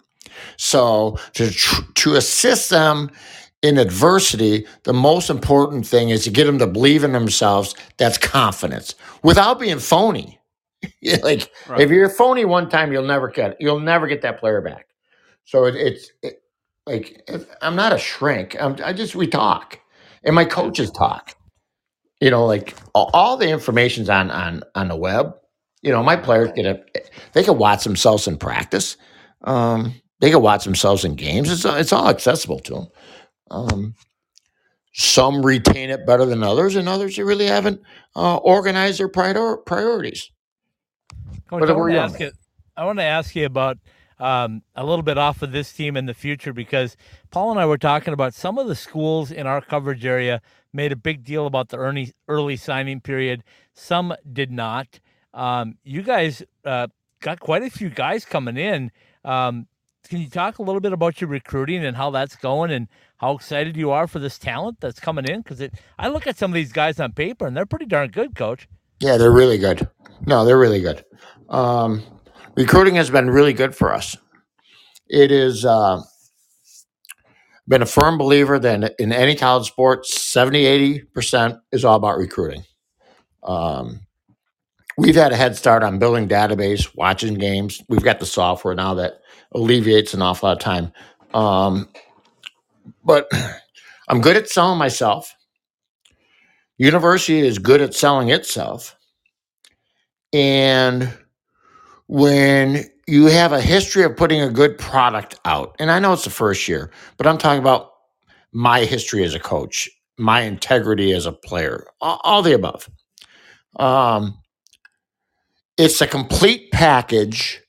So 0.57 1.19
to 1.33 1.51
tr- 1.51 1.83
to 1.95 2.15
assist 2.15 2.71
them 2.71 3.11
in 3.63 3.79
adversity, 3.79 4.65
the 4.85 4.93
most 4.93 5.29
important 5.29 5.87
thing 5.89 6.11
is 6.11 6.23
to 6.23 6.31
get 6.31 6.45
them 6.45 6.61
to 6.61 6.69
believe 6.69 7.03
in 7.03 7.13
themselves. 7.13 7.75
That's 7.97 8.19
confidence 8.19 8.95
without 9.25 9.59
being 9.59 9.81
phony. 9.81 10.39
Yeah, 11.03 11.19
like 11.23 11.51
Right. 11.67 11.81
if 11.83 11.91
you're 11.91 12.09
phony 12.11 12.45
one 12.45 12.69
time, 12.71 12.93
you'll 12.93 13.05
never 13.07 13.29
get. 13.29 13.57
You'll 13.61 13.81
never 13.81 14.07
get 14.09 14.23
that 14.23 14.41
player 14.41 14.61
back. 14.63 14.87
So 15.45 15.65
it, 15.67 15.77
it's 15.77 16.13
it, 16.23 16.43
like 16.87 17.23
if, 17.29 17.47
I'm 17.63 17.77
not 17.77 17.93
a 17.93 17.99
shrink. 17.99 18.57
I'm, 18.61 18.77
I 18.85 18.93
just 18.93 19.15
we 19.17 19.27
talk, 19.27 19.81
and 20.25 20.35
my 20.35 20.45
coaches 20.45 20.91
talk. 20.93 21.35
You 22.21 22.31
know, 22.31 22.47
like 22.47 22.77
all, 22.95 23.11
all 23.15 23.37
the 23.37 23.51
information's 23.51 24.09
on 24.11 24.31
on 24.31 24.63
on 24.75 24.89
the 24.89 24.97
web. 24.97 25.35
You 25.83 25.93
know, 25.93 26.03
my 26.03 26.17
players 26.17 26.53
get 26.57 26.67
a 26.67 26.83
they 27.35 27.45
can 27.45 27.59
watch 27.59 27.85
themselves 27.85 28.29
in 28.29 28.39
practice. 28.39 28.97
Um, 29.45 29.95
they 30.21 30.31
can 30.31 30.43
watch 30.43 30.65
themselves 30.65 31.05
in 31.05 31.17
games. 31.17 31.51
It's 31.51 31.65
it's 31.67 31.93
all 31.93 32.09
accessible 32.09 32.61
to 32.61 32.75
them. 32.75 32.89
Um, 33.51 33.95
some 34.95 35.45
retain 35.47 35.91
it 35.91 36.07
better 36.07 36.27
than 36.27 36.43
others, 36.43 36.77
and 36.77 36.89
others 36.89 37.19
you 37.19 37.27
really 37.27 37.47
haven't 37.47 37.81
uh, 38.17 38.39
organized 38.39 39.01
their 39.01 39.09
prior, 39.09 39.59
priorities. 39.59 40.31
Coach, 41.49 41.69
I 41.69 41.73
want 41.73 41.93
to 41.93 41.99
ask 41.99 42.21
you. 42.21 42.33
I 42.77 42.85
want 42.85 42.99
to 42.99 43.05
ask 43.05 43.37
you 43.37 43.47
about 43.47 43.79
um, 44.19 44.63
a 44.75 44.85
little 44.85 45.03
bit 45.03 45.19
off 45.19 45.43
of 45.43 45.53
this 45.53 45.73
team 45.73 45.97
in 45.97 46.07
the 46.07 46.15
future 46.15 46.53
because 46.53 46.97
Paul 47.31 47.51
and 47.53 47.61
I 47.61 47.67
were 47.67 47.79
talking 47.79 48.13
about 48.13 48.35
some 48.35 48.59
of 48.59 48.67
the 48.67 48.75
schools 48.75 49.31
in 49.31 49.47
our 49.47 49.61
coverage 49.61 50.05
area 50.05 50.41
made 50.73 50.93
a 50.93 50.97
big 50.97 51.25
deal 51.25 51.47
about 51.47 51.69
the 51.69 51.77
early 51.77 52.13
early 52.29 52.57
signing 52.57 53.01
period. 53.01 53.45
Some 53.73 54.15
did 54.33 54.51
not. 54.51 55.01
Um, 55.33 55.79
you 55.85 56.03
guys 56.03 56.43
uh, 56.65 56.89
got 57.21 57.41
quite 57.41 57.63
a 57.63 57.71
few 57.71 57.91
guys 57.91 58.25
coming 58.25 58.57
in. 58.57 58.91
Um, 59.25 59.67
can 60.09 60.21
you 60.21 60.29
talk 60.29 60.59
a 60.59 60.63
little 60.63 60.81
bit 60.81 60.93
about 60.93 61.21
your 61.21 61.31
recruiting 61.31 61.85
and 61.85 61.97
how 61.97 62.11
that's 62.11 62.37
going 62.37 62.71
and 62.71 62.89
how 63.17 63.33
excited 63.33 63.77
you 63.77 63.91
are 63.91 64.07
for 64.07 64.19
this 64.19 64.39
talent 64.39 64.79
that's 64.81 65.01
coming 65.01 65.25
in? 65.25 65.41
Because 65.41 65.67
I 65.99 66.09
look 66.09 66.27
at 66.27 66.37
some 66.37 66.51
of 66.51 66.55
these 66.55 66.73
guys 66.73 67.01
on 67.01 67.13
paper 67.13 67.47
and 67.47 67.57
they're 67.57 67.67
pretty 67.67 67.87
darn 67.87 68.11
good, 68.11 68.35
Coach. 68.35 68.69
Yeah, 69.05 69.19
they're 69.19 69.31
really 69.31 69.59
good. 69.59 69.87
No, 70.25 70.47
they're 70.47 70.59
really 70.59 70.81
good. 70.81 71.05
Um, 71.51 72.03
recruiting 72.57 72.95
has 72.95 73.11
been 73.11 73.29
really 73.29 73.53
good 73.53 73.77
for 73.77 73.93
us. 73.93 74.17
It 75.09 75.31
uh, 75.67 76.01
been 77.69 77.83
a 77.83 77.87
firm 77.87 78.17
believer 78.17 78.59
that 78.59 78.95
in 78.99 79.13
any 79.13 79.37
college 79.37 79.67
sport, 79.67 80.07
70, 80.07 81.05
80% 81.15 81.61
is 81.71 81.85
all 81.85 81.97
about 81.97 82.17
recruiting. 82.17 82.65
Um, 83.43 84.01
we've 84.97 85.15
had 85.15 85.33
a 85.33 85.37
head 85.37 85.55
start 85.55 85.83
on 85.83 85.99
building 85.99 86.27
database, 86.27 86.89
watching 86.97 87.35
games. 87.35 87.83
We've 87.91 88.03
got 88.03 88.21
the 88.21 88.27
software 88.27 88.75
now 88.75 88.95
that 88.95 89.21
alleviates 89.53 90.15
an 90.15 90.23
awful 90.23 90.49
lot 90.49 90.57
of 90.57 90.63
time. 90.63 90.93
Um, 91.35 91.91
but 93.05 93.31
I'm 94.09 94.23
good 94.23 94.39
at 94.39 94.49
selling 94.49 94.79
myself. 94.79 95.35
University 96.79 97.41
is 97.41 97.59
good 97.59 97.81
at 97.81 97.95
selling 97.95 98.31
itself. 98.31 98.97
And 100.33 101.13
when 102.07 102.85
you 103.07 103.27
have 103.27 103.53
a 103.53 103.61
history 103.61 104.03
of 104.03 104.17
putting 104.17 104.41
a 104.41 104.51
good 104.51 104.79
product 104.79 105.39
out, 105.45 105.77
and 105.79 105.91
I 105.91 105.99
know 105.99 106.13
it's 106.13 106.25
the 106.25 106.31
first 106.31 106.69
year, 106.69 106.91
but 107.17 107.27
I'm 107.27 107.39
talking 107.39 107.61
about 107.61 107.91
my 108.53 108.81
history 108.81 109.25
as 109.25 109.35
a 109.35 109.41
coach, 109.41 109.89
my 110.19 110.43
integrity 110.43 111.13
as 111.13 111.27
a 111.27 111.33
player, 111.33 111.87
all, 112.01 112.21
all 112.25 112.43
the 112.43 112.55
above. 112.55 112.89
Um, 113.77 114.39
it's 115.77 116.01
a 116.01 116.07
complete 116.07 116.71
package 116.73 117.61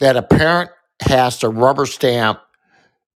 that 0.00 0.16
a 0.16 0.22
parent 0.22 0.70
has 1.00 1.38
to 1.38 1.48
rubber 1.48 1.86
stamp 1.86 2.40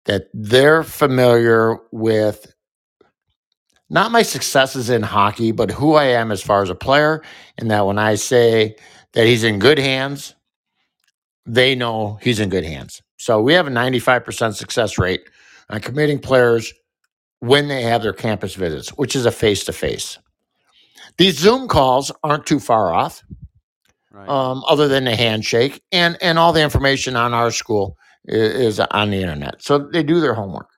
that 0.05 0.27
they're 0.33 0.83
familiar 0.83 1.77
with 1.91 2.54
not 3.95 4.11
my 4.11 4.21
successes 4.21 4.89
in 4.89 5.01
hockey, 5.01 5.51
but 5.53 5.71
who 5.71 5.93
I 5.95 6.03
am 6.05 6.29
as 6.31 6.43
far 6.43 6.61
as 6.61 6.69
a 6.69 6.75
player. 6.75 7.23
And 7.57 7.71
that 7.71 7.85
when 7.87 7.97
I 7.97 8.15
say 8.15 8.75
that 9.13 9.25
he's 9.25 9.43
in 9.45 9.57
good 9.57 9.79
hands, 9.79 10.35
they 11.45 11.75
know 11.75 12.19
he's 12.21 12.39
in 12.41 12.49
good 12.49 12.65
hands. 12.65 13.01
So 13.17 13.41
we 13.41 13.53
have 13.53 13.67
a 13.67 13.71
95% 13.71 14.53
success 14.55 14.97
rate 14.97 15.21
on 15.69 15.79
committing 15.79 16.19
players 16.19 16.73
when 17.39 17.69
they 17.69 17.83
have 17.83 18.03
their 18.03 18.13
campus 18.13 18.55
visits, 18.55 18.89
which 18.89 19.15
is 19.15 19.25
a 19.25 19.31
face 19.31 19.63
to 19.63 19.71
face. 19.73 20.19
These 21.17 21.37
Zoom 21.39 21.69
calls 21.69 22.11
aren't 22.23 22.45
too 22.45 22.59
far 22.59 22.93
off, 22.93 23.23
Right. 24.11 24.27
um, 24.27 24.63
other 24.67 24.87
than 24.89 25.05
the 25.05 25.15
handshake, 25.15 25.81
and 25.91 26.17
and 26.21 26.37
all 26.39 26.51
the 26.53 26.61
information 26.61 27.15
on 27.15 27.33
our 27.33 27.51
school 27.51 27.97
is, 28.25 28.77
is 28.77 28.79
on 28.79 29.09
the 29.11 29.21
internet. 29.21 29.61
So 29.61 29.77
they 29.77 30.03
do 30.03 30.19
their 30.19 30.33
homework. 30.33 30.69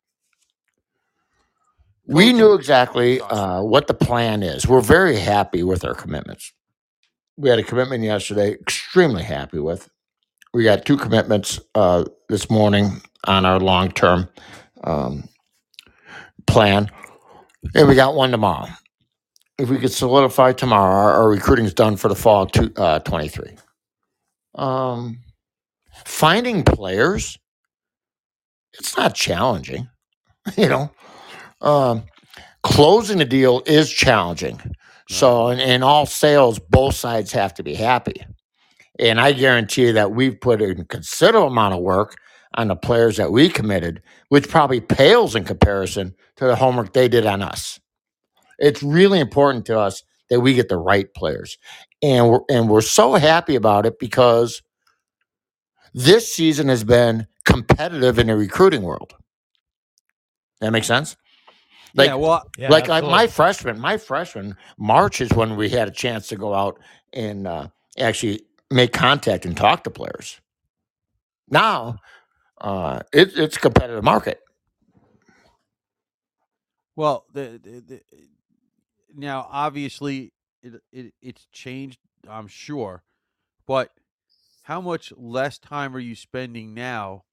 We 2.08 2.32
knew 2.32 2.53
exactly 2.53 3.20
uh, 3.20 3.62
what 3.62 3.88
the 3.88 3.93
plan 3.93 4.41
is. 4.41 4.66
We're 4.66 4.80
very 4.80 5.18
happy 5.18 5.62
with 5.64 5.84
our 5.84 5.93
commitments. 5.93 6.53
We 7.36 7.49
had 7.49 7.60
a 7.60 7.64
commitment 7.64 8.01
yesterday, 8.03 8.53
extremely 8.53 9.24
happy 9.24 9.60
with. 9.60 9.89
We 10.53 10.64
got 10.64 10.86
two 10.86 10.95
commitments 10.95 11.60
uh, 11.76 12.05
this 12.30 12.49
morning 12.49 13.01
on 13.26 13.45
our 13.45 13.60
long 13.60 13.91
term 13.91 14.30
um, 14.86 15.28
plan, 16.47 16.89
and 17.76 17.89
we 17.89 17.95
got 17.95 18.16
one 18.16 18.32
tomorrow. 18.32 18.70
If 19.60 19.70
we 19.70 19.78
could 19.78 19.91
solidify 19.91 20.53
tomorrow, 20.53 20.95
our, 20.95 21.14
our 21.14 21.30
recruiting's 21.30 21.74
done 21.74 21.97
for 21.97 22.08
the 22.08 22.16
fall 22.16 22.43
of 22.43 22.51
two, 22.53 22.72
uh, 22.78 22.99
23. 22.99 23.58
Um, 24.55 25.20
finding 26.05 26.64
players, 26.64 27.38
it's 28.80 28.95
not 28.95 29.14
challenging, 29.14 29.89
you 30.58 30.70
know. 30.70 30.89
Um, 31.62 32.03
closing 32.64 33.18
the 33.18 33.26
deal 33.26 33.64
is 33.66 33.91
challenging. 33.91 34.60
So, 35.10 35.47
in, 35.47 35.60
in 35.60 35.84
all 35.84 36.05
sales, 36.05 36.60
both 36.60 36.95
sides 36.95 37.32
have 37.32 37.53
to 37.55 37.64
be 37.64 37.74
happy. 37.74 38.26
And 38.99 39.22
I 39.22 39.32
guarantee 39.32 39.88
you 39.88 39.93
that 39.93 40.12
we've 40.12 40.39
put 40.39 40.62
in 40.62 40.82
a 40.82 40.86
considerable 40.86 41.47
amount 41.47 41.76
of 41.76 41.82
work 41.82 42.18
on 42.55 42.68
the 42.68 42.76
players 42.76 43.18
that 43.18 43.32
we 43.32 43.49
committed, 43.49 44.01
which 44.30 44.49
probably 44.49 44.82
pales 44.82 45.36
in 45.36 45.45
comparison 45.45 46.16
to 46.38 46.45
the 46.45 46.55
homework 46.55 46.93
they 46.93 47.08
did 47.08 47.26
on 47.26 47.41
us. 47.41 47.80
It's 48.60 48.82
really 48.82 49.20
important 49.20 49.66
to 49.68 49.80
us 49.80 50.03
that 50.30 50.41
we 50.41 50.55
get 50.55 50.68
the 50.68 50.78
right 50.78 51.14
players. 51.14 51.58
And 52.01 52.30
we're, 52.30 52.39
and 52.49 52.70
we're 52.70 52.82
so 52.82 53.14
happy 53.14 53.55
about 53.55 53.86
it 53.86 53.99
because 53.99 54.62
this 55.93 56.34
season 56.34 56.68
has 56.70 56.84
been 56.84 57.28
competitive 57.45 58.20
in 58.20 58.28
the 58.28 58.36
recruiting 58.36 58.82
world. 58.82 59.14
That 60.60 60.72
makes 60.72 60.88
sense? 60.88 61.16
Like, 61.97 62.09
yeah, 62.09 62.15
well, 62.15 62.51
Yeah, 62.57 62.69
like 62.69 62.89
I, 62.89 62.97
absolutely. 62.97 63.11
my 63.11 63.27
freshman, 63.27 63.79
my 63.81 63.97
freshman 63.97 64.57
March 64.79 65.21
is 65.21 65.31
when 65.33 65.57
we 65.57 65.69
had 65.69 65.89
a 65.89 65.91
chance 65.91 66.29
to 66.29 66.37
go 66.37 66.55
out 66.55 66.79
and 67.13 67.47
uh, 67.47 67.69
actually 67.99 68.43
make 68.71 68.93
contact 68.93 69.45
and 69.45 69.57
talk 69.57 69.83
to 69.85 69.91
players. 69.91 70.41
Now, 71.49 71.99
uh, 72.61 73.01
it, 73.13 73.37
it's 73.37 73.57
a 73.57 73.61
competitive 73.61 74.03
market. 74.03 74.41
well, 76.95 77.25
the, 77.33 77.59
the, 77.63 77.81
the 77.81 78.01
now 79.15 79.47
obviously 79.51 80.33
it, 80.63 80.81
it 80.93 81.13
it's 81.21 81.47
changed, 81.51 81.99
I'm 82.29 82.47
sure, 82.47 83.03
but 83.67 83.91
how 84.63 84.81
much 84.81 85.13
less 85.17 85.59
time 85.59 85.95
are 85.95 85.99
you 85.99 86.15
spending 86.15 86.73
now 86.75 87.25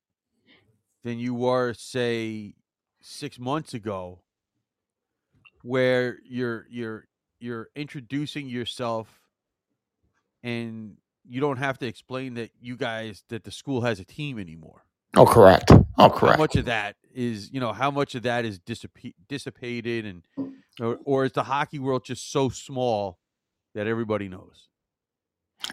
than 1.04 1.18
you 1.20 1.34
were, 1.34 1.74
say, 1.74 2.54
six 3.02 3.38
months 3.38 3.74
ago, 3.74 4.23
where 5.64 6.18
you're 6.24 6.66
you're 6.70 7.06
you're 7.40 7.68
introducing 7.74 8.46
yourself 8.46 9.08
and 10.42 10.96
you 11.26 11.40
don't 11.40 11.56
have 11.56 11.78
to 11.78 11.86
explain 11.86 12.34
that 12.34 12.50
you 12.60 12.76
guys 12.76 13.24
that 13.30 13.44
the 13.44 13.50
school 13.50 13.80
has 13.80 13.98
a 13.98 14.04
team 14.04 14.38
anymore. 14.38 14.84
Oh, 15.16 15.24
correct. 15.24 15.70
Oh, 15.96 16.10
correct. 16.10 16.36
How 16.36 16.42
much 16.42 16.56
of 16.56 16.66
that 16.66 16.96
is 17.14 17.50
you 17.50 17.60
know 17.60 17.72
how 17.72 17.90
much 17.90 18.14
of 18.14 18.24
that 18.24 18.44
is 18.44 18.58
dissipa- 18.60 19.14
dissipated 19.26 20.04
and 20.04 20.22
or, 20.78 20.98
or 21.04 21.24
is 21.24 21.32
the 21.32 21.44
hockey 21.44 21.78
world 21.78 22.04
just 22.04 22.30
so 22.30 22.50
small 22.50 23.18
that 23.74 23.86
everybody 23.86 24.28
knows? 24.28 24.68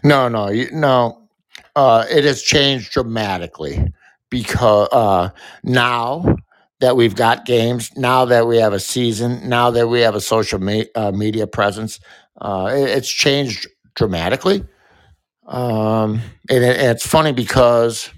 No, 0.02 0.26
no, 0.28 0.48
you, 0.48 0.70
no. 0.72 1.28
Uh, 1.76 2.06
it 2.10 2.24
has 2.24 2.40
changed 2.40 2.92
dramatically 2.92 3.92
because 4.30 4.88
uh, 4.90 5.28
now 5.62 6.34
that 6.82 6.96
we've 6.96 7.14
got 7.16 7.46
games, 7.46 7.90
now 7.96 8.24
that 8.26 8.46
we 8.46 8.58
have 8.58 8.72
a 8.74 8.80
season, 8.80 9.48
now 9.48 9.70
that 9.70 9.88
we 9.88 10.00
have 10.00 10.14
a 10.14 10.20
social 10.20 10.58
me- 10.58 10.88
uh, 10.94 11.12
media 11.12 11.46
presence, 11.46 11.98
uh, 12.40 12.70
it- 12.74 12.90
it's 12.90 13.08
changed 13.08 13.66
dramatically. 13.94 14.64
Um, 15.46 16.20
and, 16.50 16.62
it, 16.64 16.76
and 16.76 16.90
it's 16.90 17.06
funny 17.06 17.32
because 17.32 18.10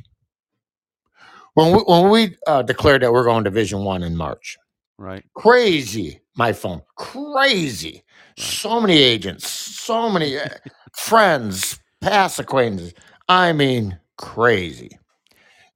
when 1.54 1.72
we, 1.72 1.78
when 1.86 2.10
we 2.10 2.36
uh, 2.46 2.62
declared 2.62 3.02
that 3.02 3.12
we're 3.12 3.24
going 3.24 3.44
to 3.44 3.50
Division 3.50 3.84
One 3.84 4.02
in 4.02 4.16
March, 4.16 4.56
Right. 4.98 5.24
crazy 5.34 6.20
my 6.36 6.52
phone 6.52 6.80
crazy 6.96 8.02
so 8.38 8.80
many 8.80 8.96
agents 8.98 9.48
so 9.48 10.08
many 10.08 10.38
uh, 10.38 10.48
friends 10.96 11.80
past 12.00 12.38
acquaintances 12.38 12.94
i 13.28 13.52
mean 13.52 13.98
crazy 14.18 14.90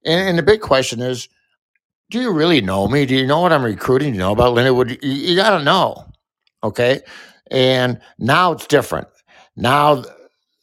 and, 0.05 0.29
and 0.29 0.37
the 0.37 0.43
big 0.43 0.61
question 0.61 1.01
is 1.01 1.27
do 2.09 2.19
you 2.19 2.31
really 2.31 2.61
know 2.61 2.87
me? 2.87 3.05
Do 3.05 3.15
you 3.15 3.27
know 3.27 3.39
what 3.41 3.53
i'm 3.53 3.63
recruiting? 3.63 4.11
Do 4.11 4.17
you 4.17 4.19
know 4.19 4.31
about 4.31 4.55
lindenwood 4.55 5.01
you, 5.01 5.11
you 5.11 5.35
gotta 5.35 5.63
know 5.63 6.05
okay? 6.63 7.01
And 7.51 7.99
now 8.17 8.51
it's 8.51 8.67
different. 8.67 9.07
Now 9.55 10.03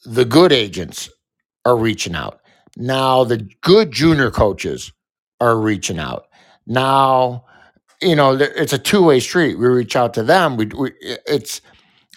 the 0.05 0.25
good 0.25 0.53
agents 0.53 1.11
are 1.65 1.77
reaching 1.77 2.15
out. 2.15 2.41
Now 2.77 3.25
the 3.25 3.49
good 3.63 3.91
junior 3.91 4.31
coaches 4.31 4.93
are 5.41 5.59
reaching 5.59 5.99
out. 5.99 6.27
Now 6.67 7.45
you 8.03 8.17
know 8.17 8.35
it's 8.35 8.73
a 8.73 8.79
two-way 8.79 9.21
street. 9.21 9.59
We 9.59 9.67
reach 9.67 9.97
out 9.97 10.15
to 10.15 10.23
them. 10.23 10.57
We, 10.57 10.67
we 10.67 10.93
it's 11.01 11.61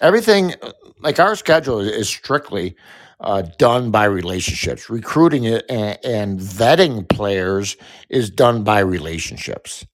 everything 0.02 0.54
uh, 0.62 0.72
like 1.00 1.18
our 1.18 1.36
schedule 1.36 1.80
is 1.80 2.08
strictly 2.08 2.76
uh, 3.20 3.42
done 3.58 3.90
by 3.90 4.04
relationships. 4.04 4.88
Recruiting 4.90 5.44
it 5.44 5.64
and, 5.68 5.98
and 6.04 6.40
vetting 6.40 7.08
players 7.08 7.76
is 8.08 8.30
done 8.30 8.64
by 8.64 8.80
relationships. 8.80 9.86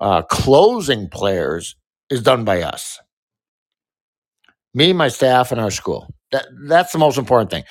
Uh, 0.00 0.22
closing 0.22 1.08
players 1.08 1.76
is 2.10 2.22
done 2.22 2.44
by 2.44 2.62
us. 2.62 3.00
Me 4.74 4.92
my 4.92 5.08
staff 5.08 5.50
and 5.50 5.60
our 5.60 5.70
school. 5.70 6.12
That 6.30 6.46
that's 6.68 6.92
the 6.92 6.98
most 6.98 7.18
important 7.18 7.50
thing. 7.50 7.64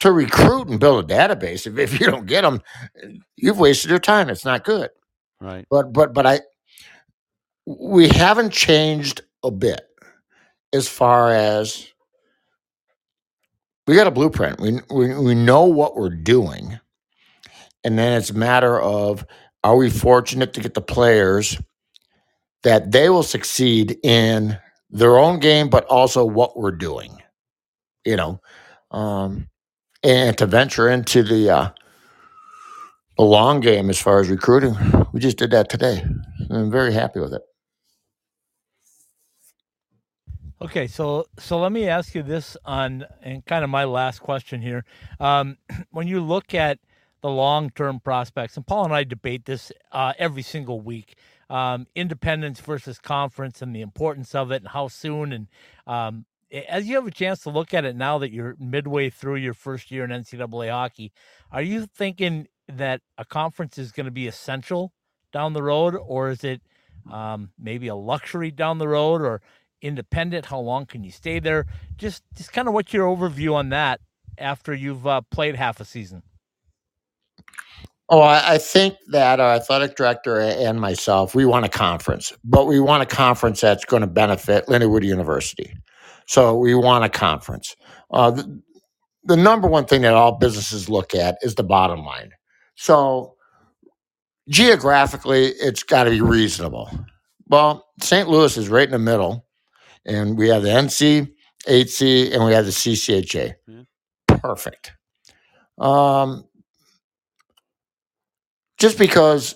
To 0.00 0.12
recruit 0.12 0.68
and 0.68 0.78
build 0.78 1.10
a 1.10 1.14
database 1.14 1.66
if, 1.66 1.78
if 1.78 2.00
you 2.00 2.10
don't 2.10 2.26
get 2.26 2.42
them 2.42 2.60
you've 3.36 3.58
wasted 3.58 3.90
your 3.90 3.98
time. 3.98 4.28
It's 4.28 4.44
not 4.44 4.64
good. 4.64 4.90
Right. 5.40 5.66
but 5.70 5.92
but 5.92 6.14
but 6.14 6.24
i 6.24 6.40
we 7.66 8.08
haven't 8.08 8.52
changed 8.52 9.22
a 9.42 9.50
bit 9.50 9.80
as 10.72 10.88
far 10.88 11.32
as 11.32 11.91
we 13.86 13.94
got 13.96 14.06
a 14.06 14.12
blueprint. 14.12 14.60
We, 14.60 14.80
we 14.90 15.14
we 15.14 15.34
know 15.34 15.64
what 15.64 15.96
we're 15.96 16.10
doing, 16.14 16.78
and 17.84 17.98
then 17.98 18.12
it's 18.12 18.30
a 18.30 18.34
matter 18.34 18.80
of 18.80 19.26
are 19.64 19.76
we 19.76 19.90
fortunate 19.90 20.52
to 20.54 20.60
get 20.60 20.74
the 20.74 20.80
players 20.80 21.58
that 22.62 22.92
they 22.92 23.08
will 23.08 23.22
succeed 23.22 23.98
in 24.02 24.58
their 24.90 25.18
own 25.18 25.40
game, 25.40 25.68
but 25.68 25.84
also 25.86 26.24
what 26.24 26.56
we're 26.56 26.70
doing. 26.72 27.16
You 28.04 28.16
know, 28.16 28.40
um, 28.90 29.48
and 30.02 30.36
to 30.38 30.46
venture 30.46 30.88
into 30.88 31.22
the 31.22 31.50
uh, 31.50 31.70
the 33.16 33.24
long 33.24 33.60
game 33.60 33.90
as 33.90 34.00
far 34.00 34.20
as 34.20 34.28
recruiting, 34.28 34.76
we 35.12 35.20
just 35.20 35.38
did 35.38 35.50
that 35.50 35.68
today. 35.68 36.04
I'm 36.50 36.70
very 36.70 36.92
happy 36.92 37.20
with 37.20 37.32
it. 37.34 37.42
Okay, 40.62 40.86
so 40.86 41.26
so 41.40 41.58
let 41.58 41.72
me 41.72 41.88
ask 41.88 42.14
you 42.14 42.22
this 42.22 42.56
on 42.64 43.04
and 43.20 43.44
kind 43.44 43.64
of 43.64 43.70
my 43.70 43.82
last 43.82 44.20
question 44.20 44.62
here. 44.62 44.84
Um, 45.18 45.56
when 45.90 46.06
you 46.06 46.20
look 46.20 46.54
at 46.54 46.78
the 47.20 47.30
long-term 47.30 47.98
prospects, 47.98 48.56
and 48.56 48.64
Paul 48.64 48.84
and 48.84 48.94
I 48.94 49.02
debate 49.02 49.44
this 49.44 49.72
uh, 49.90 50.12
every 50.20 50.42
single 50.42 50.80
week, 50.80 51.16
um, 51.50 51.88
independence 51.96 52.60
versus 52.60 53.00
conference, 53.00 53.60
and 53.60 53.74
the 53.74 53.80
importance 53.80 54.36
of 54.36 54.52
it, 54.52 54.62
and 54.62 54.68
how 54.68 54.86
soon. 54.86 55.32
And 55.32 55.48
um, 55.88 56.26
as 56.68 56.86
you 56.86 56.94
have 56.94 57.08
a 57.08 57.10
chance 57.10 57.40
to 57.40 57.50
look 57.50 57.74
at 57.74 57.84
it 57.84 57.96
now 57.96 58.18
that 58.18 58.30
you're 58.30 58.54
midway 58.60 59.10
through 59.10 59.36
your 59.36 59.54
first 59.54 59.90
year 59.90 60.04
in 60.04 60.10
NCAA 60.10 60.70
hockey, 60.70 61.10
are 61.50 61.62
you 61.62 61.86
thinking 61.86 62.46
that 62.68 63.00
a 63.18 63.24
conference 63.24 63.78
is 63.78 63.90
going 63.90 64.06
to 64.06 64.12
be 64.12 64.28
essential 64.28 64.92
down 65.32 65.54
the 65.54 65.62
road, 65.64 65.96
or 65.96 66.30
is 66.30 66.44
it 66.44 66.62
um, 67.10 67.50
maybe 67.58 67.88
a 67.88 67.96
luxury 67.96 68.52
down 68.52 68.78
the 68.78 68.86
road, 68.86 69.22
or 69.22 69.42
independent? 69.82 70.46
How 70.46 70.60
long 70.60 70.86
can 70.86 71.04
you 71.04 71.10
stay 71.10 71.38
there? 71.38 71.66
Just 71.96 72.22
just 72.34 72.52
kind 72.52 72.68
of 72.68 72.74
what's 72.74 72.92
your 72.92 73.06
overview 73.06 73.54
on 73.54 73.68
that 73.70 74.00
after 74.38 74.74
you've 74.74 75.06
uh, 75.06 75.20
played 75.30 75.56
half 75.56 75.80
a 75.80 75.84
season? 75.84 76.22
Oh, 78.08 78.20
I, 78.20 78.54
I 78.54 78.58
think 78.58 78.96
that 79.08 79.40
our 79.40 79.54
athletic 79.54 79.96
director 79.96 80.38
and 80.40 80.80
myself, 80.80 81.34
we 81.34 81.46
want 81.46 81.64
a 81.64 81.68
conference, 81.68 82.32
but 82.44 82.66
we 82.66 82.78
want 82.78 83.02
a 83.02 83.06
conference 83.06 83.60
that's 83.60 83.84
going 83.84 84.02
to 84.02 84.06
benefit 84.06 84.66
Lindenwood 84.66 85.02
University. 85.02 85.74
So 86.26 86.56
we 86.56 86.74
want 86.74 87.04
a 87.04 87.08
conference. 87.08 87.74
Uh, 88.10 88.32
the, 88.32 88.62
the 89.24 89.36
number 89.36 89.68
one 89.68 89.86
thing 89.86 90.02
that 90.02 90.14
all 90.14 90.32
businesses 90.32 90.88
look 90.88 91.14
at 91.14 91.38
is 91.42 91.54
the 91.54 91.62
bottom 91.62 92.04
line. 92.04 92.32
So 92.74 93.34
geographically, 94.48 95.46
it's 95.46 95.82
got 95.82 96.04
to 96.04 96.10
be 96.10 96.20
reasonable. 96.20 96.90
Well, 97.48 97.86
St. 98.00 98.28
Louis 98.28 98.56
is 98.56 98.68
right 98.68 98.84
in 98.84 98.92
the 98.92 98.98
middle, 98.98 99.46
and 100.04 100.36
we 100.36 100.48
have 100.48 100.62
the 100.62 100.68
NC, 100.68 101.32
8C, 101.68 102.32
and 102.34 102.44
we 102.44 102.52
have 102.52 102.64
the 102.64 102.70
CCHA. 102.70 103.54
Perfect. 104.26 104.92
Um, 105.78 106.44
just 108.78 108.98
because 108.98 109.54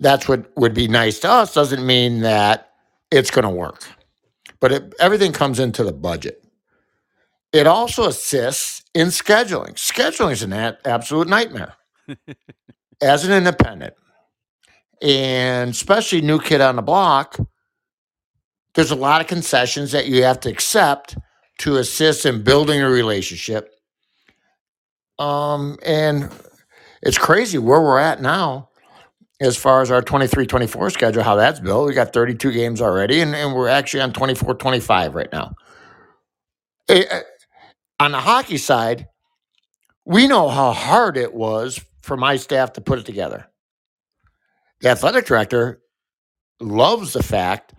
that's 0.00 0.28
what 0.28 0.50
would 0.56 0.74
be 0.74 0.88
nice 0.88 1.18
to 1.20 1.30
us 1.30 1.54
doesn't 1.54 1.84
mean 1.84 2.20
that 2.20 2.70
it's 3.10 3.30
going 3.30 3.44
to 3.44 3.50
work. 3.50 3.84
But 4.60 4.72
it, 4.72 4.94
everything 4.98 5.32
comes 5.32 5.58
into 5.60 5.84
the 5.84 5.92
budget. 5.92 6.42
It 7.52 7.66
also 7.66 8.08
assists 8.08 8.82
in 8.94 9.08
scheduling. 9.08 9.74
Scheduling 9.74 10.32
is 10.32 10.42
an 10.42 10.52
a- 10.52 10.78
absolute 10.84 11.28
nightmare 11.28 11.74
as 13.02 13.24
an 13.24 13.32
independent, 13.32 13.94
and 15.02 15.70
especially 15.70 16.20
new 16.20 16.40
kid 16.40 16.60
on 16.60 16.76
the 16.76 16.82
block. 16.82 17.36
There's 18.76 18.90
a 18.90 18.96
lot 18.96 19.22
of 19.22 19.26
concessions 19.26 19.92
that 19.92 20.06
you 20.06 20.22
have 20.24 20.38
to 20.40 20.50
accept 20.50 21.16
to 21.60 21.78
assist 21.78 22.26
in 22.26 22.44
building 22.44 22.82
a 22.82 22.90
relationship. 22.90 23.72
Um, 25.18 25.78
and 25.82 26.30
it's 27.02 27.16
crazy 27.16 27.56
where 27.56 27.80
we're 27.80 27.98
at 27.98 28.20
now 28.20 28.68
as 29.40 29.56
far 29.56 29.80
as 29.80 29.90
our 29.90 30.02
23 30.02 30.46
24 30.46 30.90
schedule, 30.90 31.22
how 31.22 31.36
that's 31.36 31.58
built. 31.58 31.88
We 31.88 31.94
got 31.94 32.12
32 32.12 32.52
games 32.52 32.82
already, 32.82 33.20
and, 33.20 33.34
and 33.34 33.54
we're 33.54 33.68
actually 33.68 34.02
on 34.02 34.12
24 34.12 34.54
25 34.54 35.14
right 35.14 35.32
now. 35.32 35.54
Eh, 36.90 37.22
on 37.98 38.12
the 38.12 38.20
hockey 38.20 38.58
side, 38.58 39.08
we 40.04 40.26
know 40.26 40.50
how 40.50 40.72
hard 40.72 41.16
it 41.16 41.32
was 41.32 41.80
for 42.02 42.18
my 42.18 42.36
staff 42.36 42.74
to 42.74 42.82
put 42.82 42.98
it 42.98 43.06
together. 43.06 43.46
The 44.80 44.90
athletic 44.90 45.24
director 45.24 45.80
loves 46.60 47.14
the 47.14 47.22
fact 47.22 47.72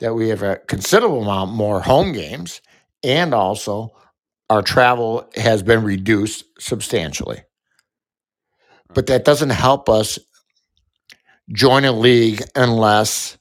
that 0.00 0.14
we 0.14 0.28
have 0.28 0.42
a 0.42 0.56
considerable 0.66 1.22
amount 1.22 1.52
more 1.52 1.80
home 1.80 2.12
games, 2.12 2.60
and 3.02 3.34
also 3.34 3.90
our 4.50 4.62
travel 4.62 5.28
has 5.36 5.62
been 5.62 5.82
reduced 5.82 6.44
substantially. 6.58 7.42
But 8.94 9.06
that 9.06 9.24
doesn't 9.24 9.50
help 9.50 9.88
us 9.88 10.18
join 11.52 11.84
a 11.84 11.92
league 11.92 12.42
unless 12.54 13.38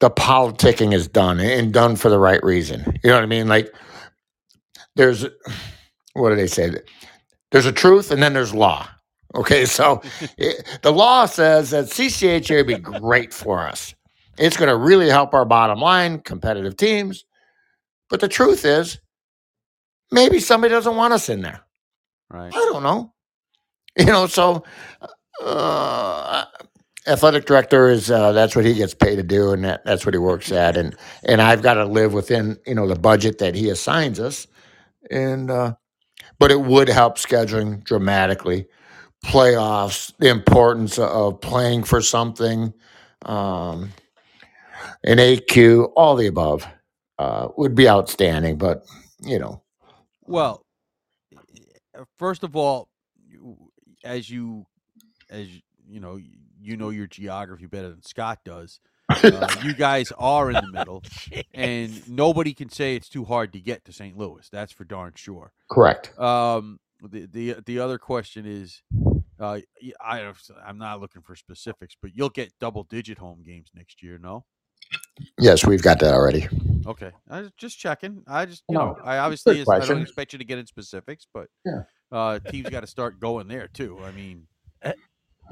the 0.00 0.10
politicking 0.10 0.94
is 0.94 1.08
done 1.08 1.40
and 1.40 1.72
done 1.72 1.96
for 1.96 2.08
the 2.08 2.18
right 2.18 2.42
reason. 2.42 2.80
You 3.02 3.10
know 3.10 3.16
what 3.16 3.22
I 3.22 3.26
mean? 3.26 3.48
Like 3.48 3.72
there's 4.96 5.26
what 6.14 6.30
do 6.30 6.36
they 6.36 6.46
say? 6.46 6.72
There's 7.50 7.66
a 7.66 7.72
truth 7.72 8.10
and 8.10 8.22
then 8.22 8.32
there's 8.32 8.54
law. 8.54 8.88
Okay, 9.34 9.64
so 9.64 10.02
it, 10.38 10.66
the 10.82 10.92
law 10.92 11.26
says 11.26 11.70
that 11.70 11.86
CCHA 11.86 12.56
would 12.56 12.66
be 12.66 12.78
great 12.78 13.32
for 13.32 13.60
us. 13.60 13.94
It's 14.40 14.56
going 14.56 14.70
to 14.70 14.76
really 14.76 15.08
help 15.08 15.34
our 15.34 15.44
bottom 15.44 15.80
line, 15.80 16.20
competitive 16.20 16.76
teams. 16.76 17.24
But 18.08 18.20
the 18.20 18.28
truth 18.28 18.64
is, 18.64 18.98
maybe 20.10 20.40
somebody 20.40 20.72
doesn't 20.72 20.96
want 20.96 21.12
us 21.12 21.28
in 21.28 21.42
there. 21.42 21.60
Right. 22.30 22.52
I 22.52 22.68
don't 22.72 22.82
know. 22.82 23.12
You 23.98 24.06
know, 24.06 24.28
so 24.28 24.62
uh, 25.44 26.44
athletic 27.08 27.44
director 27.44 27.88
is 27.88 28.08
uh, 28.08 28.30
that's 28.30 28.54
what 28.54 28.64
he 28.64 28.74
gets 28.74 28.94
paid 28.94 29.16
to 29.16 29.24
do, 29.24 29.52
and 29.52 29.64
that, 29.64 29.84
that's 29.84 30.06
what 30.06 30.14
he 30.14 30.18
works 30.18 30.52
at, 30.52 30.76
and 30.76 30.96
and 31.24 31.42
I've 31.42 31.60
got 31.60 31.74
to 31.74 31.84
live 31.84 32.12
within 32.12 32.56
you 32.66 32.76
know 32.76 32.86
the 32.86 32.94
budget 32.94 33.38
that 33.38 33.56
he 33.56 33.68
assigns 33.68 34.20
us, 34.20 34.46
and 35.10 35.50
uh, 35.50 35.74
but 36.38 36.52
it 36.52 36.60
would 36.60 36.88
help 36.88 37.18
scheduling 37.18 37.82
dramatically. 37.82 38.68
Playoffs, 39.24 40.12
the 40.18 40.30
importance 40.30 40.98
of 40.98 41.40
playing 41.40 41.82
for 41.82 42.00
something, 42.00 42.72
um, 43.26 43.92
an 45.04 45.18
AQ, 45.18 45.92
all 45.96 46.16
the 46.16 46.26
above 46.26 46.66
uh, 47.18 47.48
would 47.56 47.74
be 47.74 47.88
outstanding. 47.88 48.56
But 48.58 48.84
you 49.22 49.38
know, 49.38 49.62
Well, 50.22 50.64
uh, 51.98 52.04
first 52.18 52.42
of 52.44 52.56
all, 52.56 52.88
as 54.04 54.28
you 54.30 54.66
as 55.30 55.48
you- 55.48 55.60
you 55.86 55.98
know, 55.98 56.20
you 56.60 56.76
know 56.76 56.90
your 56.90 57.08
geography 57.08 57.66
better 57.66 57.90
than 57.90 58.02
Scott 58.02 58.38
does. 58.44 58.78
Uh, 59.08 59.48
you 59.64 59.74
guys 59.74 60.12
are 60.18 60.50
in 60.50 60.54
the 60.54 60.70
middle, 60.70 61.02
and 61.52 62.08
nobody 62.08 62.54
can 62.54 62.68
say 62.68 62.94
it's 62.94 63.08
too 63.08 63.24
hard 63.24 63.52
to 63.54 63.58
get 63.60 63.84
to 63.84 63.92
St. 63.92 64.16
Louis. 64.16 64.48
That's 64.52 64.70
for 64.70 64.84
darn 64.84 65.14
sure. 65.16 65.52
Correct. 65.68 66.16
Um, 66.16 66.78
the 67.02 67.26
the 67.26 67.56
the 67.66 67.80
other 67.80 67.98
question 67.98 68.46
is, 68.46 68.82
uh, 69.40 69.58
I 70.00 70.32
I'm 70.64 70.78
not 70.78 71.00
looking 71.00 71.22
for 71.22 71.34
specifics, 71.34 71.96
but 72.00 72.12
you'll 72.14 72.28
get 72.28 72.52
double 72.60 72.84
digit 72.84 73.18
home 73.18 73.42
games 73.42 73.70
next 73.74 74.00
year, 74.00 74.16
no? 74.16 74.44
Yes, 75.38 75.66
we've 75.66 75.82
got 75.82 76.00
that 76.00 76.14
already. 76.14 76.48
Okay, 76.86 77.12
I 77.30 77.42
was 77.42 77.52
just 77.58 77.78
checking. 77.78 78.24
I 78.26 78.46
just 78.46 78.64
you 78.68 78.76
No, 78.76 78.78
know 78.78 78.98
I 79.02 79.18
obviously 79.18 79.58
is, 79.60 79.72
I 79.76 79.86
don't 79.86 80.02
expect 80.02 80.32
you 80.32 80.38
to 80.40 80.44
get 80.44 80.58
in 80.58 80.66
specifics, 80.66 81.26
but 81.32 81.48
Yeah. 81.66 81.82
uh, 82.12 82.40
teams 82.48 82.70
got 82.70 82.80
to 82.80 82.88
start 82.88 83.20
going 83.20 83.48
there 83.48 83.68
too. 83.68 84.04
I 84.04 84.12
mean, 84.12 84.46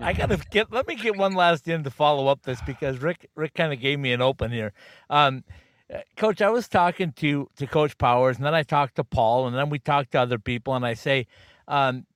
I 0.02 0.12
gotta 0.14 0.38
get. 0.50 0.72
Let 0.72 0.88
me 0.88 0.96
get 0.96 1.16
one 1.16 1.34
last 1.34 1.68
in 1.68 1.84
to 1.84 1.90
follow 1.90 2.28
up 2.28 2.42
this 2.44 2.62
because 2.62 2.98
Rick 2.98 3.28
Rick 3.36 3.54
kind 3.54 3.72
of 3.72 3.80
gave 3.80 3.98
me 3.98 4.12
an 4.12 4.22
open 4.22 4.52
here. 4.52 4.72
Um, 5.10 5.44
uh, 5.92 6.00
Coach, 6.16 6.42
I 6.42 6.50
was 6.50 6.68
talking 6.68 7.12
to 7.14 7.48
to 7.56 7.66
Coach 7.68 7.98
Powers, 7.98 8.36
and 8.36 8.46
then 8.46 8.54
I 8.54 8.62
talked 8.62 8.96
to 8.96 9.04
Paul, 9.04 9.48
and 9.48 9.56
then 9.56 9.70
we 9.70 9.78
talked 9.80 10.12
to 10.12 10.20
other 10.20 10.38
people, 10.38 10.74
and 10.76 10.86
I 10.86 10.94
say, 10.94 11.26
um, 11.68 12.06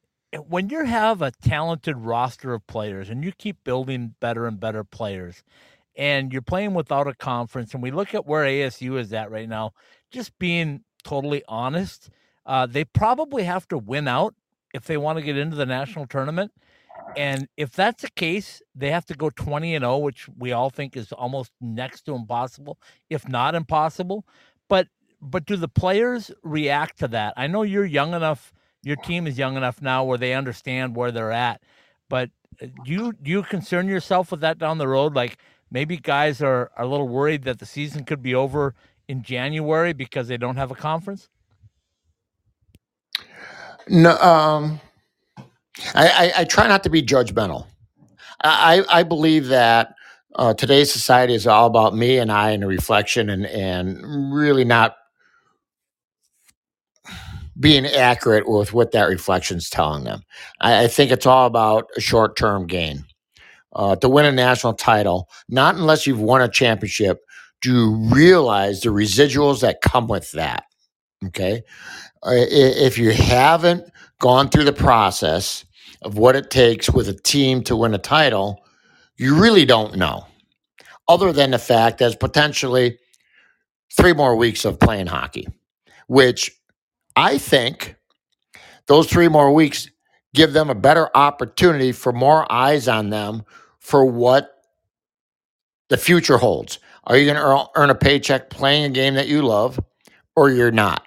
when 0.49 0.71
you 0.71 0.85
have 0.85 1.23
a 1.23 1.33
talented 1.33 1.97
roster 1.99 2.55
of 2.55 2.67
players 2.69 3.11
and 3.11 3.25
you 3.25 3.33
keep 3.33 3.65
building 3.65 4.15
better 4.21 4.47
and 4.47 4.61
better 4.61 4.85
players, 4.85 5.43
and 5.97 6.33
you're 6.33 6.43
playing 6.43 6.75
without 6.75 7.07
a 7.07 7.15
conference, 7.15 7.75
and 7.75 7.83
we 7.83 7.91
look 7.91 8.15
at 8.15 8.27
where 8.27 8.45
ASU 8.45 8.99
is 8.99 9.13
at 9.13 9.31
right 9.31 9.49
now, 9.49 9.73
just 10.11 10.39
being 10.39 10.85
totally 11.05 11.43
honest, 11.49 12.11
uh, 12.47 12.67
they 12.67 12.85
probably 12.85 13.45
have 13.45 13.69
to 13.69 13.79
win 13.79 14.09
out 14.09 14.35
if 14.75 14.85
they 14.85 14.97
want 14.97 15.19
to 15.19 15.25
get 15.25 15.37
into 15.37 15.57
the 15.57 15.67
national 15.67 16.07
tournament. 16.07 16.53
And 17.17 17.49
if 17.57 17.73
that's 17.73 18.03
the 18.03 18.11
case, 18.11 18.63
they 18.75 18.91
have 18.91 19.05
to 19.07 19.15
go 19.15 19.31
20 19.31 19.75
and 19.75 19.83
0, 19.83 19.99
which 19.99 20.29
we 20.39 20.53
all 20.53 20.71
think 20.71 20.97
is 20.97 21.13
almost 21.13 21.53
next 21.61 22.03
to 22.03 22.15
impossible, 22.15 22.79
if 23.11 23.29
not 23.29 23.55
impossible. 23.55 24.25
But 24.69 24.89
but 25.21 25.47
do 25.47 25.57
the 25.57 25.69
players 25.69 26.31
react 26.43 26.99
to 26.99 27.09
that? 27.09 27.35
I 27.37 27.47
know 27.47 27.63
you're 27.63 27.85
young 27.85 28.13
enough, 28.13 28.53
your 28.83 28.97
team 28.97 29.27
is 29.27 29.39
young 29.39 29.57
enough 29.57 29.81
now 29.81 30.05
where 30.05 30.19
they 30.19 30.35
understand 30.35 30.97
where 30.97 31.13
they're 31.13 31.31
at. 31.31 31.63
But 32.09 32.31
uh, 32.61 32.67
do 32.85 32.93
you 32.93 33.13
do 33.13 33.31
you 33.31 33.43
concern 33.43 33.89
yourself 33.89 34.31
with 34.31 34.41
that 34.41 34.59
down 34.59 34.79
the 34.79 34.89
road? 34.89 35.15
Like 35.15 35.39
maybe 35.73 35.97
guys 35.97 36.43
are, 36.43 36.71
are 36.77 36.85
a 36.85 36.87
little 36.87 37.09
worried 37.09 37.43
that 37.45 37.59
the 37.59 37.67
season 37.67 38.05
could 38.05 38.23
be 38.23 38.35
over 38.35 38.75
in 39.09 39.23
January 39.23 39.93
because 39.93 40.29
they 40.29 40.37
don't 40.37 40.57
have 40.57 40.71
a 40.71 40.75
conference? 40.75 41.29
No, 43.89 44.17
um, 44.19 44.81
I, 45.95 46.09
I, 46.09 46.33
I 46.39 46.45
try 46.45 46.69
not 46.69 46.85
to 46.85 46.91
be 46.91 47.03
judgmental. 47.03 47.67
I, 48.45 48.85
I 48.89 49.03
believe 49.03 49.49
that 49.49 49.95
uh, 50.37 50.55
today's 50.55 50.93
society 50.93 51.35
is 51.35 51.47
all 51.47 51.67
about 51.67 51.95
me 51.95 52.19
and 52.19 52.31
I 52.31 52.51
and 52.51 52.67
reflection 52.67 53.31
and, 53.31 53.47
and 53.47 54.33
really 54.33 54.65
not 54.65 54.97
being 57.59 57.87
accurate 57.87 58.49
with 58.49 58.73
what 58.73 58.93
that 58.93 59.05
reflection's 59.05 59.69
telling 59.69 60.05
them. 60.05 60.23
I, 60.61 60.85
I 60.85 60.89
think 60.89 61.11
it's 61.11 61.27
all 61.27 61.47
about 61.47 61.89
a 61.97 62.01
short 62.01 62.37
term 62.37 62.67
gain. 62.67 63.05
Uh, 63.75 63.97
to 63.97 64.09
win 64.09 64.27
a 64.27 64.33
national 64.33 64.75
title, 64.75 65.31
not 65.49 65.77
unless 65.77 66.07
you've 66.07 66.21
won 66.21 66.43
a 66.43 66.49
championship, 66.49 67.23
do 67.63 67.73
you 67.73 67.95
realize 68.13 68.81
the 68.81 68.91
residuals 68.91 69.61
that 69.61 69.81
come 69.81 70.09
with 70.09 70.31
that. 70.33 70.65
Okay. 71.27 71.63
If 72.25 72.99
you 72.99 73.13
haven't 73.13 73.85
gone 74.21 74.49
through 74.49 74.65
the 74.65 74.73
process 74.73 75.65
of 76.03 76.19
what 76.19 76.37
it 76.37 76.51
takes 76.51 76.91
with 76.91 77.09
a 77.09 77.15
team 77.15 77.63
to 77.65 77.77
win 77.77 77.95
a 77.95 77.99
title, 77.99 78.63
you 79.17 79.41
really 79.41 79.65
don't 79.65 79.97
know. 79.97 80.27
Other 81.09 81.33
than 81.33 81.53
the 81.53 81.59
fact 81.59 81.99
there's 81.99 82.17
potentially 82.17 82.99
three 83.97 84.13
more 84.13 84.37
weeks 84.37 84.65
of 84.65 84.81
playing 84.81 85.07
hockey, 85.07 85.47
which 86.09 86.51
I 87.15 87.39
think 87.39 87.97
those 88.87 89.09
three 89.09 89.29
more 89.29 89.53
weeks 89.53 89.89
give 90.35 90.53
them 90.53 90.71
a 90.71 90.75
better 90.75 91.11
opportunity 91.17 91.93
for 91.93 92.13
more 92.13 92.51
eyes 92.51 92.89
on 92.89 93.11
them 93.11 93.43
for 93.79 94.05
what 94.05 94.63
the 95.89 95.97
future 95.97 96.39
holds. 96.39 96.79
Are 97.05 97.17
you 97.17 97.27
going 97.27 97.37
to 97.37 97.69
earn 97.75 97.91
a 97.91 97.95
paycheck 97.95 98.51
playing 98.51 98.85
a 98.85 98.89
game 98.91 99.15
that 99.15 99.29
you 99.29 99.43
love 99.43 99.79
or 100.37 100.51
you're 100.51 100.71
not? 100.71 101.07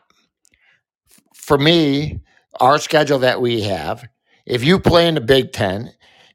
For 1.33 1.57
me, 1.57 2.21
our 2.59 2.77
schedule 2.79 3.19
that 3.19 3.41
we 3.41 3.61
have, 3.61 4.07
if 4.45 4.63
you 4.63 4.79
play 4.79 5.07
in 5.07 5.15
the 5.15 5.21
Big 5.21 5.51
Ten, 5.53 5.91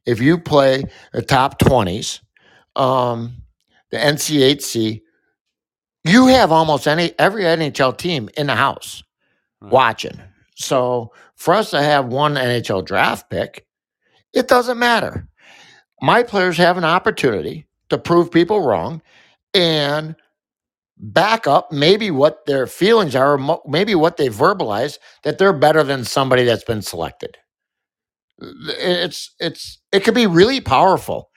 if 0.06 0.20
you 0.20 0.38
play 0.38 0.84
the 1.12 1.22
top 1.22 1.58
20s, 1.60 2.20
um, 2.76 3.36
the 3.90 3.98
NCHC, 3.98 5.02
you 6.04 6.26
have 6.28 6.50
almost 6.50 6.88
any 6.88 7.12
every 7.18 7.42
NHL 7.44 7.96
team 7.96 8.28
in 8.36 8.46
the 8.46 8.56
house 8.56 9.02
Right. 9.60 9.72
watching. 9.72 10.18
So 10.56 11.12
for 11.40 11.54
us 11.54 11.70
to 11.70 11.80
have 11.80 12.04
one 12.04 12.34
NHL 12.34 12.84
draft 12.84 13.30
pick, 13.30 13.64
it 14.34 14.46
doesn't 14.46 14.78
matter. 14.78 15.26
My 16.02 16.22
players 16.22 16.58
have 16.58 16.76
an 16.76 16.84
opportunity 16.84 17.66
to 17.88 17.96
prove 17.96 18.30
people 18.30 18.60
wrong 18.60 19.00
and 19.54 20.16
back 20.98 21.46
up 21.46 21.72
maybe 21.72 22.10
what 22.10 22.44
their 22.44 22.66
feelings 22.66 23.16
are, 23.16 23.38
or 23.38 23.62
maybe 23.66 23.94
what 23.94 24.18
they 24.18 24.28
verbalize 24.28 24.98
that 25.22 25.38
they're 25.38 25.54
better 25.54 25.82
than 25.82 26.04
somebody 26.04 26.44
that's 26.44 26.62
been 26.62 26.82
selected. 26.82 27.38
It's 28.38 29.34
it's 29.40 29.78
it 29.92 30.04
could 30.04 30.14
be 30.14 30.26
really 30.26 30.60
powerful 30.60 31.30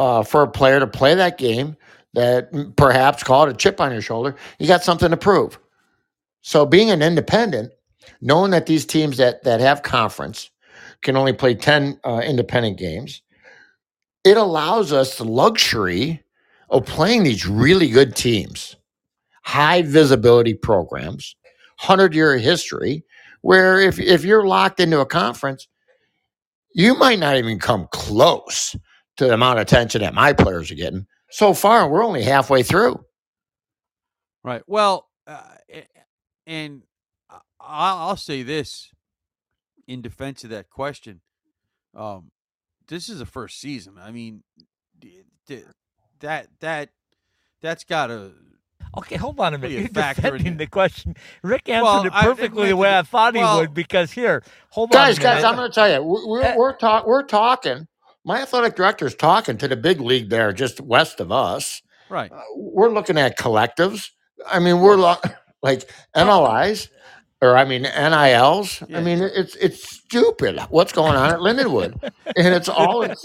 uh, 0.00 0.24
for 0.24 0.42
a 0.42 0.50
player 0.50 0.80
to 0.80 0.88
play 0.88 1.14
that 1.14 1.38
game 1.38 1.76
that 2.14 2.74
perhaps 2.76 3.22
call 3.22 3.46
it 3.46 3.52
a 3.52 3.56
chip 3.56 3.80
on 3.80 3.92
your 3.92 4.02
shoulder. 4.02 4.34
You 4.58 4.66
got 4.66 4.82
something 4.82 5.10
to 5.10 5.16
prove. 5.16 5.60
So 6.40 6.66
being 6.66 6.90
an 6.90 7.02
independent, 7.02 7.72
knowing 8.20 8.50
that 8.52 8.66
these 8.66 8.86
teams 8.86 9.16
that 9.16 9.42
that 9.44 9.60
have 9.60 9.82
conference 9.82 10.50
can 11.02 11.16
only 11.16 11.32
play 11.32 11.54
10 11.54 12.00
uh, 12.04 12.22
independent 12.24 12.78
games, 12.78 13.22
it 14.24 14.36
allows 14.36 14.92
us 14.92 15.18
the 15.18 15.24
luxury 15.24 16.22
of 16.70 16.86
playing 16.86 17.24
these 17.24 17.46
really 17.46 17.88
good 17.88 18.14
teams, 18.16 18.76
high 19.42 19.82
visibility 19.82 20.54
programs, 20.54 21.36
100 21.80 22.14
year 22.14 22.38
history, 22.38 23.04
where 23.42 23.80
if, 23.80 23.98
if 23.98 24.24
you're 24.24 24.46
locked 24.46 24.80
into 24.80 25.00
a 25.00 25.06
conference, 25.06 25.66
you 26.74 26.94
might 26.94 27.18
not 27.18 27.36
even 27.36 27.58
come 27.58 27.88
close 27.90 28.76
to 29.16 29.26
the 29.26 29.34
amount 29.34 29.58
of 29.58 29.62
attention 29.62 30.00
that 30.00 30.14
my 30.14 30.32
players 30.32 30.70
are 30.70 30.76
getting. 30.76 31.06
So 31.30 31.52
far, 31.52 31.88
we're 31.88 32.04
only 32.04 32.22
halfway 32.22 32.62
through. 32.62 33.04
Right. 34.44 34.62
Well, 34.66 35.08
uh, 35.26 35.42
and 36.46 36.82
I'll, 37.66 38.08
I'll 38.08 38.16
say 38.16 38.42
this 38.42 38.90
in 39.86 40.02
defense 40.02 40.44
of 40.44 40.50
that 40.50 40.70
question. 40.70 41.20
Um, 41.94 42.30
this 42.88 43.08
is 43.08 43.18
the 43.18 43.26
first 43.26 43.60
season. 43.60 43.94
I 44.00 44.10
mean, 44.10 44.42
d- 44.98 45.22
d- 45.46 45.62
that 46.20 46.48
that 46.60 46.90
that's 47.60 47.84
got 47.84 48.06
to 48.08 48.32
Okay, 48.98 49.16
hold 49.16 49.40
on 49.40 49.54
a 49.54 49.58
minute. 49.58 49.72
You're 49.72 49.86
in 49.86 49.92
defending 49.92 50.56
the 50.58 50.66
question. 50.66 51.14
Rick 51.42 51.68
answered 51.70 51.84
Well, 51.84 52.04
it 52.06 52.12
I- 52.12 52.24
perfectly 52.24 52.68
the 52.68 52.74
Rick- 52.74 52.80
way 52.82 52.98
I 52.98 53.02
thought 53.02 53.34
he 53.34 53.40
well- 53.40 53.60
would 53.60 53.72
because 53.72 54.10
here, 54.12 54.42
hold 54.70 54.90
guys, 54.90 55.16
on. 55.18 55.20
a 55.20 55.24
guys. 55.24 55.44
I'm 55.44 55.56
going 55.56 55.70
to 55.70 55.74
tell 55.74 55.90
you, 55.90 56.02
we- 56.02 56.26
we're 56.26 56.42
Uh, 56.42 56.56
we're, 56.56 56.76
talk, 56.76 57.06
we're 57.06 57.22
talking. 57.22 57.86
My 58.24 58.42
athletic 58.42 58.76
director's 58.76 59.14
talking 59.14 59.56
to 59.58 59.66
the 59.68 59.76
big 59.76 60.00
league 60.00 60.28
there, 60.30 60.52
just 60.52 60.80
west 60.80 61.20
of 61.20 61.32
us. 61.32 61.80
right. 62.10 62.30
Uh, 62.30 62.40
we're 62.56 62.90
looking 62.90 63.16
at 63.16 63.38
collectives. 63.38 64.10
I 64.46 64.58
mean, 64.58 64.80
we're 64.80 64.96
lo- 64.96 65.16
like 65.62 65.90
NLIs, 66.14 66.88
or 67.42 67.56
I 67.58 67.64
mean 67.66 67.82
NILs. 67.82 68.82
Yeah. 68.88 68.98
I 68.98 69.02
mean, 69.02 69.20
it's 69.20 69.54
it's 69.56 69.86
stupid 69.98 70.58
what's 70.70 70.92
going 70.92 71.16
on 71.16 71.30
at 71.30 71.38
Lindenwood, 71.40 72.00
and 72.36 72.54
it's 72.54 72.68
all 72.70 73.02
it's, 73.02 73.24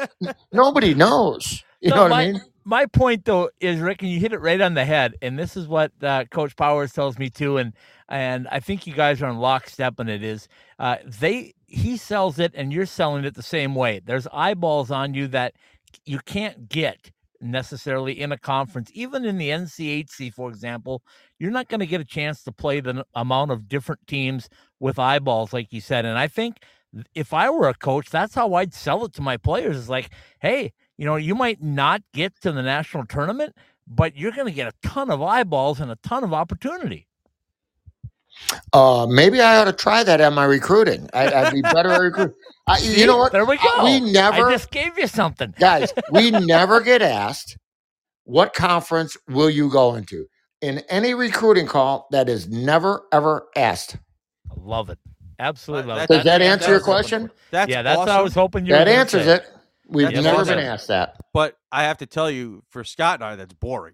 nobody 0.52 0.94
knows. 0.94 1.64
You 1.80 1.92
No, 1.92 1.96
know 1.96 2.02
what 2.04 2.10
my- 2.12 2.22
I 2.24 2.32
mean? 2.34 2.42
my 2.66 2.86
point 2.88 3.24
though 3.24 3.50
is 3.62 3.80
Rick, 3.80 4.02
and 4.02 4.12
you 4.12 4.20
hit 4.20 4.34
it 4.34 4.42
right 4.42 4.60
on 4.60 4.74
the 4.74 4.84
head, 4.84 5.16
and 5.22 5.40
this 5.40 5.56
is 5.56 5.68
what 5.68 5.92
uh, 6.04 6.26
Coach 6.26 6.56
Powers 6.58 6.92
tells 6.92 7.18
me 7.18 7.30
too, 7.30 7.58
and 7.58 7.72
and 8.10 8.48
I 8.50 8.60
think 8.60 8.88
you 8.88 8.94
guys 8.94 9.22
are 9.22 9.30
in 9.30 9.38
lockstep 9.38 10.00
in 10.00 10.10
it. 10.10 10.24
Is 10.24 10.48
uh, 10.80 10.98
they 11.06 11.54
he 11.68 11.96
sells 11.98 12.40
it, 12.40 12.52
and 12.56 12.74
you're 12.74 12.86
selling 12.86 13.24
it 13.26 13.36
the 13.36 13.44
same 13.44 13.76
way. 13.76 14.02
There's 14.04 14.28
eyeballs 14.34 14.90
on 14.92 15.14
you 15.14 15.28
that 15.30 15.54
you 16.06 16.20
can't 16.20 16.68
get 16.68 17.12
necessarily 17.42 18.20
in 18.20 18.32
a 18.32 18.38
conference, 18.38 18.90
even 18.94 19.26
in 19.26 19.38
the 19.38 19.50
NCHC, 19.50 20.34
for 20.34 20.50
example. 20.50 21.02
You're 21.40 21.52
not 21.52 21.68
going 21.68 21.80
to 21.80 21.86
get 21.86 22.02
a 22.02 22.06
chance 22.06 22.44
to 22.44 22.52
play 22.52 22.80
the 22.80 23.06
amount 23.14 23.52
of 23.52 23.68
different 23.68 24.06
teams 24.08 24.50
with 24.80 25.00
eyeballs, 25.00 25.54
like 25.54 25.72
you 25.72 25.82
said. 25.82 26.06
And 26.06 26.18
I 26.18 26.28
think 26.28 26.58
if 27.14 27.34
I 27.34 27.50
were 27.50 27.68
a 27.68 27.74
coach, 27.74 28.10
that's 28.10 28.36
how 28.36 28.54
I'd 28.56 28.74
sell 28.74 29.06
it 29.06 29.14
to 29.14 29.22
my 29.22 29.38
players. 29.38 29.78
Is 29.78 29.90
like, 29.90 30.10
hey, 30.40 30.74
you 30.98 31.06
know, 31.06 31.16
you 31.16 31.36
might 31.36 31.62
not 31.62 32.02
get 32.14 32.40
to 32.42 32.52
the 32.52 32.64
national 32.64 33.06
tournament, 33.06 33.56
but 33.88 34.16
you're 34.16 34.32
going 34.32 34.48
to 34.48 34.54
get 34.54 34.68
a 34.68 34.88
ton 34.88 35.12
of 35.12 35.22
eyeballs 35.22 35.80
and 35.80 35.92
a 35.92 35.98
ton 36.04 36.24
of 36.24 36.34
opportunity. 36.34 37.07
Uh, 38.74 39.06
maybe 39.10 39.42
I 39.42 39.58
ought 39.58 39.66
to 39.66 39.74
try 39.74 40.04
that 40.04 40.22
at 40.22 40.34
my 40.34 40.46
recruiting. 40.46 41.10
I, 41.14 41.32
I'd 41.32 41.54
be 41.54 41.62
better 41.62 41.90
at 41.92 42.02
recruiting. 42.02 42.36
I, 42.68 42.80
See? 42.80 43.02
you 43.02 43.08
know 43.08 43.18
what? 43.18 43.32
There 43.32 43.46
we 43.46 43.58
go. 43.58 43.84
We 43.84 44.00
never, 44.12 44.48
I 44.48 44.52
just 44.52 44.72
gave 44.72 44.98
you 44.98 45.08
something. 45.08 45.54
guys, 45.60 45.92
we 46.12 46.32
never 46.32 46.82
get 46.82 47.02
asked 47.02 47.58
what 48.26 48.54
conference 48.54 49.16
will 49.28 49.50
you 49.50 49.70
go 49.70 49.96
into 49.96 50.28
in 50.62 50.80
any 50.90 51.14
recruiting 51.14 51.66
call. 51.68 52.08
That 52.12 52.30
is 52.30 52.48
never 52.50 53.04
ever 53.12 53.48
asked. 53.56 53.98
I 54.52 54.56
love 54.58 54.90
it. 54.90 55.00
Absolutely 55.40 55.88
love 55.88 55.98
That- 55.98 56.04
it. 56.06 56.08
Does 56.08 56.24
That's 56.26 56.40
that 56.40 56.42
answer 56.42 56.68
I 56.68 56.72
your 56.72 56.80
question? 56.82 57.32
That's 57.52 57.70
yeah, 57.72 57.82
that's 57.84 58.00
awesome. 58.00 58.10
what 58.14 58.20
I 58.20 58.22
was 58.22 58.34
hoping 58.34 58.66
you 58.66 58.74
That 58.74 58.88
answers 58.88 59.26
say. 59.26 59.36
it. 59.36 59.48
We've 59.90 60.08
That's 60.12 60.24
never 60.24 60.42
awesome. 60.42 60.56
been 60.56 60.66
asked 60.66 60.88
that. 60.90 61.16
But 61.34 61.56
I 61.72 61.84
have 61.84 62.00
to 62.00 62.06
tell 62.06 62.30
you, 62.30 62.64
for 62.70 62.84
Scott 62.84 63.16
and 63.22 63.24
I, 63.24 63.36
that's 63.38 63.54
boring 63.54 63.94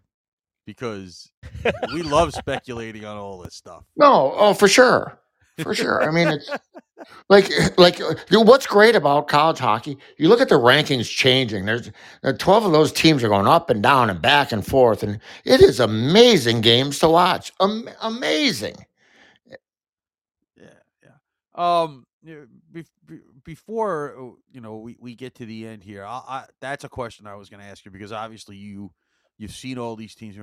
because 0.66 1.32
we 1.94 2.02
love 2.02 2.34
speculating 2.34 3.06
on 3.06 3.18
all 3.18 3.40
this 3.40 3.56
stuff. 3.56 3.84
No, 3.98 4.34
oh, 4.36 4.54
for 4.54 4.68
sure, 4.68 5.20
for 5.60 5.74
sure. 5.76 6.04
I 6.04 6.12
mean, 6.12 6.28
it's 6.28 6.50
like 7.30 7.50
like 7.78 8.02
uh, 8.02 8.16
what's 8.32 8.68
great 8.68 8.96
about 8.96 9.28
college 9.28 9.60
hockey? 9.60 9.98
You 10.18 10.30
look 10.30 10.42
at 10.42 10.50
the 10.50 10.56
rankings 10.56 11.10
changing. 11.10 11.66
There's 11.66 11.92
uh, 12.24 12.34
twelve 12.34 12.66
of 12.66 12.72
those 12.72 12.92
teams 12.92 13.24
are 13.24 13.30
going 13.30 13.48
up 13.48 13.70
and 13.70 13.82
down 13.82 14.10
and 14.10 14.22
back 14.22 14.52
and 14.52 14.66
forth, 14.66 15.04
and 15.04 15.20
it 15.46 15.62
is 15.62 15.80
amazing 15.80 16.62
games 16.62 17.00
to 17.00 17.10
watch. 17.10 17.52
Am- 17.60 17.90
amazing. 18.02 18.76
Yeah, 20.58 20.68
yeah. 21.04 21.86
Um, 21.86 22.06
be- 22.24 22.86
before 23.44 24.16
uh, 24.18 24.40
you 24.52 24.62
know 24.62 24.78
we, 24.78 24.96
we 25.00 25.16
get 25.16 25.36
to 25.36 25.46
the 25.46 25.68
end 25.68 25.84
here, 25.84 26.06
I, 26.06 26.22
I 26.28 26.46
that's 26.62 26.84
a 26.84 26.90
question 26.90 27.28
I 27.28 27.36
was 27.36 27.50
going 27.50 27.62
to 27.62 27.68
ask 27.68 27.86
you 27.86 27.92
because 27.92 28.12
obviously 28.12 28.56
you 28.56 28.92
you've 29.38 29.52
seen 29.52 29.78
all 29.78 29.96
these 29.96 30.16
teams. 30.16 30.38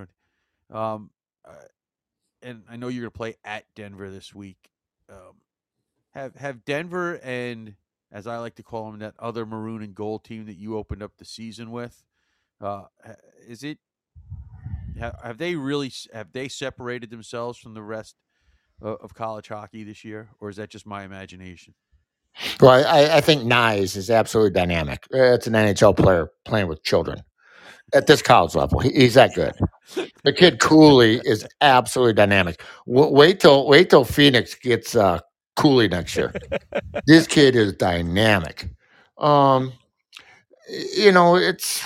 Um, 0.70 1.10
uh, 1.44 1.52
and 2.42 2.62
I 2.68 2.76
know 2.76 2.88
you're 2.88 3.02
going 3.02 3.12
to 3.12 3.16
play 3.16 3.36
at 3.44 3.64
Denver 3.74 4.10
this 4.10 4.34
week. 4.34 4.70
Um, 5.08 5.36
have 6.12 6.34
have 6.36 6.64
Denver 6.64 7.20
and 7.22 7.74
as 8.12 8.26
I 8.26 8.38
like 8.38 8.56
to 8.56 8.62
call 8.62 8.90
them 8.90 9.00
that 9.00 9.14
other 9.18 9.46
maroon 9.46 9.82
and 9.82 9.94
gold 9.94 10.24
team 10.24 10.46
that 10.46 10.56
you 10.56 10.76
opened 10.76 11.02
up 11.02 11.12
the 11.18 11.24
season 11.24 11.70
with. 11.70 12.02
Uh, 12.60 12.84
is 13.46 13.62
it 13.62 13.78
have, 14.98 15.16
have 15.22 15.38
they 15.38 15.54
really 15.54 15.92
have 16.12 16.32
they 16.32 16.48
separated 16.48 17.10
themselves 17.10 17.58
from 17.58 17.74
the 17.74 17.82
rest 17.82 18.16
of, 18.82 18.98
of 19.00 19.14
college 19.14 19.48
hockey 19.48 19.84
this 19.84 20.04
year, 20.04 20.30
or 20.40 20.50
is 20.50 20.56
that 20.56 20.70
just 20.70 20.86
my 20.86 21.04
imagination? 21.04 21.74
Well, 22.60 22.86
I, 22.86 23.16
I 23.16 23.20
think 23.20 23.42
Knies 23.42 23.96
is 23.96 24.10
absolutely 24.10 24.52
dynamic. 24.52 25.04
Uh, 25.12 25.34
It's 25.34 25.46
an 25.46 25.54
NHL 25.54 25.96
player 25.96 26.30
playing 26.44 26.68
with 26.68 26.82
children 26.82 27.22
at 27.94 28.06
this 28.06 28.22
college 28.22 28.54
level. 28.54 28.78
He, 28.80 28.90
he's 28.90 29.14
that 29.14 29.34
good. 29.34 29.54
The 30.24 30.32
kid 30.32 30.60
Cooley 30.60 31.20
is 31.24 31.46
absolutely 31.60 32.14
dynamic. 32.14 32.62
W- 32.86 33.12
wait 33.12 33.40
till 33.40 33.66
wait 33.66 33.90
till 33.90 34.04
Phoenix 34.04 34.54
gets 34.54 34.94
uh, 34.94 35.20
Cooley 35.56 35.88
next 35.88 36.16
year. 36.16 36.32
this 37.06 37.26
kid 37.26 37.56
is 37.56 37.72
dynamic. 37.74 38.68
Um, 39.18 39.72
you 40.96 41.12
know, 41.12 41.36
it's 41.36 41.84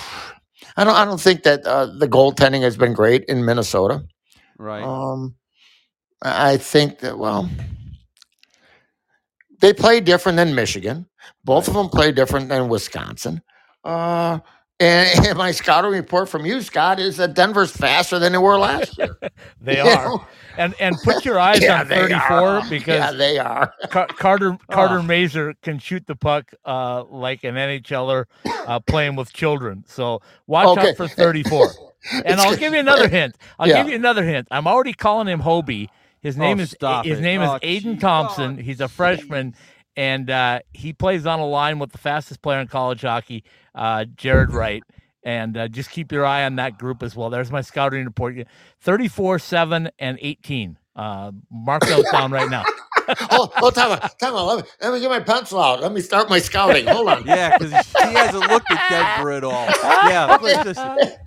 I 0.77 0.83
don't 0.83 0.95
I 0.95 1.05
don't 1.05 1.21
think 1.21 1.43
that 1.43 1.65
uh, 1.65 1.87
the 1.87 2.07
goaltending 2.07 2.61
has 2.61 2.77
been 2.77 2.93
great 2.93 3.25
in 3.25 3.45
Minnesota. 3.45 4.03
Right. 4.57 4.83
Um, 4.83 5.35
I 6.21 6.53
I 6.53 6.57
think 6.57 6.99
that 6.99 7.17
well, 7.17 7.49
they 9.61 9.73
play 9.73 9.99
different 9.99 10.37
than 10.37 10.55
Michigan. 10.55 11.07
Both 11.43 11.67
of 11.67 11.73
them 11.73 11.89
play 11.89 12.11
different 12.11 12.49
than 12.49 12.69
Wisconsin. 12.69 13.41
Uh, 13.83 14.39
and, 14.79 15.25
and 15.27 15.37
my 15.37 15.51
scouting 15.51 15.91
report 15.91 16.29
from 16.29 16.45
you, 16.45 16.61
Scott, 16.61 16.99
is 16.99 17.17
that 17.17 17.33
Denver's 17.33 17.71
faster 17.71 18.19
than 18.19 18.31
they 18.33 18.37
were 18.37 18.57
last 18.57 18.97
year. 18.97 19.17
They 19.61 19.77
You 19.77 19.83
are. 19.83 20.05
know? 20.05 20.25
And 20.57 20.73
and 20.79 20.95
put 21.03 21.25
your 21.25 21.39
eyes 21.39 21.59
Yeah, 21.61 21.81
on 21.81 21.87
they 21.87 21.95
34 21.95 22.19
are. 22.37 22.61
because 22.69 22.87
yeah, 22.87 23.11
they 23.11 23.39
are. 23.39 23.73
Car- 23.89 24.07
Carter 24.07 24.57
Carter 24.71 24.99
Oh. 24.99 25.01
Mazur 25.03 25.53
can 25.63 25.79
shoot 25.79 26.05
the 26.07 26.15
puck 26.15 26.53
uh, 26.65 27.03
like 27.05 27.43
an 27.43 27.55
NHLer 27.55 28.25
uh, 28.67 28.79
playing 28.81 29.15
with 29.15 29.33
children. 29.33 29.83
So 29.87 30.21
watch 30.47 30.67
Okay. 30.77 30.89
out 30.91 30.97
for 30.97 31.07
34. 31.07 31.71
And 32.23 32.39
I'll 32.39 32.55
give 32.55 32.73
you 32.73 32.79
another 32.79 33.09
hint. 33.09 33.35
I'll 33.59 33.67
Yeah. 33.67 33.77
give 33.81 33.89
you 33.89 33.95
another 33.95 34.23
hint. 34.23 34.47
I'm 34.51 34.67
already 34.67 34.93
calling 34.93 35.27
him 35.27 35.39
Hobey. 35.41 35.89
His 36.21 36.37
name 36.37 36.59
Oh, 36.59 36.63
is 36.63 36.75
his 37.03 37.19
it. 37.19 37.21
name 37.21 37.41
is 37.41 37.49
Oh, 37.49 37.59
Aidan 37.61 37.95
gee. 37.95 37.99
Thompson. 37.99 38.57
Oh, 38.59 38.61
He's 38.61 38.79
a 38.81 38.87
freshman, 38.87 39.55
and 39.97 40.29
uh, 40.29 40.59
he 40.73 40.93
plays 40.93 41.25
on 41.25 41.39
a 41.39 41.45
line 41.45 41.79
with 41.79 41.91
the 41.91 41.97
fastest 41.97 42.41
player 42.41 42.59
in 42.59 42.67
college 42.67 43.01
hockey, 43.01 43.43
uh, 43.75 44.05
Jared 44.15 44.51
Wright. 44.51 44.83
And 45.23 45.57
uh, 45.57 45.67
just 45.67 45.89
keep 45.89 46.11
your 46.11 46.23
eye 46.23 46.45
on 46.45 46.57
that 46.57 46.77
group 46.77 47.01
as 47.01 47.15
well. 47.15 47.31
There's 47.31 47.51
my 47.51 47.61
scouting 47.61 48.05
report. 48.05 48.35
34, 48.81 49.39
7, 49.39 49.89
and 49.97 50.19
18. 50.21 50.77
Uh, 50.95 51.31
mark 51.49 51.83
those 51.87 52.05
down 52.11 52.31
right 52.31 52.49
now. 52.49 52.63
oh, 53.31 53.51
oh, 53.57 53.69
time 53.69 53.91
out, 53.91 54.19
time 54.19 54.35
out. 54.35 54.45
Let 54.45 54.57
me, 54.57 54.71
let 54.81 54.93
me 54.93 54.99
get 54.99 55.09
my 55.09 55.19
pencil 55.19 55.59
out. 55.59 55.81
Let 55.81 55.91
me 55.91 56.01
start 56.01 56.29
my 56.29 56.39
scouting. 56.39 56.87
Hold 56.87 57.09
on. 57.09 57.25
Yeah, 57.25 57.57
because 57.57 57.71
he 57.71 58.13
hasn't 58.13 58.47
looked 58.49 58.71
at 58.71 58.89
Denver 58.89 59.31
at 59.31 59.43
all. 59.43 59.65
Yeah, 59.83 60.37
please 60.39 60.63
just. 60.63 60.79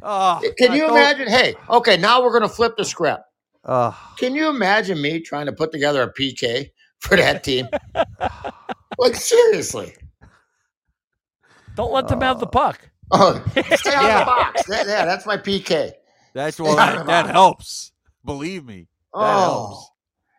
Oh, 0.03 0.41
Can 0.59 0.73
you 0.73 0.89
imagine? 0.89 1.29
Hey, 1.29 1.55
okay, 1.69 1.97
now 1.97 2.23
we're 2.23 2.31
going 2.31 2.43
to 2.43 2.49
flip 2.49 2.77
the 2.77 2.85
script. 2.85 3.23
Uh, 3.65 3.93
Can 4.17 4.35
you 4.35 4.49
imagine 4.49 5.01
me 5.03 5.21
trying 5.21 5.47
to 5.47 5.53
put 5.53 5.73
together 5.73 6.03
a 6.03 6.13
PK 6.13 6.71
for 7.01 7.17
that 7.17 7.45
team? 7.45 7.69
like 8.99 9.15
seriously. 9.15 9.95
Don't 11.79 11.93
let 11.93 12.09
them 12.09 12.21
have 12.23 12.41
the 12.41 12.47
Uh, 12.47 12.51
puck. 12.51 12.81
Oh, 13.13 13.41
stay 13.55 13.95
out 13.95 14.03
Yeah. 14.03 14.19
of 14.19 14.19
the 14.21 14.25
box. 14.27 14.63
That- 14.67 14.87
yeah, 14.89 15.05
that's 15.07 15.25
my 15.27 15.37
PK. 15.37 15.93
that's 16.35 16.57
Stay 16.57 16.65
what 16.65 16.77
out 16.79 17.07
that 17.07 17.27
helps. 17.31 17.93
Believe 18.25 18.65
me. 18.67 18.89
That 19.15 19.21
Oh, 19.21 19.39
helps. 19.69 19.91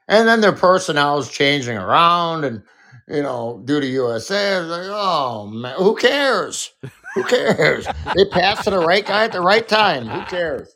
and 0.10 0.28
then 0.28 0.42
their 0.42 0.52
personnel 0.52 1.18
is 1.18 1.30
changing 1.30 1.78
around, 1.78 2.44
and 2.44 2.62
you 3.08 3.24
know, 3.24 3.62
due 3.66 3.80
to 3.80 3.88
USA, 3.88 4.58
it's 4.60 4.68
like, 4.70 4.86
oh 4.90 5.48
man, 5.48 5.76
who 5.78 5.96
cares? 5.96 6.74
Who 7.16 7.24
cares? 7.24 7.88
they 8.16 8.26
pass 8.26 8.66
to 8.66 8.70
the 8.72 8.80
right 8.80 9.06
guy 9.06 9.24
at 9.24 9.32
the 9.32 9.42
right 9.42 9.68
time. 9.68 10.06
Who 10.08 10.22
cares? 10.26 10.76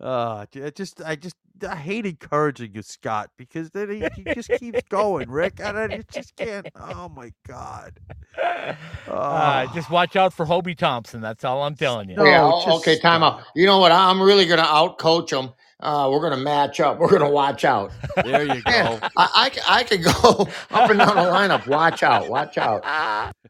Uh, 0.00 0.46
just 0.74 1.02
I 1.04 1.14
just 1.16 1.36
I 1.64 1.76
hate 1.76 2.06
encouraging 2.06 2.72
you, 2.74 2.82
Scott, 2.82 3.30
because 3.36 3.70
then 3.70 3.90
he, 3.90 4.08
he 4.22 4.34
just 4.34 4.50
keeps 4.58 4.80
going, 4.88 5.30
Rick, 5.30 5.60
and 5.60 5.76
I 5.78 6.02
just 6.12 6.34
can't. 6.36 6.68
Oh 6.76 7.08
my 7.08 7.32
God. 7.46 7.98
Uh, 8.42 8.74
Oh. 9.08 9.74
just 9.74 9.90
watch 9.90 10.16
out 10.16 10.32
for 10.32 10.46
Hobey 10.46 10.74
Thompson. 10.74 11.20
That's 11.20 11.44
all 11.44 11.62
I'm 11.62 11.74
telling 11.74 12.08
you. 12.08 12.16
No, 12.16 12.24
yeah, 12.24 12.50
just 12.64 12.80
okay, 12.86 12.98
time 12.98 13.22
out. 13.22 13.42
You 13.54 13.66
know 13.66 13.78
what? 13.78 13.92
I'm 13.92 14.20
really 14.20 14.46
going 14.46 14.58
to 14.60 14.64
out 14.66 14.98
coach 14.98 15.30
them. 15.30 15.50
Uh, 15.80 16.08
we're 16.10 16.20
going 16.20 16.32
to 16.32 16.38
match 16.38 16.78
up. 16.80 16.98
We're 16.98 17.08
going 17.10 17.22
to 17.22 17.28
watch 17.28 17.64
out. 17.64 17.90
There 18.24 18.42
you 18.44 18.62
Man, 18.66 18.98
go. 19.00 19.08
I 19.16 19.84
could 19.88 20.04
go 20.04 20.10
up 20.70 20.90
and 20.90 20.98
down 20.98 21.16
the 21.16 21.22
lineup. 21.22 21.66
Watch 21.66 22.02
out. 22.02 22.28
Watch 22.28 22.56
out. 22.58 23.32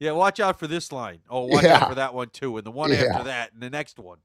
Yeah, 0.00 0.10
watch 0.10 0.40
out 0.40 0.58
for 0.58 0.66
this 0.66 0.90
line. 0.92 1.20
Oh, 1.30 1.46
watch 1.46 1.62
Yeah. 1.62 1.76
out 1.76 1.88
for 1.90 1.94
that 1.94 2.12
one 2.14 2.28
too, 2.28 2.56
and 2.56 2.66
the 2.66 2.70
one 2.72 2.90
Yeah. 2.90 3.04
after 3.12 3.24
that, 3.24 3.52
and 3.52 3.62
the 3.62 3.70
next 3.70 3.98
one. 3.98 4.18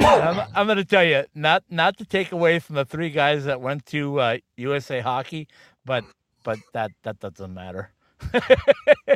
I'm, 0.00 0.48
I'm 0.54 0.66
going 0.66 0.78
to 0.78 0.84
tell 0.84 1.04
you, 1.04 1.24
not 1.34 1.64
not 1.70 1.96
to 1.98 2.04
take 2.04 2.32
away 2.32 2.58
from 2.58 2.76
the 2.76 2.84
three 2.84 3.10
guys 3.10 3.44
that 3.44 3.60
went 3.60 3.86
to 3.86 4.20
uh, 4.20 4.38
USA 4.56 5.00
Hockey, 5.00 5.48
but 5.84 6.04
but 6.44 6.58
that 6.72 6.90
that 7.02 7.20
doesn't 7.20 7.52
matter. 7.52 7.90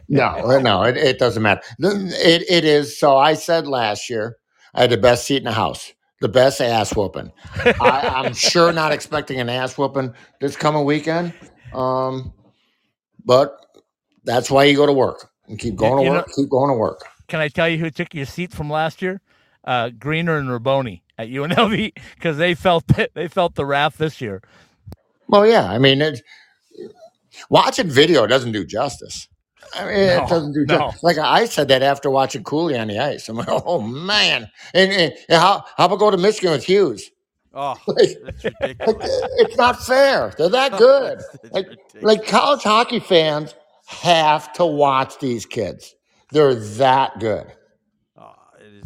No, 0.09 0.59
no, 0.59 0.83
it, 0.83 0.97
it 0.97 1.19
doesn't 1.21 1.43
matter. 1.43 1.63
It, 1.79 2.43
it 2.51 2.65
is. 2.65 2.99
So 2.99 3.17
I 3.17 3.35
said 3.35 3.69
last 3.69 4.11
year, 4.11 4.37
I 4.75 4.83
had 4.83 4.91
the 4.91 4.97
best 4.97 5.25
seat 5.25 5.37
in 5.37 5.45
the 5.45 5.53
house, 5.53 5.93
the 6.21 6.29
best 6.29 6.61
ass 6.61 6.95
whooping. 6.95 7.31
I, 7.65 8.13
I'm 8.17 8.35
sure 8.35 8.73
not 8.73 8.91
expecting 8.91 9.39
an 9.39 9.49
ass 9.49 9.79
whooping 9.79 10.13
this 10.41 10.57
coming 10.57 10.85
weekend. 10.85 11.33
Um, 11.73 12.33
but 13.25 13.67
that's 14.25 14.51
why 14.51 14.65
you 14.65 14.77
go 14.77 14.87
to 14.87 14.93
work 14.93 15.31
and 15.47 15.59
keep 15.59 15.77
going 15.77 15.99
to 15.99 16.03
you 16.03 16.11
know- 16.11 16.17
work, 16.17 16.29
keep 16.35 16.49
going 16.49 16.71
to 16.71 16.77
work. 16.77 17.05
Can 17.29 17.39
I 17.39 17.47
tell 17.47 17.69
you 17.69 17.79
who 17.79 17.91
took 17.91 18.13
your 18.13 18.27
seat 18.27 18.53
from 18.53 18.69
last 18.69 19.01
year? 19.01 19.21
Uh, 19.65 19.91
Greener 19.91 20.37
and 20.39 20.49
Raboni 20.49 21.03
at 21.19 21.29
UNLV 21.29 21.93
because 22.15 22.37
they 22.39 22.55
felt 22.55 22.85
they 23.15 23.29
felt 23.29 23.55
the 23.55 23.67
wrath 23.67 23.99
this 23.99 24.21
year. 24.21 24.43
Well, 25.29 25.47
yeah. 25.47 25.71
I 25.71 25.79
mean, 25.79 26.01
it, 26.03 26.23
watching 27.51 27.89
video 27.89 28.27
doesn't 28.27 28.53
do 28.53 28.65
justice. 28.65 29.29
I 29.75 29.85
mean, 29.85 29.95
No, 30.07 30.25
it 30.25 30.29
doesn't 30.29 30.53
do 30.53 30.65
no. 30.67 30.79
justice. 30.79 31.03
Like 31.03 31.19
I 31.19 31.45
said 31.45 31.69
that 31.69 31.83
after 31.83 32.11
watching 32.11 32.43
Cooley 32.43 32.77
on 32.79 32.89
the 32.89 32.99
ice. 32.99 33.29
I'm 33.29 33.37
like, 33.37 33.49
oh 33.51 33.81
man. 33.81 34.51
And, 34.75 34.91
and, 34.93 35.13
and 35.29 35.41
how 35.41 35.65
how 35.77 35.85
about 35.87 35.99
go 35.99 36.11
to 36.11 36.17
Michigan 36.17 36.53
with 36.53 36.65
Hughes? 36.65 37.11
Oh, 37.53 37.77
Like, 37.87 38.09
that's 38.25 38.45
like, 38.61 38.77
it's 38.81 39.57
not 39.57 39.83
fair. 39.85 40.33
They're 40.39 40.49
that 40.49 40.79
good. 40.79 41.19
That's 41.43 41.53
Like, 41.53 41.67
ridiculous. 41.69 42.03
like 42.03 42.27
college 42.27 42.63
hockey 42.63 43.01
fans 43.01 43.55
have 43.87 44.53
to 44.55 44.65
watch 44.65 45.19
these 45.19 45.47
kids. 45.47 45.95
They're 46.31 46.55
that 46.55 47.19
good. 47.19 47.53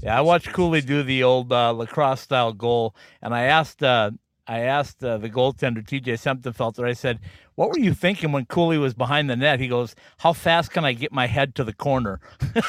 Yeah, 0.04 0.18
I 0.18 0.22
watched 0.22 0.52
Cooley 0.54 0.82
do 0.82 1.04
the 1.04 1.24
old 1.24 1.52
uh, 1.52 1.72
lacrosse 1.72 2.22
style 2.22 2.54
goal, 2.54 2.96
and 3.22 3.34
I 3.34 3.44
asked 3.44 3.84
uh, 3.84 4.12
I 4.48 4.60
asked 4.62 5.04
uh, 5.04 5.18
the 5.18 5.30
goaltender 5.30 5.86
T.J. 5.86 6.14
Semptimphelter. 6.14 6.88
I 6.88 6.94
said, 6.94 7.20
"What 7.56 7.70
were 7.70 7.80
you 7.80 7.94
thinking 7.94 8.32
when 8.32 8.46
Cooley 8.46 8.78
was 8.78 8.94
behind 8.94 9.30
the 9.30 9.36
net?" 9.36 9.60
He 9.60 9.68
goes, 9.68 9.96
"How 10.20 10.34
fast 10.34 10.72
can 10.72 10.86
I 10.86 10.94
get 10.94 11.12
my 11.12 11.28
head 11.28 11.56
to 11.56 11.64
the 11.64 11.74
corner?" 11.74 12.20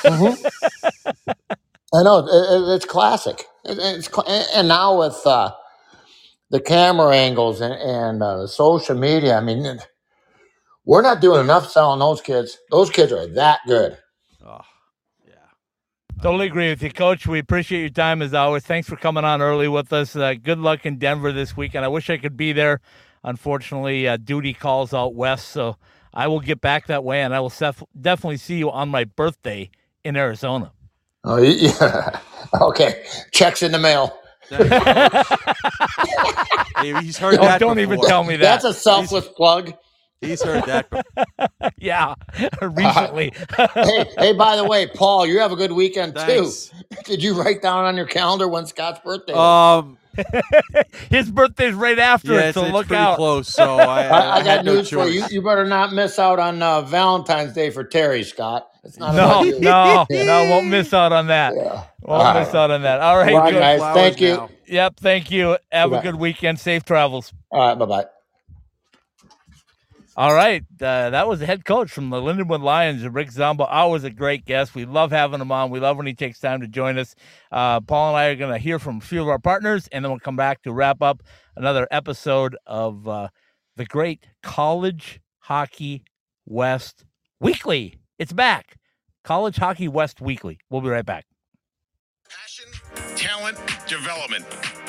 I 1.94 2.04
know 2.04 2.20
it, 2.20 2.26
it- 2.30 2.76
it's 2.76 2.86
classic. 2.86 3.46
It- 3.66 3.80
it's 3.80 4.08
cla- 4.10 4.26
and 4.56 4.68
now 4.70 5.00
with 5.00 5.22
uh, 5.26 5.54
the 6.52 6.62
camera 6.62 7.16
angles 7.16 7.62
and, 7.62 7.74
and 7.76 8.24
uh, 8.24 8.48
social 8.48 8.96
media. 8.98 9.38
I 9.38 9.42
mean, 9.42 9.80
we're 10.86 11.02
not 11.04 11.22
doing 11.22 11.42
enough 11.42 11.70
selling 11.70 12.00
those 12.00 12.22
kids. 12.22 12.58
Those 12.72 12.90
kids 12.92 13.12
are 13.14 13.28
that 13.36 13.62
good. 13.68 13.98
Yeah. 16.16 16.24
Totally 16.24 16.48
agree 16.48 16.70
with 16.70 16.84
you, 16.84 16.92
Coach. 16.92 17.28
We 17.28 17.40
appreciate 17.40 17.82
your 17.82 17.90
time 17.90 18.22
as 18.22 18.34
always. 18.34 18.64
Thanks 18.66 18.90
for 18.90 18.98
coming 18.98 19.24
on 19.26 19.42
early 19.42 19.68
with 19.70 19.94
us. 19.94 20.16
Uh, 20.16 20.34
good 20.34 20.60
luck 20.60 20.86
in 20.86 20.98
Denver 20.98 21.32
this 21.32 21.56
weekend. 21.58 21.86
I 21.86 21.90
wish 21.90 22.10
I 22.10 22.18
could 22.18 22.38
be 22.38 22.54
there. 22.54 22.82
Unfortunately, 23.24 24.08
uh, 24.08 24.18
duty 24.18 24.54
calls 24.54 24.94
out 24.94 25.16
west, 25.16 25.50
so 25.50 25.78
I 26.14 26.28
will 26.28 26.42
get 26.42 26.62
back 26.62 26.88
that 26.88 27.04
way, 27.04 27.22
and 27.22 27.36
I 27.36 27.40
will 27.40 27.50
sef- 27.52 27.84
definitely 28.00 28.38
see 28.38 28.58
you 28.58 28.72
on 28.72 28.90
my 28.90 29.06
birthday 29.06 29.70
in 30.04 30.18
Arizona. 30.18 30.74
Oh 31.24 31.38
yeah. 31.42 32.20
Okay. 32.62 33.06
Checks 33.32 33.64
in 33.64 33.72
the 33.72 33.80
mail. 33.80 34.18
Hey, 36.78 36.94
he's 37.02 37.18
heard 37.18 37.36
Oh, 37.40 37.44
that. 37.44 37.60
don't 37.60 37.80
even 37.80 38.02
tell 38.02 38.24
me 38.24 38.38
that. 38.38 38.64
That's 38.64 38.66
a 38.66 38.74
selfless 38.74 39.28
plug. 39.28 39.74
He's 40.22 40.42
heard 40.42 40.64
that. 40.66 40.90
before. 40.90 41.72
yeah, 41.78 42.16
recently. 42.62 43.34
hey, 43.74 44.06
hey, 44.18 44.34
by 44.34 44.56
the 44.56 44.64
way, 44.64 44.88
Paul, 44.88 45.26
you 45.26 45.40
have 45.40 45.52
a 45.52 45.56
good 45.56 45.72
weekend 45.72 46.16
Thanks. 46.16 46.70
too. 46.70 46.96
Did 47.06 47.24
you 47.24 47.40
write 47.40 47.62
down 47.62 47.86
on 47.86 47.96
your 47.96 48.06
calendar 48.06 48.48
when 48.48 48.66
Scott's 48.66 49.00
birthday 49.04 49.34
is? 49.34 49.38
Um, 49.38 49.98
His 51.10 51.30
birthday's 51.30 51.74
right 51.74 52.00
after 52.00 52.34
yeah, 52.34 52.40
it, 52.40 52.46
it's, 52.48 52.54
so 52.56 52.64
it's 52.64 52.74
look 52.74 52.88
pretty 52.88 53.02
out. 53.02 53.18
close. 53.18 53.50
So 53.50 53.78
I, 53.78 54.04
I, 54.04 54.36
I, 54.36 54.38
had 54.38 54.46
got 54.46 54.66
no 54.66 54.76
news 54.76 54.90
for 54.90 55.08
you. 55.08 55.26
You 55.30 55.42
better 55.42 55.66
not 55.66 55.92
miss 55.94 56.18
out 56.18 56.40
on 56.40 56.62
uh, 56.62 56.82
Valentine's 56.82 57.54
Day 57.54 57.70
for 57.70 57.84
Terry, 57.84 58.24
Scott. 58.24 58.70
It's 58.86 58.98
not 58.98 59.16
No, 59.16 59.42
no, 59.60 60.06
no, 60.10 60.50
won't 60.50 60.68
miss 60.68 60.94
out 60.94 61.12
on 61.12 61.28
that. 61.28 61.54
Yeah. 61.56 61.84
Won't 62.02 62.22
All 62.22 62.34
miss 62.40 62.48
right. 62.48 62.56
out 62.56 62.72
on 62.72 62.84
that. 62.84 63.02
All 63.02 63.18
right, 63.18 63.34
All 63.34 63.40
right, 63.42 63.54
guys. 63.54 63.80
Flowers 63.80 63.96
Thank 63.96 64.22
you. 64.22 64.34
now. 64.36 64.50
Yep, 64.68 64.98
thank 64.98 65.32
you. 65.32 65.58
Have 65.72 65.92
a 65.92 65.96
Bye-bye. 65.96 66.04
good 66.04 66.16
weekend. 66.16 66.60
Safe 66.60 66.86
travels. 66.86 67.34
All 67.52 67.60
right. 67.68 67.78
Bye 67.78 67.86
bye. 67.86 68.06
All 70.18 70.34
right, 70.34 70.64
uh, 70.80 71.10
that 71.10 71.28
was 71.28 71.42
the 71.42 71.46
head 71.46 71.66
coach 71.66 71.92
from 71.92 72.10
the 72.10 72.22
Lindenwood 72.22 72.62
Lions, 72.64 73.06
Rick 73.06 73.32
Zombo. 73.32 73.66
Always 73.66 74.06
a 74.06 74.10
great 74.10 74.46
guest. 74.46 74.74
We 74.74 74.86
love 74.86 75.12
having 75.12 75.42
him 75.42 75.52
on. 75.52 75.72
We 75.72 75.82
love 75.82 75.98
when 75.98 76.06
he 76.06 76.14
takes 76.14 76.40
time 76.40 76.62
to 76.62 76.70
join 76.70 76.98
us. 76.98 77.16
Uh, 77.52 77.82
Paul 77.82 78.16
and 78.16 78.18
I 78.18 78.28
are 78.28 78.36
going 78.38 78.54
to 78.54 78.58
hear 78.58 78.80
from 78.80 79.00
a 79.00 79.02
few 79.02 79.22
of 79.22 79.28
our 79.28 79.40
partners, 79.40 79.90
and 79.92 80.06
then 80.06 80.12
we'll 80.12 80.22
come 80.22 80.38
back 80.38 80.62
to 80.62 80.72
wrap 80.72 81.02
up 81.02 81.22
another 81.58 81.86
episode 81.92 82.56
of 82.66 83.06
uh, 83.10 83.28
the 83.76 83.84
great 83.84 84.26
College 84.42 85.20
Hockey 85.40 86.06
West 86.46 87.04
Weekly. 87.42 87.96
It's 88.18 88.32
back. 88.32 88.78
College 89.26 89.58
Hockey 89.58 89.90
West 89.90 90.22
Weekly. 90.22 90.60
We'll 90.70 90.80
be 90.80 90.88
right 90.88 91.06
back. 91.06 91.26
Passion, 92.30 93.18
talent, 93.18 93.58
development. 93.86 94.46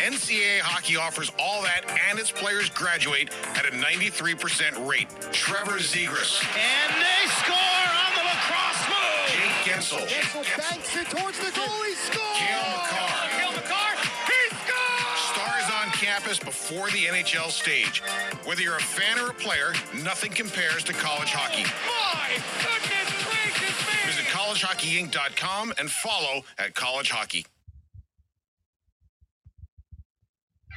NCAA 0.06 0.60
hockey 0.62 0.96
offers 0.96 1.32
all 1.36 1.62
that, 1.62 1.82
and 2.08 2.16
its 2.18 2.30
players 2.30 2.70
graduate 2.70 3.34
at 3.58 3.66
a 3.66 3.74
93% 3.74 4.86
rate. 4.86 5.10
Trevor 5.34 5.82
Zegras, 5.82 6.38
And 6.54 6.94
they 6.94 7.22
score 7.42 7.90
on 7.90 8.10
the 8.14 8.22
lacrosse 8.22 8.86
move. 8.86 9.26
Jake 9.34 9.58
Guentzel, 9.66 10.06
Guentzel 10.06 10.46
banks 10.54 10.94
it 10.94 11.10
towards 11.10 11.38
the 11.42 11.50
goal. 11.50 11.82
He 11.82 11.94
scores. 11.98 12.38
Cale 12.38 12.70
Makar. 12.70 13.10
Cale 13.34 13.54
Makar. 13.58 13.90
He 14.30 14.42
scores. 14.62 15.20
Stars 15.34 15.66
on 15.82 15.90
campus 15.90 16.38
before 16.38 16.86
the 16.94 17.10
NHL 17.10 17.50
stage. 17.50 17.98
Whether 18.46 18.62
you're 18.62 18.78
a 18.78 18.80
fan 18.94 19.18
or 19.18 19.30
a 19.30 19.34
player, 19.34 19.74
nothing 20.06 20.30
compares 20.30 20.84
to 20.84 20.92
college 20.92 21.34
hockey. 21.34 21.66
My 21.82 22.30
goodness 22.62 23.10
gracious 23.26 23.74
me. 23.90 24.06
Visit 24.06 24.26
collegehockeyinc.com 24.30 25.74
and 25.82 25.90
follow 25.90 26.44
at 26.58 26.76
College 26.76 27.10
Hockey. 27.10 27.44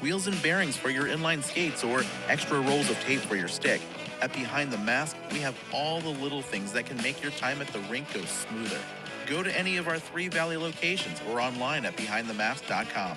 wheels 0.00 0.26
and 0.26 0.40
bearings 0.42 0.76
for 0.76 0.90
your 0.90 1.06
inline 1.06 1.42
skates, 1.42 1.84
or 1.84 2.02
extra 2.28 2.60
rolls 2.60 2.90
of 2.90 2.98
tape 3.00 3.20
for 3.20 3.36
your 3.36 3.48
stick, 3.48 3.80
at 4.20 4.32
Behind 4.32 4.72
the 4.72 4.78
Mask, 4.78 5.16
we 5.32 5.38
have 5.38 5.56
all 5.72 6.00
the 6.00 6.08
little 6.08 6.42
things 6.42 6.72
that 6.72 6.86
can 6.86 6.96
make 6.98 7.22
your 7.22 7.32
time 7.32 7.60
at 7.60 7.68
the 7.68 7.78
rink 7.90 8.12
go 8.12 8.20
smoother. 8.22 8.80
Go 9.26 9.42
to 9.42 9.58
any 9.58 9.76
of 9.76 9.88
our 9.88 9.98
three 9.98 10.28
Valley 10.28 10.56
locations 10.56 11.20
or 11.30 11.40
online 11.40 11.84
at 11.84 11.96
behindthemask.com. 11.96 13.16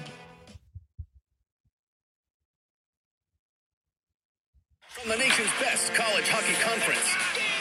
From 4.89 5.09
the 5.09 5.17
nation's 5.17 5.49
best 5.59 5.93
college 5.95 6.27
hockey 6.27 6.53
conference. 6.61 7.60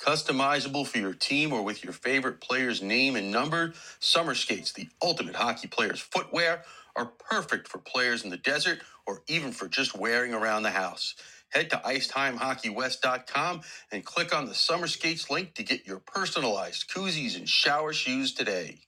Customizable 0.00 0.86
for 0.86 0.98
your 0.98 1.14
team 1.14 1.52
or 1.52 1.62
with 1.62 1.84
your 1.84 1.94
favorite 1.94 2.40
player's 2.40 2.82
name 2.82 3.16
and 3.16 3.32
number, 3.32 3.74
Summer 4.00 4.34
Skates, 4.34 4.72
the 4.72 4.88
ultimate 5.02 5.36
hockey 5.36 5.68
player's 5.68 6.00
footwear, 6.00 6.64
are 6.96 7.06
perfect 7.30 7.68
for 7.68 7.78
players 7.78 8.24
in 8.24 8.30
the 8.30 8.38
desert 8.38 8.80
or 9.06 9.22
even 9.28 9.52
for 9.52 9.68
just 9.68 9.96
wearing 9.96 10.34
around 10.34 10.64
the 10.64 10.70
house. 10.70 11.16
Head 11.50 11.70
to 11.70 11.78
IceTimeHockeyWest.com 11.78 13.62
and 13.92 14.04
click 14.04 14.36
on 14.36 14.46
the 14.46 14.54
Summer 14.54 14.88
Skates 14.88 15.30
link 15.30 15.54
to 15.54 15.64
get 15.64 15.86
your 15.86 16.00
personalized 16.00 16.90
koozies 16.90 17.36
and 17.38 17.48
shower 17.48 17.92
shoes 17.94 18.34
today. 18.34 18.80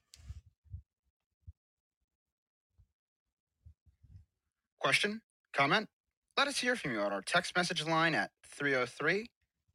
Question? 4.80 5.22
Comment? 5.54 5.88
Let 6.36 6.48
us 6.48 6.58
hear 6.58 6.76
from 6.76 6.92
you 6.92 7.00
on 7.00 7.12
our 7.12 7.22
text 7.22 7.56
message 7.56 7.84
line 7.86 8.14
at 8.14 8.30
303 8.56 9.30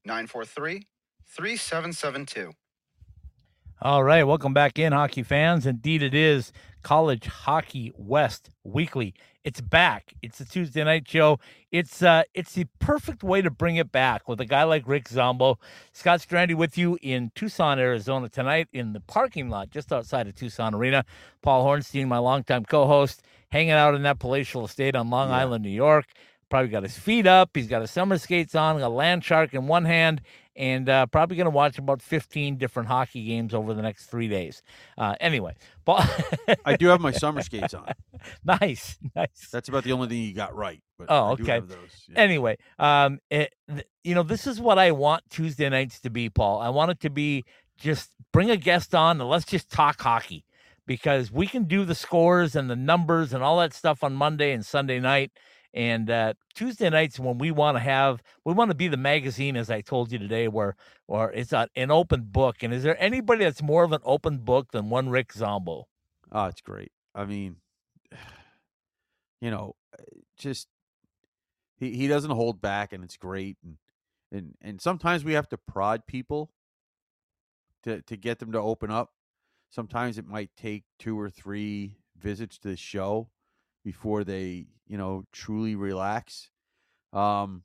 943 0.06 0.88
3772. 1.28 2.54
All 3.82 4.04
right, 4.04 4.24
welcome 4.24 4.54
back 4.54 4.80
in, 4.80 4.94
hockey 4.94 5.22
fans. 5.22 5.66
Indeed, 5.66 6.02
it 6.02 6.14
is 6.14 6.54
College 6.82 7.28
Hockey 7.28 7.92
West 7.96 8.50
Weekly. 8.64 9.14
It's 9.44 9.60
back. 9.60 10.14
It's 10.22 10.40
a 10.40 10.46
Tuesday 10.46 10.84
night 10.84 11.08
show. 11.08 11.40
It's 11.72 12.02
uh, 12.02 12.24
it's 12.34 12.54
the 12.54 12.66
perfect 12.80 13.22
way 13.22 13.42
to 13.42 13.52
bring 13.52 13.76
it 13.76 13.92
back 13.92 14.28
with 14.28 14.40
a 14.40 14.46
guy 14.46 14.64
like 14.64 14.88
Rick 14.88 15.10
Zombo. 15.10 15.60
Scott 15.92 16.22
Strandy 16.22 16.56
with 16.56 16.78
you 16.78 16.98
in 17.02 17.32
Tucson, 17.36 17.78
Arizona 17.78 18.30
tonight 18.30 18.70
in 18.72 18.94
the 18.94 19.02
parking 19.02 19.50
lot 19.50 19.70
just 19.70 19.92
outside 19.92 20.28
of 20.28 20.36
Tucson 20.36 20.74
Arena. 20.74 21.06
Paul 21.44 21.66
Hornstein, 21.66 22.08
my 22.08 22.18
longtime 22.18 22.66
co-host, 22.66 23.22
hanging 23.50 23.72
out 23.72 23.94
in 23.94 24.04
that 24.04 24.20
palatial 24.20 24.66
estate 24.66 24.96
on 24.96 25.10
Long 25.10 25.30
Island, 25.30 25.64
New 25.64 25.70
York. 25.70 26.06
Probably 26.56 26.70
got 26.70 26.84
his 26.84 26.98
feet 26.98 27.28
up. 27.28 27.50
He's 27.54 27.68
got 27.68 27.82
his 27.82 27.92
summer 27.92 28.18
skates 28.18 28.56
on, 28.56 28.82
a 28.82 28.88
land 28.88 29.26
shark 29.26 29.54
in 29.54 29.68
one 29.68 29.84
hand, 29.84 30.22
and 30.56 30.88
uh, 30.88 31.06
probably 31.08 31.36
going 31.36 31.48
to 31.48 31.52
watch 31.52 31.78
about 31.78 32.02
15 32.02 32.56
different 32.56 32.88
hockey 32.88 33.26
games 33.26 33.54
over 33.54 33.74
the 33.74 33.82
next 33.82 34.06
three 34.06 34.30
days. 34.30 34.64
Uh, 34.98 35.16
anyway, 35.20 35.54
Paul, 35.86 36.02
I 36.64 36.78
do 36.78 36.88
have 36.88 37.02
my 37.02 37.12
summer 37.12 37.42
skates 37.42 37.74
on. 37.74 37.92
nice, 38.46 38.98
nice. 39.14 39.50
That's 39.52 39.68
about 39.68 39.84
the 39.84 39.92
only 39.92 40.08
thing 40.08 40.22
you 40.22 40.34
got 40.34 40.56
right. 40.56 40.82
But 40.98 41.08
Oh, 41.10 41.32
okay. 41.32 41.60
those, 41.60 41.78
yeah. 42.08 42.20
Anyway, 42.20 42.56
um, 42.80 43.20
it, 43.30 43.54
th- 43.70 43.86
you 44.06 44.16
know, 44.16 44.24
this 44.24 44.48
is 44.48 44.62
what 44.62 44.80
I 44.80 44.92
want 44.92 45.24
Tuesday 45.30 45.68
nights 45.68 46.00
to 46.00 46.10
be, 46.10 46.30
Paul. 46.30 46.62
I 46.62 46.70
want 46.70 46.90
it 46.90 47.02
to 47.02 47.10
be 47.10 47.44
just 47.76 48.12
bring 48.32 48.50
a 48.50 48.56
guest 48.56 48.96
on 48.96 49.20
and 49.20 49.30
let's 49.30 49.44
just 49.44 49.70
talk 49.70 50.00
hockey 50.00 50.46
because 50.88 51.34
we 51.34 51.48
can 51.48 51.66
do 51.66 51.84
the 51.84 51.96
scores 51.96 52.56
and 52.56 52.70
the 52.70 52.78
numbers 52.78 53.34
and 53.34 53.44
all 53.44 53.60
that 53.60 53.74
stuff 53.74 54.06
on 54.06 54.14
Monday 54.14 54.54
and 54.54 54.66
Sunday 54.66 55.02
night. 55.02 55.32
And 55.76 56.10
uh, 56.10 56.36
Tuesday 56.54 56.90
nights 56.90 57.20
when 57.20 57.38
we 57.38 57.52
want 57.52 57.76
to 57.76 57.82
have, 57.82 58.24
we 58.46 58.54
want 58.54 58.72
to 58.72 58.76
be 58.76 58.88
the 58.88 58.96
magazine, 58.96 59.58
as 59.58 59.70
I 59.70 59.82
told 59.82 60.10
you 60.10 60.18
today, 60.18 60.48
where 60.48 60.78
or 61.06 61.34
it's 61.34 61.52
a, 61.52 61.68
an 61.76 61.92
open 61.92 62.22
book. 62.32 62.64
And 62.64 62.74
is 62.74 62.82
there 62.82 62.96
anybody 62.98 63.44
that's 63.44 63.62
more 63.62 63.84
of 63.84 63.92
an 63.92 64.00
open 64.06 64.38
book 64.38 64.72
than 64.72 64.90
one 64.90 65.10
Rick 65.10 65.34
Zombo? 65.34 65.90
Oh, 66.32 66.46
it's 66.46 66.62
great. 66.62 66.94
I 67.14 67.26
mean, 67.26 67.58
you 69.42 69.52
know, 69.52 69.76
uh, 69.94 70.04
just 70.38 70.70
he, 71.78 71.92
he 71.92 72.08
doesn't 72.08 72.32
hold 72.32 72.62
back, 72.62 72.94
and 72.94 73.04
it's 73.04 73.18
great. 73.18 73.58
And 73.62 73.78
and 74.32 74.56
and 74.62 74.82
sometimes 74.82 75.26
we 75.26 75.34
have 75.34 75.50
to 75.50 75.58
prod 75.58 76.08
people 76.08 76.52
to 77.84 78.02
to 78.02 78.16
get 78.16 78.40
them 78.40 78.54
to 78.54 78.60
open 78.60 78.92
up. 78.92 79.12
Sometimes 79.70 80.18
it 80.18 80.26
might 80.26 80.52
take 80.56 80.86
two 80.98 81.20
or 81.20 81.30
three 81.30 81.98
visits 82.18 82.58
to 82.60 82.70
the 82.70 82.78
show 82.78 83.28
before 83.86 84.26
they, 84.26 84.66
you 84.88 84.98
know, 84.98 85.24
truly 85.32 85.76
relax. 85.76 86.50
Um, 87.14 87.64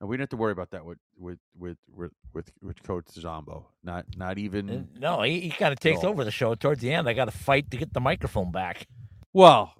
and 0.00 0.08
we 0.08 0.16
don't 0.16 0.22
have 0.22 0.30
to 0.30 0.36
worry 0.36 0.52
about 0.52 0.70
that 0.70 0.86
with 0.86 0.96
with 1.18 1.38
with 1.58 1.76
with 1.94 2.12
with, 2.32 2.50
with 2.62 2.82
Coach 2.82 3.04
Zombo. 3.12 3.66
Not 3.84 4.06
not 4.16 4.38
even. 4.38 4.88
No, 4.98 5.20
he, 5.20 5.40
he 5.40 5.50
kind 5.50 5.72
of 5.72 5.80
takes 5.80 6.02
over 6.02 6.24
the 6.24 6.30
show 6.30 6.54
towards 6.54 6.80
the 6.80 6.90
end. 6.90 7.06
I 7.06 7.12
got 7.12 7.26
to 7.26 7.32
fight 7.32 7.70
to 7.72 7.76
get 7.76 7.92
the 7.92 8.00
microphone 8.00 8.50
back. 8.50 8.86
Well, 9.34 9.74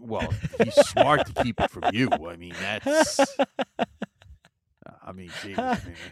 well, 0.00 0.32
he's 0.62 0.74
smart 0.74 1.26
to 1.26 1.32
keep 1.44 1.60
it 1.60 1.70
from 1.70 1.84
you. 1.92 2.08
I 2.10 2.36
mean, 2.36 2.54
that's. 2.60 3.20
I 5.08 5.12
mean, 5.12 5.30
geez, 5.42 5.56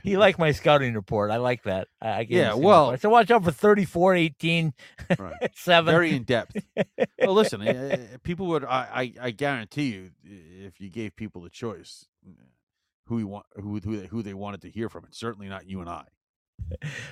he 0.03 0.17
liked 0.17 0.39
my 0.39 0.53
scouting 0.53 0.95
report. 0.95 1.31
I 1.31 1.37
like 1.37 1.65
that. 1.65 1.89
I, 2.01 2.09
I 2.09 2.27
Yeah, 2.29 2.55
well- 2.55 2.97
so 2.97 3.11
watch 3.11 3.31
out 3.31 3.45
for 3.45 3.51
34, 3.53 4.15
18, 4.15 4.73
right. 5.19 5.51
7. 5.55 5.93
very 5.93 6.17
in 6.17 6.23
depth. 6.23 6.57
well, 7.21 7.35
listen, 7.35 7.61
uh, 7.61 7.99
people 8.23 8.47
would. 8.47 8.65
I, 8.65 9.13
I 9.21 9.27
I 9.27 9.31
guarantee 9.33 9.93
you, 9.93 10.11
if 10.25 10.81
you 10.81 10.89
gave 10.89 11.15
people 11.15 11.43
the 11.43 11.51
choice, 11.51 12.07
who 13.07 13.19
you 13.19 13.27
want, 13.27 13.45
who 13.57 13.79
who 13.81 13.97
they, 13.99 14.07
who 14.07 14.23
they 14.23 14.35
wanted 14.35 14.63
to 14.63 14.71
hear 14.71 14.89
from, 14.89 15.05
it's 15.05 15.19
certainly 15.19 15.49
not 15.49 15.69
you 15.69 15.81
and 15.81 15.91
I. 15.91 16.05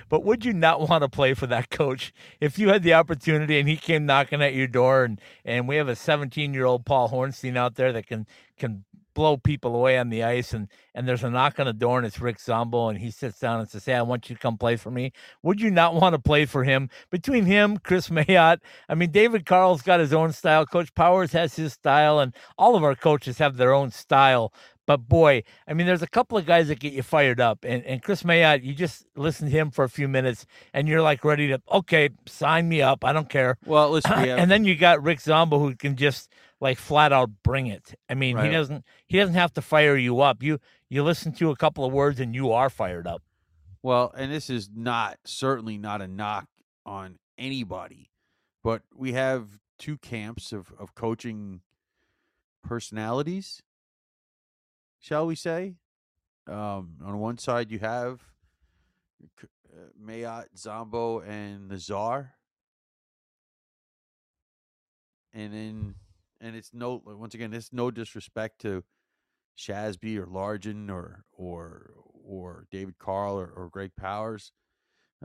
But 0.09 0.23
would 0.23 0.43
you 0.43 0.53
not 0.53 0.89
want 0.89 1.03
to 1.03 1.07
play 1.07 1.35
for 1.35 1.45
that 1.47 1.69
coach 1.69 2.11
if 2.41 2.57
you 2.57 2.69
had 2.69 2.81
the 2.81 2.95
opportunity 2.95 3.59
and 3.59 3.69
he 3.69 3.77
came 3.77 4.05
knocking 4.05 4.41
at 4.41 4.55
your 4.55 4.65
door 4.67 5.03
and 5.03 5.21
and 5.45 5.67
we 5.67 5.75
have 5.75 5.87
a 5.87 5.95
17 5.95 6.51
year 6.53 6.65
old 6.65 6.83
Paul 6.83 7.09
Hornstein 7.09 7.55
out 7.55 7.75
there 7.75 7.93
that 7.93 8.07
can 8.07 8.25
can 8.57 8.85
blow 9.15 9.37
people 9.37 9.75
away 9.75 9.97
on 9.97 10.09
the 10.09 10.23
ice 10.23 10.53
and 10.53 10.67
and 10.93 11.07
there's 11.07 11.23
a 11.23 11.29
knock 11.31 11.59
on 11.59 11.65
the 11.65 11.73
door 11.73 11.97
and 11.97 12.05
it's 12.05 12.19
Rick 12.21 12.39
Zombo 12.39 12.89
and 12.89 12.99
he 12.99 13.09
sits 13.09 13.39
down 13.39 13.59
and 13.59 13.67
says, 13.67 13.85
"Hey, 13.85 13.95
I 13.95 14.03
want 14.03 14.29
you 14.29 14.35
to 14.35 14.41
come 14.41 14.57
play 14.57 14.75
for 14.75 14.91
me." 14.91 15.11
Would 15.41 15.59
you 15.59 15.71
not 15.71 15.95
want 15.95 16.13
to 16.13 16.19
play 16.19 16.45
for 16.45 16.63
him? 16.63 16.89
Between 17.09 17.45
him, 17.45 17.77
Kris 17.77 18.09
Mayotte, 18.09 18.59
I 18.87 18.95
mean, 18.95 19.11
David 19.11 19.45
Carle's 19.47 19.81
got 19.81 19.99
his 19.99 20.13
own 20.13 20.31
style. 20.33 20.67
Coach 20.67 20.93
Powers 20.93 21.31
has 21.31 21.55
his 21.55 21.73
style, 21.73 22.19
and 22.19 22.35
all 22.57 22.75
of 22.75 22.83
our 22.83 22.95
coaches 22.95 23.39
have 23.39 23.57
their 23.57 23.73
own 23.73 23.89
style. 23.89 24.53
But 24.85 25.07
boy, 25.07 25.43
I 25.67 25.73
mean, 25.73 25.87
there's 25.87 26.03
a 26.03 26.07
couple 26.07 26.37
of 26.37 26.45
guys 26.45 26.67
that 26.67 26.79
get 26.79 26.93
you 26.93 27.01
fired 27.01 27.39
up, 27.39 27.63
and 27.63 27.83
and 27.85 28.03
Kris 28.03 28.23
Mayotte, 28.23 28.63
you 28.63 28.73
just 28.73 29.05
listen 29.15 29.47
to 29.47 29.51
him 29.51 29.71
for 29.71 29.83
a 29.83 29.89
few 29.89 30.07
minutes, 30.07 30.45
and 30.73 30.87
you're 30.87 31.01
like 31.01 31.23
ready 31.23 31.47
to 31.47 31.61
okay, 31.71 32.09
sign 32.27 32.69
me 32.69 32.81
up. 32.81 33.03
I 33.03 33.11
don't 33.11 33.29
care. 33.29 33.57
Well, 33.65 33.89
listen, 33.89 34.11
we 34.21 34.29
have, 34.29 34.39
and 34.39 34.51
then 34.51 34.63
you 34.63 34.75
got 34.75 35.01
Rick 35.01 35.21
Zombo 35.21 35.59
who 35.59 35.75
can 35.75 35.95
just 35.95 36.29
like 36.59 36.77
flat 36.77 37.11
out 37.11 37.29
bring 37.43 37.67
it. 37.67 37.95
I 38.09 38.13
mean, 38.13 38.37
he 38.37 38.49
doesn't 38.49 38.85
he 39.07 39.17
doesn't 39.17 39.35
have 39.35 39.53
to 39.53 39.61
fire 39.61 39.97
you 39.97 40.21
up. 40.21 40.43
You 40.43 40.59
you 40.89 41.03
listen 41.03 41.33
to 41.33 41.49
a 41.49 41.55
couple 41.55 41.83
of 41.83 41.91
words 41.91 42.19
and 42.19 42.35
you 42.35 42.51
are 42.51 42.69
fired 42.69 43.07
up. 43.07 43.23
Well, 43.81 44.13
and 44.15 44.31
this 44.31 44.49
is 44.49 44.69
not 44.73 45.17
certainly 45.25 45.77
not 45.77 46.01
a 46.01 46.07
knock 46.07 46.47
on 46.85 47.19
anybody, 47.37 48.11
but 48.63 48.83
we 48.95 49.13
have 49.13 49.59
two 49.77 49.97
camps 49.97 50.51
of 50.51 50.71
of 50.77 50.95
coaching 50.95 51.61
personalities, 52.63 53.61
shall 55.05 55.27
we 55.27 55.35
say? 55.35 55.75
Um, 56.47 56.97
on 57.03 57.19
one 57.19 57.37
side, 57.37 57.71
you 57.71 57.79
have 57.79 58.21
uh, 59.41 59.45
Mayotte, 60.03 60.57
Zombo, 60.57 61.19
and 61.19 61.69
the 61.69 61.77
Czar, 61.77 62.33
and 65.33 65.53
then 65.53 65.95
and 66.41 66.55
it's 66.55 66.71
no 66.73 67.01
once 67.05 67.33
again, 67.33 67.53
it's 67.53 67.73
no 67.73 67.91
disrespect 67.91 68.61
to 68.61 68.83
Shasby 69.57 70.17
or 70.17 70.25
Largen 70.25 70.89
or 70.89 71.23
or 71.31 71.91
or 72.23 72.67
David 72.71 72.97
Carle 72.99 73.39
or, 73.39 73.47
or 73.47 73.69
Greg 73.69 73.91
Powers. 73.95 74.51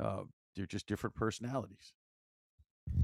Uh, 0.01 0.23
they're 0.57 0.67
just 0.67 0.87
different 0.87 1.17
personalities. 1.17 1.93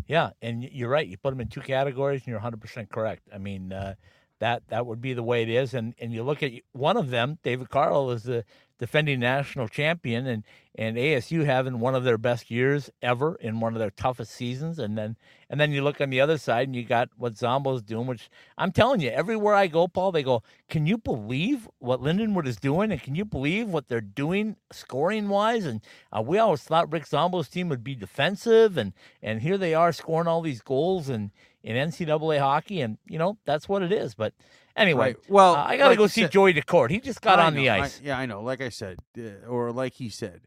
Yeah, 0.07 0.31
and 0.43 0.65
you're 0.65 0.89
right. 0.89 1.07
You 1.07 1.17
put 1.17 1.31
them 1.31 1.41
in 1.41 1.49
two 1.49 1.61
categories, 1.61 2.23
and 2.23 2.29
you're 2.29 2.39
100 2.39 2.61
percent 2.61 2.91
correct. 2.91 3.29
I 3.33 3.39
mean, 3.39 3.73
uh, 3.73 3.95
that 4.41 4.63
that 4.69 4.87
would 4.87 5.01
be 5.01 5.15
the 5.15 5.23
way 5.23 5.43
it 5.43 5.49
is. 5.49 5.75
And 5.75 5.95
and 6.01 6.13
you 6.13 6.23
look 6.23 6.43
at 6.43 6.53
one 6.73 6.97
of 6.97 7.11
them, 7.11 7.39
David 7.43 7.71
Carl 7.71 8.11
is 8.11 8.25
the 8.25 8.45
defending 8.79 9.21
national 9.21 9.69
champion, 9.69 10.27
and 10.27 10.45
and 10.79 10.97
ASU 10.97 11.45
having 11.45 11.81
one 11.81 11.95
of 11.95 12.05
their 12.05 12.19
best 12.19 12.51
years 12.51 12.91
ever 13.01 13.37
in 13.37 13.61
one 13.61 13.73
of 13.73 13.79
their 13.79 13.91
toughest 13.91 14.33
seasons. 14.33 14.79
And 14.79 14.97
then 14.97 15.17
and 15.49 15.59
then 15.59 15.73
you 15.73 15.83
look 15.83 16.01
on 16.01 16.11
the 16.11 16.21
other 16.21 16.39
side, 16.39 16.69
and 16.69 16.77
you 16.77 16.85
got 16.85 17.09
what 17.17 17.35
Zombo's 17.35 17.83
doing, 17.83 18.07
which 18.07 18.29
I'm 18.59 18.73
telling 18.73 19.01
you, 19.01 19.11
everywhere 19.11 19.55
I 19.55 19.67
go, 19.67 19.89
Paul, 19.89 20.13
they 20.13 20.23
go, 20.23 20.43
"Can 20.69 20.87
you 20.87 20.99
believe 20.99 21.69
what 21.79 22.01
Lindenwood 22.03 22.47
is 22.47 22.57
doing? 22.57 22.93
And 22.93 23.03
can 23.03 23.15
you 23.15 23.25
believe 23.25 23.69
what 23.69 23.89
they're 23.89 24.01
doing 24.01 24.57
scoring 24.73 25.29
wise?" 25.29 25.65
And 25.65 25.81
uh, 26.13 26.23
we 26.23 26.39
always 26.39 26.63
thought 26.63 26.93
Rick 26.93 27.07
Zombo's 27.07 27.49
team 27.49 27.69
would 27.69 27.85
be 27.85 27.95
defensive, 27.95 28.77
and 28.77 28.93
and 29.23 29.43
here 29.43 29.59
they 29.59 29.75
are 29.75 29.93
scoring 29.93 30.29
all 30.29 30.43
these 30.43 30.63
goals 30.63 31.09
and 31.09 31.31
in 31.67 31.75
NCAA 31.75 32.39
hockey, 32.39 32.81
and 32.81 32.97
you 33.07 33.19
know 33.19 33.39
that's 33.45 33.69
what 33.69 33.83
it 33.83 33.93
is. 33.93 34.15
But 34.15 34.35
anyway, 34.77 35.15
Right. 35.15 35.31
Well, 35.31 35.55
uh, 35.55 35.65
I 35.65 35.77
got 35.77 35.85
to 35.85 35.91
like 35.91 35.99
go 35.99 36.07
see 36.07 36.23
said- 36.23 36.33
Joey 36.33 36.55
DeCourt. 36.55 36.91
He 36.91 37.01
just 37.01 37.21
got 37.21 37.39
I 37.39 37.47
on 37.47 37.55
the 37.55 37.65
know, 37.67 37.73
I- 37.73 37.81
ice. 37.83 38.01
yeah, 38.03 38.19
I 38.19 38.27
know. 38.27 38.43
Like 38.43 38.61
I 38.61 38.69
said, 38.69 38.99
uh, 39.19 39.47
or 39.49 39.73
like 39.73 39.95
he 39.95 40.09
said, 40.09 40.43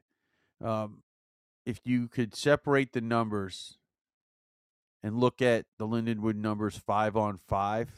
um, 0.63 1.03
if 1.65 1.79
you 1.85 2.07
could 2.07 2.35
separate 2.35 2.93
the 2.93 3.01
numbers 3.01 3.77
and 5.03 5.17
look 5.19 5.41
at 5.41 5.65
the 5.77 5.87
Lindenwood 5.87 6.35
numbers 6.35 6.77
five 6.77 7.15
on 7.17 7.37
five 7.37 7.89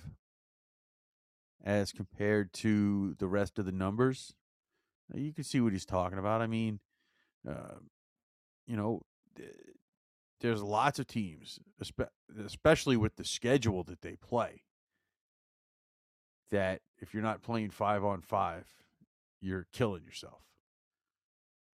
as 1.63 1.91
compared 1.91 2.53
to 2.53 3.15
the 3.19 3.27
rest 3.27 3.59
of 3.59 3.65
the 3.65 3.71
numbers, 3.71 4.33
uh, 5.13 5.17
you 5.17 5.31
can 5.33 5.43
see 5.43 5.61
what 5.61 5.73
he's 5.73 5.85
talking 5.85 6.17
about. 6.17 6.41
I 6.41 6.47
mean, 6.47 6.79
uh, 7.47 7.75
you 8.67 8.75
know, 8.75 9.01
th- 9.35 9.49
there's 10.39 10.61
lots 10.63 10.97
of 10.99 11.05
teams, 11.07 11.59
especially 12.35 12.97
with 12.97 13.15
the 13.15 13.23
schedule 13.25 13.83
that 13.83 14.01
they 14.01 14.15
play, 14.15 14.63
that 16.51 16.81
if 16.99 17.13
you're 17.13 17.23
not 17.23 17.41
playing 17.41 17.71
five 17.71 18.03
on 18.03 18.21
five, 18.21 18.65
you're 19.41 19.65
killing 19.73 20.03
yourself. 20.03 20.41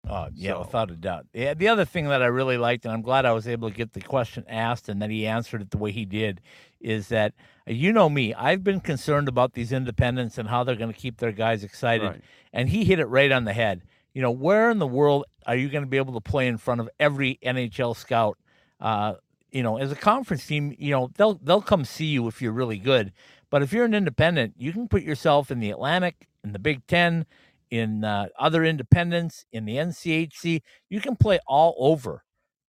Oh, 0.09 0.29
yeah, 0.33 0.53
So- 0.53 0.59
without 0.59 0.91
a 0.91 0.95
doubt. 0.95 1.27
Yeah, 1.33 1.53
the 1.53 1.67
other 1.67 1.83
thing 1.85 2.07
that 2.07 2.21
I 2.23 2.27
really 2.27 2.57
liked, 2.57 2.85
and 2.85 2.93
I'm 2.93 3.01
glad 3.01 3.25
I 3.25 3.33
was 3.33 3.47
able 3.47 3.69
to 3.69 3.75
get 3.75 3.93
the 3.93 3.99
question 4.01 4.45
asked 4.47 4.87
and 4.87 5.01
that 5.01 5.09
he 5.09 5.27
answered 5.27 5.61
it 5.61 5.71
the 5.71 5.77
way 5.77 5.91
he 5.91 6.05
did, 6.05 6.39
is 6.79 7.09
that 7.09 7.33
uh, 7.67 7.73
you 7.73 7.91
know 7.91 8.09
me, 8.09 8.33
I've 8.33 8.63
been 8.63 8.79
concerned 8.79 9.27
about 9.27 9.53
these 9.53 9.71
independents 9.73 10.37
and 10.37 10.47
how 10.47 10.63
they're 10.63 10.75
going 10.75 10.93
to 10.93 10.97
keep 10.99 11.17
their 11.17 11.33
guys 11.33 11.63
excited. 11.63 12.07
Right. 12.07 12.21
And 12.53 12.69
he 12.69 12.85
hit 12.85 12.99
it 12.99 13.07
right 13.07 13.31
on 13.31 13.43
the 13.43 13.53
head. 13.53 13.83
You 14.13 14.21
know, 14.21 14.31
where 14.31 14.71
in 14.71 14.79
the 14.79 14.87
world 14.87 15.25
are 15.45 15.55
you 15.55 15.67
going 15.69 15.83
to 15.83 15.89
be 15.89 15.97
able 15.97 16.13
to 16.13 16.21
play 16.21 16.47
in 16.47 16.57
front 16.57 16.79
of 16.79 16.89
every 16.99 17.37
NHL 17.43 17.95
scout? 17.95 18.37
Uh, 18.79 19.15
you 19.51 19.63
know, 19.63 19.77
as 19.77 19.91
a 19.91 19.95
conference 19.95 20.45
team, 20.45 20.75
you 20.77 20.91
know 20.91 21.09
they'll 21.17 21.35
they'll 21.35 21.61
come 21.61 21.85
see 21.85 22.05
you 22.05 22.27
if 22.27 22.41
you're 22.41 22.51
really 22.51 22.77
good. 22.77 23.11
But 23.49 23.61
if 23.61 23.71
you're 23.71 23.85
an 23.85 23.93
independent, 23.93 24.55
you 24.57 24.73
can 24.73 24.87
put 24.87 25.03
yourself 25.03 25.51
in 25.51 25.59
the 25.59 25.71
Atlantic, 25.71 26.27
in 26.43 26.51
the 26.51 26.59
Big 26.59 26.85
Ten, 26.87 27.25
in 27.69 28.03
uh, 28.03 28.27
other 28.39 28.63
independents, 28.63 29.45
in 29.51 29.65
the 29.65 29.75
NCHC. 29.75 30.61
You 30.89 31.01
can 31.01 31.15
play 31.15 31.39
all 31.47 31.75
over 31.77 32.23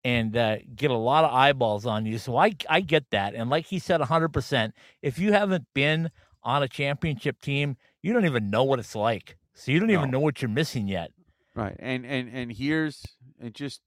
and 0.03 0.37
uh, 0.37 0.57
get 0.75 0.91
a 0.91 0.97
lot 0.97 1.25
of 1.25 1.33
eyeballs 1.33 1.85
on 1.85 2.05
you. 2.05 2.17
So 2.17 2.37
I 2.37 2.55
I 2.69 2.81
get 2.81 3.09
that. 3.11 3.33
And 3.33 3.49
like 3.49 3.65
he 3.65 3.79
said, 3.79 3.99
100%. 4.01 4.71
If 5.01 5.19
you 5.19 5.33
haven't 5.33 5.65
been 5.73 6.11
on 6.43 6.63
a 6.63 6.67
championship 6.67 7.41
team, 7.41 7.75
you 8.01 8.13
don't 8.13 8.25
even 8.25 8.49
know 8.49 8.63
what 8.63 8.79
it's 8.79 8.95
like. 8.95 9.37
So 9.53 9.71
you 9.71 9.79
don't 9.79 9.91
even 9.91 10.11
know 10.11 10.19
what 10.19 10.41
you're 10.41 10.49
missing 10.49 10.87
yet. 10.87 11.11
Right. 11.55 11.75
And 11.79 12.05
and 12.05 12.29
and 12.29 12.51
here's 12.51 13.03
and 13.39 13.53
just 13.53 13.81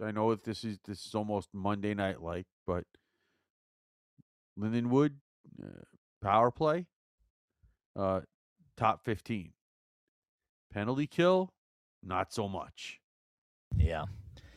I 0.00 0.12
know 0.12 0.30
if 0.30 0.44
this 0.44 0.62
is 0.62 0.78
this 0.86 1.04
is 1.04 1.14
almost 1.14 1.48
Monday 1.52 1.92
night 1.92 2.22
like, 2.22 2.46
but 2.64 2.84
Lindenwood 4.58 5.14
uh, 5.62 5.82
power 6.26 6.50
play 6.50 6.86
uh 7.96 8.20
top 8.76 9.04
15. 9.04 9.52
Penalty 10.72 11.06
kill 11.06 11.52
not 12.02 12.32
so 12.32 12.48
much. 12.48 13.00
Yeah. 13.76 14.04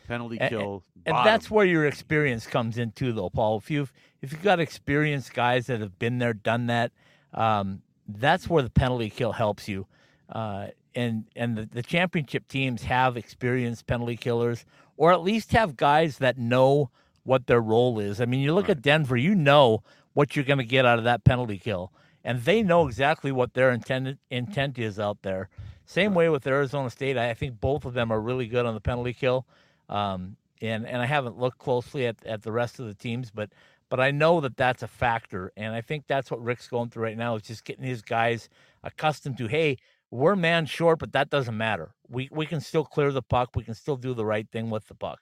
Penalty 0.08 0.38
A- 0.40 0.46
a- 0.46 0.50
kill 0.50 0.84
And 1.06 1.16
that's 1.18 1.50
where 1.50 1.66
your 1.66 1.86
experience 1.86 2.46
comes 2.48 2.78
in 2.78 2.92
too, 2.92 3.14
though, 3.14 3.30
Paul. 3.30 3.58
If 3.58 3.70
you've 3.72 3.94
if 4.22 4.32
you've 4.34 4.42
got 4.44 4.60
experienced 4.60 5.34
guys 5.34 5.68
that 5.68 5.80
have 5.80 5.98
been 6.00 6.18
there, 6.18 6.34
done 6.34 6.66
that, 6.68 6.92
um, 7.34 7.82
that's 8.08 8.50
where 8.50 8.62
the 8.64 8.70
penalty 8.70 9.10
kill 9.10 9.32
helps 9.32 9.68
you. 9.70 9.88
Uh, 10.28 10.68
and 10.96 11.26
and 11.36 11.56
the, 11.58 11.66
the 11.66 11.84
championship 11.84 12.48
teams 12.48 12.84
have 12.84 13.16
experienced 13.16 13.86
penalty 13.88 14.18
killers, 14.18 14.66
or 14.98 15.14
at 15.14 15.22
least 15.22 15.52
have 15.54 15.78
guys 15.78 16.18
that 16.18 16.38
know 16.38 16.90
what 17.24 17.48
their 17.48 17.62
role 17.62 18.00
is. 18.00 18.20
I 18.20 18.26
mean, 18.26 18.40
you 18.42 18.54
look 18.54 18.68
Right. 18.68 18.78
at 18.78 18.82
Denver, 18.82 19.16
you 19.16 19.36
know 19.36 19.84
what 20.14 20.36
you're 20.36 20.46
going 20.46 20.60
to 20.60 20.66
get 20.66 20.86
out 20.86 20.98
of 20.98 21.06
that 21.06 21.24
penalty 21.24 21.58
kill, 21.58 21.92
and 22.24 22.44
they 22.44 22.64
know 22.64 22.88
exactly 22.88 23.32
what 23.32 23.54
their 23.54 23.72
intent 23.72 24.20
intent 24.30 24.78
is 24.78 25.00
out 25.00 25.22
there. 25.22 25.50
Same 25.86 26.14
way 26.14 26.30
with 26.30 26.46
Arizona 26.46 26.90
State. 26.90 27.18
I 27.18 27.32
I 27.32 27.34
think 27.34 27.60
both 27.60 27.86
of 27.86 27.94
them 27.94 28.12
are 28.12 28.22
really 28.22 28.48
good 28.48 28.66
on 28.66 28.74
the 28.74 28.82
penalty 28.82 29.14
kill. 29.14 29.46
Um, 29.88 30.38
and 30.62 30.86
and 30.86 31.02
I 31.02 31.06
haven't 31.06 31.38
looked 31.38 31.58
closely 31.58 32.06
at, 32.06 32.24
at 32.26 32.44
the 32.44 32.52
rest 32.52 32.80
of 32.80 32.86
the 32.86 32.94
teams, 32.94 33.32
but 33.32 33.50
but 33.90 34.00
I 34.00 34.12
know 34.12 34.40
that 34.42 34.56
that's 34.56 34.84
a 34.84 34.88
factor, 34.88 35.52
and 35.58 35.74
I 35.74 35.82
think 35.82 36.06
that's 36.08 36.30
what 36.30 36.44
Rick's 36.44 36.68
going 36.68 36.90
through 36.90 37.04
right 37.04 37.18
now 37.18 37.36
is 37.36 37.42
just 37.42 37.66
getting 37.66 37.84
his 37.84 38.04
guys 38.04 38.48
accustomed 38.84 39.38
to, 39.40 39.48
hey, 39.48 39.78
we're 40.12 40.36
man 40.36 40.68
short, 40.68 41.00
but 41.00 41.12
that 41.14 41.30
doesn't 41.30 41.58
matter. 41.58 41.92
We 42.08 42.30
we 42.32 42.46
can 42.46 42.62
still 42.62 42.86
clear 42.86 43.12
the 43.12 43.22
puck. 43.22 43.56
We 43.56 43.64
can 43.64 43.74
still 43.74 43.98
do 43.98 44.14
the 44.14 44.26
right 44.26 44.48
thing 44.52 44.70
with 44.70 44.88
the 44.88 44.96
puck. 44.96 45.20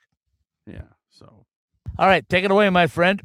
Yeah. 0.65 0.81
So 1.09 1.45
All 1.97 2.07
right, 2.07 2.27
take 2.27 2.43
it 2.43 2.51
away, 2.51 2.69
my 2.69 2.87
friend. 2.87 3.21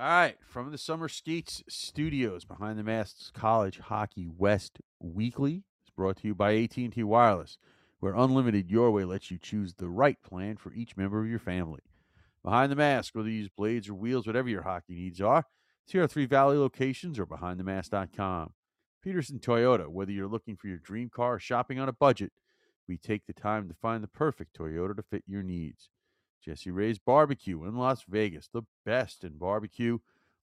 All 0.00 0.06
right, 0.06 0.38
from 0.40 0.72
the 0.72 0.78
Summer 0.78 1.10
Skates 1.10 1.62
Studios 1.68 2.46
behind 2.46 2.78
the 2.78 2.82
Masks 2.82 3.30
College 3.34 3.80
Hockey 3.80 4.26
West 4.26 4.80
Weekly, 4.98 5.64
it's 5.82 5.90
brought 5.90 6.16
to 6.22 6.26
you 6.26 6.34
by 6.34 6.56
AT&T 6.56 7.02
Wireless, 7.02 7.58
where 7.98 8.14
unlimited 8.14 8.70
your 8.70 8.90
way 8.92 9.04
lets 9.04 9.30
you 9.30 9.36
choose 9.36 9.74
the 9.74 9.90
right 9.90 10.16
plan 10.22 10.56
for 10.56 10.72
each 10.72 10.96
member 10.96 11.20
of 11.20 11.28
your 11.28 11.38
family. 11.38 11.82
Behind 12.42 12.72
the 12.72 12.76
Mask, 12.76 13.14
whether 13.14 13.28
you 13.28 13.40
use 13.40 13.50
blades 13.54 13.90
or 13.90 13.94
wheels, 13.94 14.26
whatever 14.26 14.48
your 14.48 14.62
hockey 14.62 14.94
needs 14.94 15.20
are, 15.20 15.44
see 15.84 15.98
our 15.98 16.06
three 16.06 16.24
Valley 16.24 16.56
locations 16.56 17.18
or 17.18 17.26
behindthemask.com. 17.26 18.54
Peterson 19.02 19.38
Toyota, 19.38 19.86
whether 19.86 20.12
you're 20.12 20.28
looking 20.28 20.56
for 20.56 20.68
your 20.68 20.78
dream 20.78 21.10
car 21.10 21.34
or 21.34 21.38
shopping 21.38 21.78
on 21.78 21.90
a 21.90 21.92
budget, 21.92 22.32
we 22.88 22.96
take 22.96 23.26
the 23.26 23.34
time 23.34 23.68
to 23.68 23.74
find 23.74 24.02
the 24.02 24.08
perfect 24.08 24.56
Toyota 24.56 24.96
to 24.96 25.02
fit 25.02 25.24
your 25.26 25.42
needs. 25.42 25.90
Jessie 26.42 26.70
Rae's 26.70 26.98
Barbecue 26.98 27.64
in 27.64 27.76
Las 27.76 28.04
Vegas, 28.08 28.48
the 28.52 28.62
best 28.84 29.24
in 29.24 29.38
barbecue, 29.38 29.98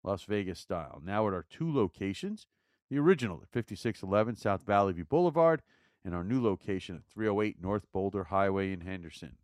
Las 0.05 0.24
Vegas 0.24 0.61
style. 0.61 1.01
Now 1.05 1.26
at 1.26 1.34
our 1.34 1.47
two 1.49 1.72
locations 1.72 2.47
the 2.90 2.99
original 2.99 3.40
at 3.42 3.49
5611 3.49 4.36
South 4.36 4.62
Valley 4.62 4.92
View 4.92 5.05
Boulevard, 5.05 5.62
and 6.05 6.14
our 6.14 6.22
new 6.22 6.40
location 6.40 6.97
at 6.97 7.05
308 7.12 7.61
North 7.61 7.86
Boulder 7.92 8.24
Highway 8.24 8.72
in 8.72 8.82
Henderson. 8.82 9.36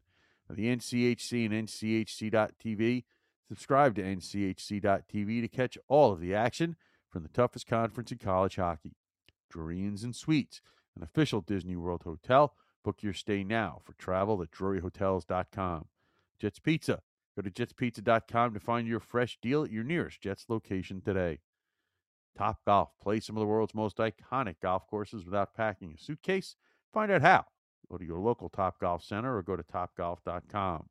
For 0.47 0.55
the 0.55 0.67
NCHC 0.67 1.47
and 1.47 1.67
NCHC.TV, 1.67 3.05
subscribe 3.49 3.97
to 3.97 4.03
NCHC.TV 4.03 5.41
to 5.41 5.49
catch 5.49 5.77
all 5.89 6.13
of 6.13 6.21
the 6.21 6.35
action 6.35 6.77
from 7.11 7.23
the 7.25 7.29
toughest 7.29 7.67
conference 7.67 8.13
in 8.13 8.19
college 8.19 8.57
hockey. 8.57 8.95
Drury 9.51 9.81
Inns 9.81 10.05
and 10.05 10.15
Suites, 10.15 10.63
an 10.97 11.03
official 11.03 11.41
Disney 11.41 11.77
World 11.77 12.03
hotel. 12.05 12.55
Book 12.85 13.03
your 13.03 13.13
stay 13.13 13.43
now 13.43 13.81
for 13.85 13.95
travel 13.95 14.41
at 14.43 14.51
druryhotels.com. 14.51 15.87
Jets 16.41 16.59
Pizza. 16.59 17.01
Go 17.37 17.43
to 17.43 17.51
jetspizza.com 17.51 18.55
to 18.55 18.61
find 18.61 18.87
your 18.87 19.01
fresh 19.01 19.39
deal 19.41 19.65
at 19.65 19.71
your 19.71 19.85
nearest 19.85 20.21
Jets 20.21 20.47
location 20.49 21.01
today. 21.01 21.41
Top 22.37 22.61
Golf. 22.67 22.91
Play 23.03 23.21
some 23.21 23.37
of 23.37 23.41
the 23.41 23.47
world's 23.47 23.75
most 23.75 23.99
iconic 23.99 24.57
golf 24.63 24.87
courses 24.87 25.25
without 25.25 25.55
packing 25.55 25.93
a 25.93 25.99
suitcase. 25.99 26.57
Find 26.93 27.11
out 27.11 27.23
how. 27.23 27.45
Go 27.91 27.99
to 27.99 28.05
your 28.05 28.21
local 28.21 28.49
Top 28.49 28.79
Golf 28.81 29.03
Center 29.03 29.37
or 29.37 29.43
go 29.43 29.57
to 29.57 29.63
topgolf.com. 29.63 30.87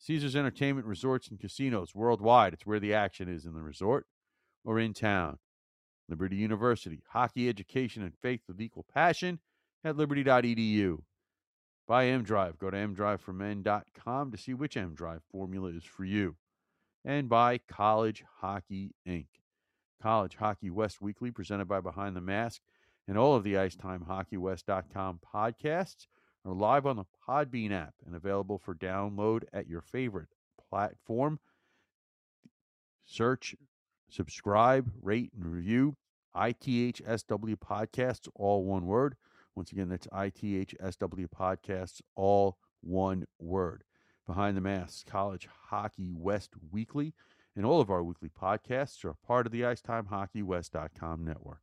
Caesars 0.00 0.36
Entertainment 0.36 0.86
Resorts 0.86 1.28
and 1.28 1.40
Casinos 1.40 1.94
worldwide. 1.94 2.54
It's 2.54 2.66
where 2.66 2.80
the 2.80 2.94
action 2.94 3.28
is 3.28 3.44
in 3.44 3.54
the 3.54 3.62
resort 3.62 4.06
or 4.64 4.78
in 4.78 4.94
town. 4.94 5.38
Liberty 6.08 6.36
University. 6.36 7.02
Hockey 7.10 7.48
education 7.48 8.02
and 8.02 8.14
faith 8.22 8.40
with 8.48 8.60
equal 8.60 8.86
passion 8.94 9.40
at 9.84 9.96
liberty.edu. 9.96 10.98
By 11.88 12.06
M 12.06 12.22
Drive. 12.22 12.58
Go 12.58 12.70
to 12.70 12.76
mdriveformen.com 12.76 14.30
to 14.30 14.38
see 14.38 14.54
which 14.54 14.76
M 14.76 14.94
Drive 14.94 15.22
formula 15.32 15.70
is 15.70 15.84
for 15.84 16.04
you. 16.04 16.36
And 17.04 17.28
by 17.28 17.58
College 17.58 18.22
Hockey 18.40 18.94
Inc. 19.06 19.26
College 20.00 20.36
Hockey 20.36 20.70
West 20.70 21.00
Weekly, 21.00 21.30
presented 21.30 21.66
by 21.66 21.80
Behind 21.80 22.14
the 22.14 22.20
Mask, 22.20 22.60
and 23.08 23.16
all 23.16 23.34
of 23.34 23.42
the 23.42 23.54
IcetimeHockeyWest.com 23.54 25.20
podcasts 25.34 26.06
are 26.44 26.52
live 26.52 26.86
on 26.86 26.96
the 26.96 27.06
Podbean 27.26 27.72
app 27.72 27.94
and 28.06 28.14
available 28.14 28.58
for 28.58 28.74
download 28.74 29.44
at 29.52 29.66
your 29.66 29.80
favorite 29.80 30.28
platform. 30.70 31.40
Search, 33.06 33.56
subscribe, 34.10 34.92
rate, 35.02 35.32
and 35.34 35.50
review 35.50 35.96
ITHSW 36.36 37.56
Podcasts, 37.56 38.28
all 38.34 38.64
one 38.64 38.86
word. 38.86 39.16
Once 39.58 39.72
again, 39.72 39.88
that's 39.88 40.06
ITHSW 40.06 41.26
Podcasts, 41.36 42.00
all 42.14 42.58
one 42.80 43.26
word. 43.40 43.82
Behind 44.24 44.56
the 44.56 44.60
Masks 44.60 45.02
College 45.02 45.48
Hockey 45.70 46.12
West 46.14 46.52
Weekly, 46.70 47.12
and 47.56 47.66
all 47.66 47.80
of 47.80 47.90
our 47.90 48.04
weekly 48.04 48.28
podcasts 48.28 49.04
are 49.04 49.14
part 49.14 49.46
of 49.46 49.52
the 49.52 49.62
IcetimeHockeyWest.com 49.62 51.24
network. 51.24 51.62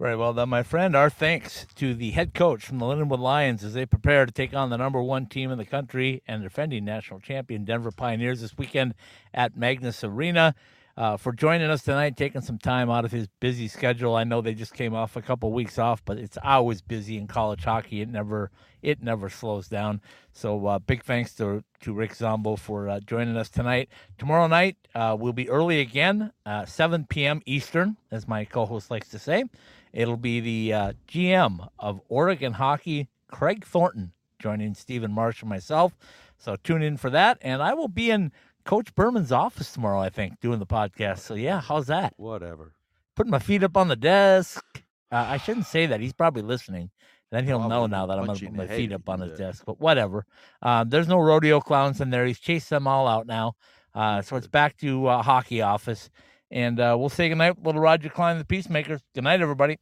Very 0.00 0.16
well 0.16 0.34
done, 0.34 0.48
my 0.48 0.64
friend. 0.64 0.96
Our 0.96 1.10
thanks 1.10 1.64
to 1.76 1.94
the 1.94 2.10
head 2.10 2.34
coach 2.34 2.64
from 2.66 2.78
the 2.78 2.86
Lindenwood 2.86 3.20
Lions 3.20 3.62
as 3.62 3.74
they 3.74 3.86
prepare 3.86 4.26
to 4.26 4.32
take 4.32 4.52
on 4.52 4.70
the 4.70 4.78
number 4.78 5.00
one 5.00 5.26
team 5.26 5.52
in 5.52 5.58
the 5.58 5.64
country 5.64 6.24
and 6.26 6.42
defending 6.42 6.84
national 6.84 7.20
champion 7.20 7.64
Denver 7.64 7.92
Pioneers 7.92 8.40
this 8.40 8.58
weekend 8.58 8.94
at 9.32 9.56
Magness 9.56 10.02
Arena. 10.02 10.56
Uh, 10.98 11.16
for 11.16 11.30
joining 11.30 11.70
us 11.70 11.84
tonight, 11.84 12.16
taking 12.16 12.40
some 12.40 12.58
time 12.58 12.90
out 12.90 13.04
of 13.04 13.12
his 13.12 13.28
busy 13.38 13.68
schedule. 13.68 14.16
I 14.16 14.24
know 14.24 14.40
they 14.40 14.52
just 14.52 14.74
came 14.74 14.96
off 14.96 15.14
a 15.14 15.22
couple 15.22 15.52
weeks 15.52 15.78
off, 15.78 16.04
but 16.04 16.18
it's 16.18 16.36
always 16.42 16.82
busy 16.82 17.16
in 17.16 17.28
college 17.28 17.62
hockey. 17.62 18.00
It 18.00 18.08
never 18.08 18.50
it 18.82 19.00
never 19.00 19.28
slows 19.28 19.68
down. 19.68 20.00
So 20.32 20.66
uh, 20.66 20.80
big 20.80 21.04
thanks 21.04 21.36
to 21.36 21.62
to 21.82 21.92
Rick 21.92 22.16
Zombo 22.16 22.56
for 22.56 22.88
uh, 22.88 22.98
joining 22.98 23.36
us 23.36 23.48
tonight. 23.48 23.90
Tomorrow 24.18 24.48
night 24.48 24.76
uh, 24.92 25.16
we'll 25.16 25.32
be 25.32 25.48
early 25.48 25.78
again, 25.78 26.32
uh, 26.44 26.66
7 26.66 27.06
p.m. 27.08 27.42
Eastern, 27.46 27.96
as 28.10 28.26
my 28.26 28.44
co-host 28.44 28.90
likes 28.90 29.08
to 29.10 29.20
say. 29.20 29.44
It'll 29.92 30.16
be 30.16 30.40
the 30.40 30.72
uh, 30.72 30.92
GM 31.06 31.68
of 31.78 32.00
Oregon 32.08 32.54
Hockey, 32.54 33.06
Craig 33.30 33.64
Thornton, 33.64 34.10
joining 34.40 34.74
Stephen 34.74 35.12
Marsh 35.12 35.42
and 35.42 35.48
myself. 35.48 35.96
So 36.38 36.56
tune 36.56 36.82
in 36.82 36.96
for 36.96 37.10
that, 37.10 37.38
and 37.40 37.62
I 37.62 37.74
will 37.74 37.88
be 37.88 38.10
in 38.10 38.32
Coach 38.68 38.94
Berman's 38.94 39.32
office 39.32 39.72
tomorrow. 39.72 39.98
I 39.98 40.10
think 40.10 40.40
doing 40.40 40.58
the 40.58 40.66
podcast. 40.66 41.20
So 41.20 41.32
yeah, 41.32 41.58
how's 41.58 41.86
that? 41.86 42.12
Whatever. 42.18 42.74
Putting 43.16 43.30
my 43.30 43.38
feet 43.38 43.62
up 43.62 43.78
on 43.78 43.88
the 43.88 43.96
desk. 43.96 44.62
Uh, 45.10 45.24
I 45.26 45.38
shouldn't 45.38 45.64
say 45.64 45.86
that. 45.86 46.00
He's 46.00 46.12
probably 46.12 46.42
listening. 46.42 46.90
Then 47.30 47.46
he'll 47.46 47.66
know 47.66 47.86
now 47.86 48.04
that 48.04 48.18
I'm 48.18 48.26
gonna 48.26 48.38
put 48.38 48.52
my 48.52 48.66
feet 48.66 48.92
up 48.92 49.08
on 49.08 49.20
his 49.20 49.38
desk. 49.38 49.62
But 49.64 49.80
whatever. 49.80 50.26
Um, 50.60 50.90
there's 50.90 51.08
no 51.08 51.18
rodeo 51.18 51.60
clowns 51.60 52.02
in 52.02 52.10
there. 52.10 52.26
He's 52.26 52.38
chased 52.38 52.68
them 52.68 52.86
all 52.86 53.08
out 53.08 53.26
now. 53.26 53.54
Uh, 53.94 54.20
so 54.20 54.36
it's 54.36 54.46
back 54.46 54.76
to 54.80 55.06
uh, 55.06 55.22
hockey 55.22 55.62
office, 55.62 56.10
and 56.50 56.78
uh, 56.78 56.94
we'll 56.98 57.08
say 57.08 57.30
goodnight, 57.30 57.64
little 57.64 57.80
Roger 57.80 58.10
Klein, 58.10 58.36
the 58.36 58.44
Peacemaker. 58.44 59.00
Good 59.14 59.24
night, 59.24 59.40
everybody. 59.40 59.78